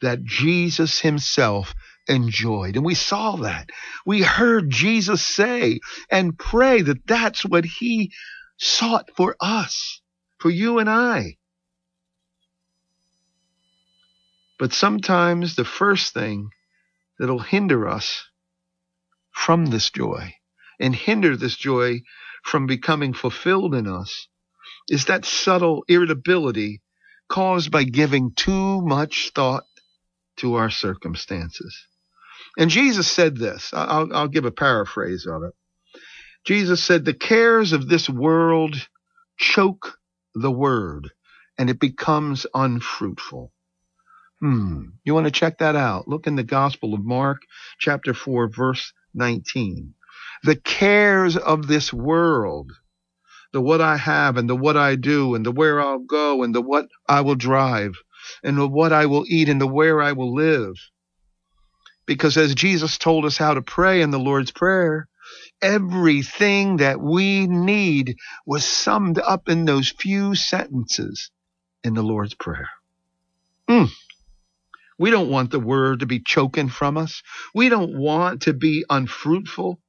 that 0.00 0.24
Jesus 0.24 1.00
Himself 1.00 1.74
enjoyed. 2.08 2.76
And 2.76 2.84
we 2.84 2.94
saw 2.94 3.36
that. 3.36 3.70
We 4.04 4.22
heard 4.22 4.70
Jesus 4.70 5.24
say 5.24 5.80
and 6.10 6.38
pray 6.38 6.82
that 6.82 7.06
that's 7.06 7.44
what 7.44 7.64
He 7.64 8.12
sought 8.58 9.10
for 9.16 9.36
us 9.40 10.00
for 10.38 10.50
you 10.50 10.78
and 10.78 10.90
I. 10.90 11.36
But 14.58 14.72
sometimes 14.72 15.54
the 15.54 15.64
first 15.64 16.14
thing 16.14 16.50
that'll 17.18 17.40
hinder 17.40 17.88
us 17.88 18.24
from 19.32 19.66
this 19.66 19.90
joy 19.90 20.34
and 20.78 20.94
hinder 20.94 21.36
this 21.36 21.56
joy 21.56 22.00
from 22.44 22.66
becoming 22.66 23.12
fulfilled 23.12 23.74
in 23.74 23.86
us 23.86 24.28
is 24.88 25.06
that 25.06 25.24
subtle 25.24 25.84
irritability 25.88 26.82
caused 27.28 27.70
by 27.70 27.84
giving 27.84 28.32
too 28.34 28.82
much 28.82 29.30
thought 29.34 29.64
to 30.36 30.54
our 30.54 30.70
circumstances. 30.70 31.86
And 32.58 32.70
Jesus 32.70 33.06
said 33.06 33.36
this. 33.36 33.70
I'll, 33.72 34.12
I'll 34.14 34.28
give 34.28 34.44
a 34.44 34.50
paraphrase 34.50 35.26
of 35.26 35.42
it. 35.44 35.54
Jesus 36.44 36.82
said, 36.82 37.04
the 37.04 37.14
cares 37.14 37.72
of 37.72 37.88
this 37.88 38.08
world 38.08 38.88
choke 39.38 39.98
the 40.34 40.50
word 40.50 41.10
and 41.58 41.70
it 41.70 41.78
becomes 41.78 42.46
unfruitful. 42.52 43.52
Hmm. 44.40 44.82
You 45.04 45.14
want 45.14 45.26
to 45.26 45.30
check 45.30 45.58
that 45.58 45.76
out? 45.76 46.08
Look 46.08 46.26
in 46.26 46.34
the 46.34 46.42
Gospel 46.42 46.94
of 46.94 47.04
Mark, 47.04 47.42
chapter 47.78 48.12
4, 48.12 48.48
verse 48.48 48.92
19. 49.14 49.94
The 50.44 50.56
cares 50.56 51.36
of 51.36 51.66
this 51.66 51.92
world, 51.92 52.72
the 53.52 53.60
what 53.60 53.80
I 53.80 53.96
have 53.96 54.36
and 54.36 54.48
the 54.48 54.56
what 54.56 54.76
I 54.76 54.96
do 54.96 55.34
and 55.34 55.44
the 55.44 55.52
where 55.52 55.80
I'll 55.80 55.98
go 55.98 56.42
and 56.42 56.54
the 56.54 56.62
what 56.62 56.88
I 57.08 57.20
will 57.20 57.34
drive 57.34 57.94
and 58.42 58.56
the 58.56 58.68
what 58.68 58.92
I 58.92 59.06
will 59.06 59.24
eat 59.28 59.48
and 59.48 59.60
the 59.60 59.66
where 59.66 60.02
I 60.02 60.12
will 60.12 60.34
live. 60.34 60.74
Because 62.06 62.36
as 62.36 62.54
Jesus 62.54 62.98
told 62.98 63.24
us 63.24 63.36
how 63.36 63.54
to 63.54 63.62
pray 63.62 64.02
in 64.02 64.10
the 64.10 64.18
Lord's 64.18 64.50
Prayer, 64.50 65.08
everything 65.60 66.78
that 66.78 67.00
we 67.00 67.46
need 67.46 68.16
was 68.44 68.64
summed 68.64 69.18
up 69.18 69.48
in 69.48 69.64
those 69.64 69.90
few 69.90 70.34
sentences 70.34 71.30
in 71.84 71.94
the 71.94 72.02
Lord's 72.02 72.34
Prayer. 72.34 72.68
Mm. 73.68 73.90
We 75.02 75.10
don't 75.10 75.30
want 75.30 75.50
the 75.50 75.58
word 75.58 75.98
to 75.98 76.06
be 76.06 76.20
choking 76.20 76.68
from 76.68 76.96
us. 76.96 77.24
We 77.56 77.68
don't 77.68 77.98
want 77.98 78.42
to 78.42 78.52
be 78.52 78.84
unfruitful 78.88 79.80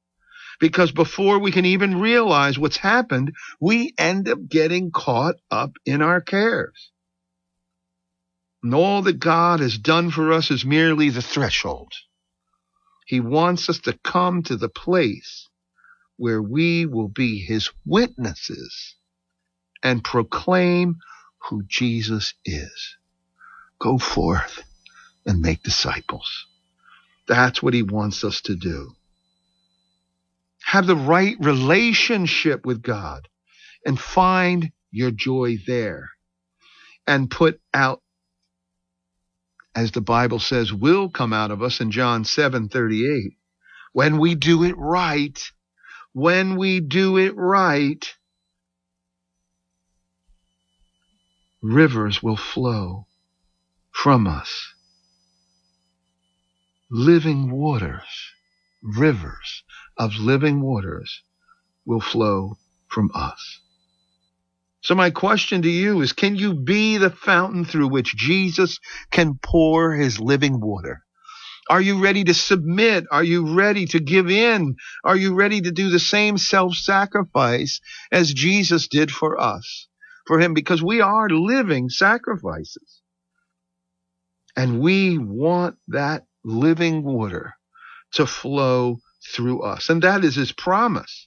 because 0.58 0.90
before 0.90 1.38
we 1.38 1.52
can 1.52 1.64
even 1.64 2.00
realize 2.00 2.58
what's 2.58 2.78
happened, 2.78 3.30
we 3.60 3.94
end 3.96 4.28
up 4.28 4.48
getting 4.48 4.90
caught 4.90 5.36
up 5.52 5.70
in 5.86 6.02
our 6.02 6.20
cares. 6.20 6.90
And 8.64 8.74
all 8.74 9.02
that 9.02 9.20
God 9.20 9.60
has 9.60 9.78
done 9.78 10.10
for 10.10 10.32
us 10.32 10.50
is 10.50 10.64
merely 10.64 11.10
the 11.10 11.22
threshold. 11.22 11.92
He 13.06 13.20
wants 13.20 13.70
us 13.70 13.78
to 13.82 13.96
come 14.02 14.42
to 14.42 14.56
the 14.56 14.68
place 14.68 15.48
where 16.16 16.42
we 16.42 16.86
will 16.86 17.06
be 17.08 17.38
his 17.38 17.70
witnesses 17.86 18.96
and 19.80 20.02
proclaim 20.02 20.96
who 21.38 21.62
Jesus 21.68 22.34
is. 22.44 22.96
Go 23.78 23.96
forth 23.96 24.64
and 25.26 25.40
make 25.40 25.62
disciples. 25.62 26.46
That's 27.26 27.62
what 27.62 27.74
he 27.74 27.82
wants 27.82 28.24
us 28.24 28.40
to 28.42 28.56
do. 28.56 28.92
Have 30.64 30.86
the 30.86 30.96
right 30.96 31.36
relationship 31.40 32.64
with 32.64 32.82
God 32.82 33.28
and 33.84 33.98
find 33.98 34.72
your 34.90 35.10
joy 35.10 35.58
there 35.66 36.10
and 37.06 37.30
put 37.30 37.60
out 37.72 38.00
as 39.74 39.90
the 39.90 40.00
Bible 40.00 40.38
says 40.38 40.72
will 40.72 41.10
come 41.10 41.32
out 41.32 41.50
of 41.50 41.62
us 41.62 41.80
in 41.80 41.90
John 41.90 42.24
7:38 42.24 43.36
when 43.92 44.18
we 44.18 44.34
do 44.34 44.62
it 44.64 44.76
right 44.78 45.40
when 46.14 46.54
we 46.56 46.78
do 46.78 47.18
it 47.18 47.34
right, 47.36 48.14
rivers 51.60 52.22
will 52.22 52.36
flow 52.36 53.06
from 53.90 54.28
us. 54.28 54.73
Living 56.96 57.50
waters, 57.50 58.30
rivers 58.80 59.64
of 59.96 60.14
living 60.14 60.60
waters 60.60 61.22
will 61.84 62.00
flow 62.00 62.56
from 62.86 63.10
us. 63.12 63.58
So 64.80 64.94
my 64.94 65.10
question 65.10 65.62
to 65.62 65.68
you 65.68 66.02
is, 66.02 66.12
can 66.12 66.36
you 66.36 66.54
be 66.54 66.98
the 66.98 67.10
fountain 67.10 67.64
through 67.64 67.88
which 67.88 68.14
Jesus 68.14 68.78
can 69.10 69.40
pour 69.42 69.94
his 69.94 70.20
living 70.20 70.60
water? 70.60 71.02
Are 71.68 71.80
you 71.80 72.00
ready 72.00 72.22
to 72.22 72.32
submit? 72.32 73.06
Are 73.10 73.24
you 73.24 73.56
ready 73.56 73.86
to 73.86 73.98
give 73.98 74.30
in? 74.30 74.76
Are 75.02 75.16
you 75.16 75.34
ready 75.34 75.62
to 75.62 75.72
do 75.72 75.90
the 75.90 75.98
same 75.98 76.38
self 76.38 76.76
sacrifice 76.76 77.80
as 78.12 78.32
Jesus 78.32 78.86
did 78.86 79.10
for 79.10 79.40
us, 79.40 79.88
for 80.28 80.38
him? 80.38 80.54
Because 80.54 80.80
we 80.80 81.00
are 81.00 81.28
living 81.28 81.88
sacrifices. 81.88 83.02
And 84.56 84.78
we 84.78 85.18
want 85.18 85.76
that 85.88 86.26
living 86.44 87.02
water 87.02 87.54
to 88.12 88.26
flow 88.26 88.98
through 89.32 89.62
us. 89.62 89.88
And 89.88 90.02
that 90.02 90.24
is 90.24 90.34
his 90.34 90.52
promise. 90.52 91.26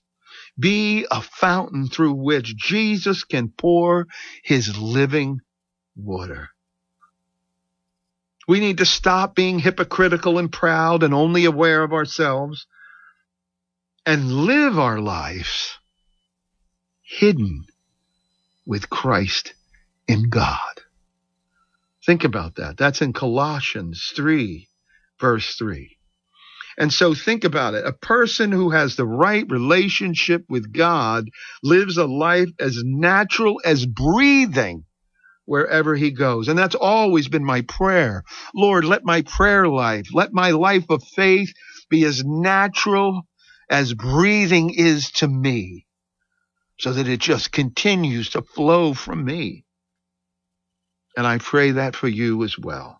Be 0.59 1.05
a 1.11 1.21
fountain 1.21 1.87
through 1.87 2.13
which 2.13 2.55
Jesus 2.55 3.23
can 3.23 3.49
pour 3.49 4.07
his 4.43 4.77
living 4.77 5.39
water. 5.95 6.49
We 8.47 8.59
need 8.59 8.77
to 8.77 8.85
stop 8.85 9.35
being 9.35 9.59
hypocritical 9.59 10.39
and 10.39 10.51
proud 10.51 11.03
and 11.03 11.13
only 11.13 11.45
aware 11.45 11.83
of 11.83 11.91
ourselves 11.91 12.65
and 14.05 14.31
live 14.31 14.79
our 14.79 14.99
lives 14.99 15.77
hidden 17.01 17.65
with 18.65 18.89
Christ 18.89 19.53
in 20.07 20.29
God. 20.29 20.81
Think 22.05 22.23
about 22.23 22.55
that. 22.55 22.77
That's 22.77 23.01
in 23.01 23.11
Colossians 23.11 24.13
3, 24.15 24.67
verse 25.19 25.55
3. 25.55 25.97
And 26.77 26.93
so 26.93 27.15
think 27.15 27.43
about 27.43 27.73
it. 27.73 27.85
A 27.85 27.93
person 27.93 28.51
who 28.51 28.69
has 28.69 28.95
the 28.95 29.05
right 29.05 29.45
relationship 29.49 30.43
with 30.47 30.71
God 30.71 31.29
lives 31.63 31.97
a 31.97 32.05
life 32.05 32.49
as 32.59 32.83
natural 32.83 33.59
as 33.65 33.85
breathing 33.85 34.83
wherever 35.45 35.95
he 35.95 36.11
goes. 36.11 36.47
And 36.47 36.59
that's 36.59 36.75
always 36.75 37.29
been 37.29 37.43
my 37.43 37.61
prayer. 37.61 38.23
Lord, 38.53 38.85
let 38.85 39.03
my 39.03 39.23
prayer 39.23 39.67
life, 39.67 40.07
let 40.13 40.33
my 40.33 40.51
life 40.51 40.85
of 40.89 41.03
faith 41.03 41.51
be 41.89 42.03
as 42.05 42.23
natural 42.23 43.23
as 43.69 43.93
breathing 43.93 44.71
is 44.71 45.11
to 45.11 45.27
me 45.27 45.87
so 46.79 46.93
that 46.93 47.07
it 47.07 47.19
just 47.19 47.51
continues 47.51 48.31
to 48.31 48.41
flow 48.41 48.93
from 48.93 49.25
me. 49.25 49.65
And 51.15 51.25
I 51.25 51.39
pray 51.39 51.71
that 51.71 51.95
for 51.95 52.07
you 52.07 52.43
as 52.43 52.57
well. 52.59 52.96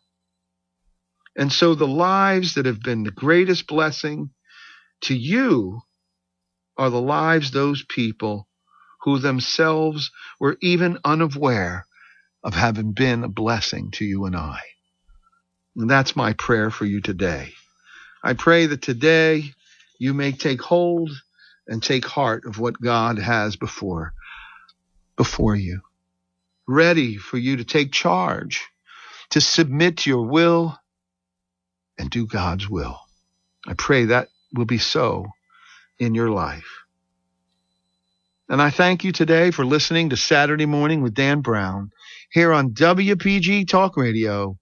And 1.37 1.53
so 1.53 1.75
the 1.75 1.87
lives 1.87 2.55
that 2.55 2.65
have 2.65 2.81
been 2.81 3.03
the 3.03 3.11
greatest 3.11 3.67
blessing 3.67 4.31
to 5.01 5.15
you 5.15 5.81
are 6.77 6.89
the 6.89 7.01
lives 7.01 7.51
those 7.51 7.83
people 7.87 8.47
who 9.03 9.19
themselves 9.19 10.11
were 10.39 10.57
even 10.61 10.97
unaware 11.05 11.85
of 12.43 12.55
having 12.55 12.93
been 12.93 13.23
a 13.23 13.29
blessing 13.29 13.91
to 13.91 14.05
you 14.05 14.25
and 14.25 14.35
I. 14.35 14.59
And 15.75 15.89
that's 15.89 16.15
my 16.15 16.33
prayer 16.33 16.71
for 16.71 16.85
you 16.85 17.01
today. 17.01 17.53
I 18.23 18.33
pray 18.33 18.65
that 18.65 18.81
today 18.81 19.53
you 19.99 20.15
may 20.15 20.31
take 20.31 20.61
hold 20.61 21.11
and 21.67 21.83
take 21.83 22.05
heart 22.05 22.45
of 22.45 22.57
what 22.57 22.81
God 22.81 23.19
has 23.19 23.55
before, 23.55 24.13
before 25.15 25.55
you. 25.55 25.81
Ready 26.67 27.17
for 27.17 27.37
you 27.37 27.57
to 27.57 27.63
take 27.63 27.91
charge, 27.91 28.65
to 29.29 29.39
submit 29.39 30.05
your 30.05 30.23
will 30.23 30.77
and 31.97 32.09
do 32.09 32.25
God's 32.25 32.69
will. 32.69 32.99
I 33.67 33.73
pray 33.73 34.05
that 34.05 34.29
will 34.53 34.65
be 34.65 34.77
so 34.77 35.25
in 35.99 36.15
your 36.15 36.29
life. 36.29 36.83
And 38.49 38.61
I 38.61 38.69
thank 38.69 39.03
you 39.03 39.11
today 39.11 39.51
for 39.51 39.65
listening 39.65 40.09
to 40.09 40.17
Saturday 40.17 40.65
Morning 40.65 41.01
with 41.01 41.13
Dan 41.13 41.41
Brown 41.41 41.91
here 42.31 42.53
on 42.53 42.71
WPG 42.71 43.67
Talk 43.67 43.97
Radio 43.97 44.57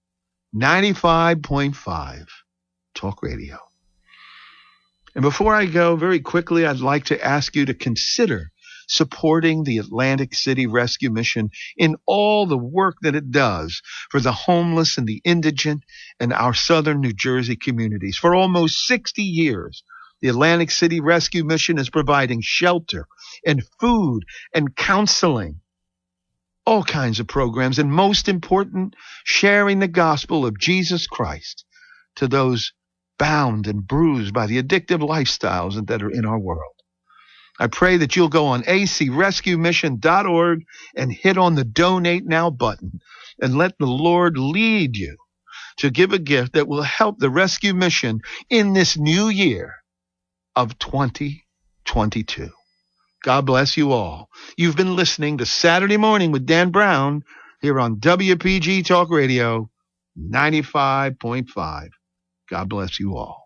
95.5. 0.54 2.26
Talk 2.94 3.22
Radio. 3.22 3.58
And 5.14 5.22
before 5.22 5.54
I 5.54 5.66
go, 5.66 5.96
very 5.96 6.20
quickly, 6.20 6.66
I'd 6.66 6.80
like 6.80 7.06
to 7.06 7.24
ask 7.24 7.54
you 7.54 7.66
to 7.66 7.74
consider 7.74 8.50
supporting 8.86 9.64
the 9.64 9.78
Atlantic 9.78 10.34
City 10.34 10.66
Rescue 10.66 11.10
Mission 11.10 11.50
in 11.76 11.96
all 12.06 12.46
the 12.46 12.58
work 12.58 12.96
that 13.02 13.14
it 13.14 13.30
does 13.30 13.82
for 14.10 14.20
the 14.20 14.32
homeless 14.32 14.98
and 14.98 15.06
the 15.06 15.20
indigent 15.24 15.84
in 16.20 16.32
our 16.32 16.54
southern 16.54 17.00
New 17.00 17.12
Jersey 17.12 17.56
communities. 17.56 18.16
For 18.16 18.34
almost 18.34 18.86
60 18.86 19.22
years, 19.22 19.82
the 20.20 20.28
Atlantic 20.28 20.70
City 20.70 21.00
Rescue 21.00 21.44
Mission 21.44 21.78
is 21.78 21.90
providing 21.90 22.40
shelter 22.40 23.06
and 23.44 23.62
food 23.80 24.24
and 24.54 24.74
counseling, 24.74 25.60
all 26.64 26.82
kinds 26.82 27.20
of 27.20 27.28
programs, 27.28 27.78
and 27.78 27.92
most 27.92 28.28
important, 28.28 28.96
sharing 29.24 29.78
the 29.78 29.88
gospel 29.88 30.46
of 30.46 30.58
Jesus 30.58 31.06
Christ 31.06 31.64
to 32.16 32.26
those 32.26 32.72
bound 33.18 33.66
and 33.66 33.86
bruised 33.86 34.34
by 34.34 34.46
the 34.46 34.62
addictive 34.62 35.00
lifestyles 35.00 35.86
that 35.86 36.02
are 36.02 36.10
in 36.10 36.24
our 36.24 36.38
world. 36.38 36.75
I 37.58 37.66
pray 37.68 37.96
that 37.98 38.16
you'll 38.16 38.28
go 38.28 38.46
on 38.46 38.62
acrescuemission.org 38.64 40.64
and 40.96 41.12
hit 41.12 41.38
on 41.38 41.54
the 41.54 41.64
donate 41.64 42.26
now 42.26 42.50
button 42.50 43.00
and 43.40 43.56
let 43.58 43.78
the 43.78 43.86
Lord 43.86 44.36
lead 44.38 44.96
you 44.96 45.16
to 45.78 45.90
give 45.90 46.12
a 46.12 46.18
gift 46.18 46.52
that 46.54 46.68
will 46.68 46.82
help 46.82 47.18
the 47.18 47.30
rescue 47.30 47.72
mission 47.74 48.20
in 48.50 48.72
this 48.74 48.96
new 48.98 49.28
year 49.28 49.74
of 50.56 50.78
2022. 50.78 52.50
God 53.24 53.46
bless 53.46 53.76
you 53.76 53.92
all. 53.92 54.28
You've 54.56 54.76
been 54.76 54.96
listening 54.96 55.38
to 55.38 55.46
Saturday 55.46 55.96
Morning 55.96 56.30
with 56.32 56.46
Dan 56.46 56.70
Brown 56.70 57.22
here 57.60 57.78
on 57.80 57.96
WPG 57.96 58.84
Talk 58.86 59.10
Radio 59.10 59.68
95.5. 60.18 61.88
God 62.50 62.68
bless 62.68 63.00
you 63.00 63.16
all. 63.16 63.45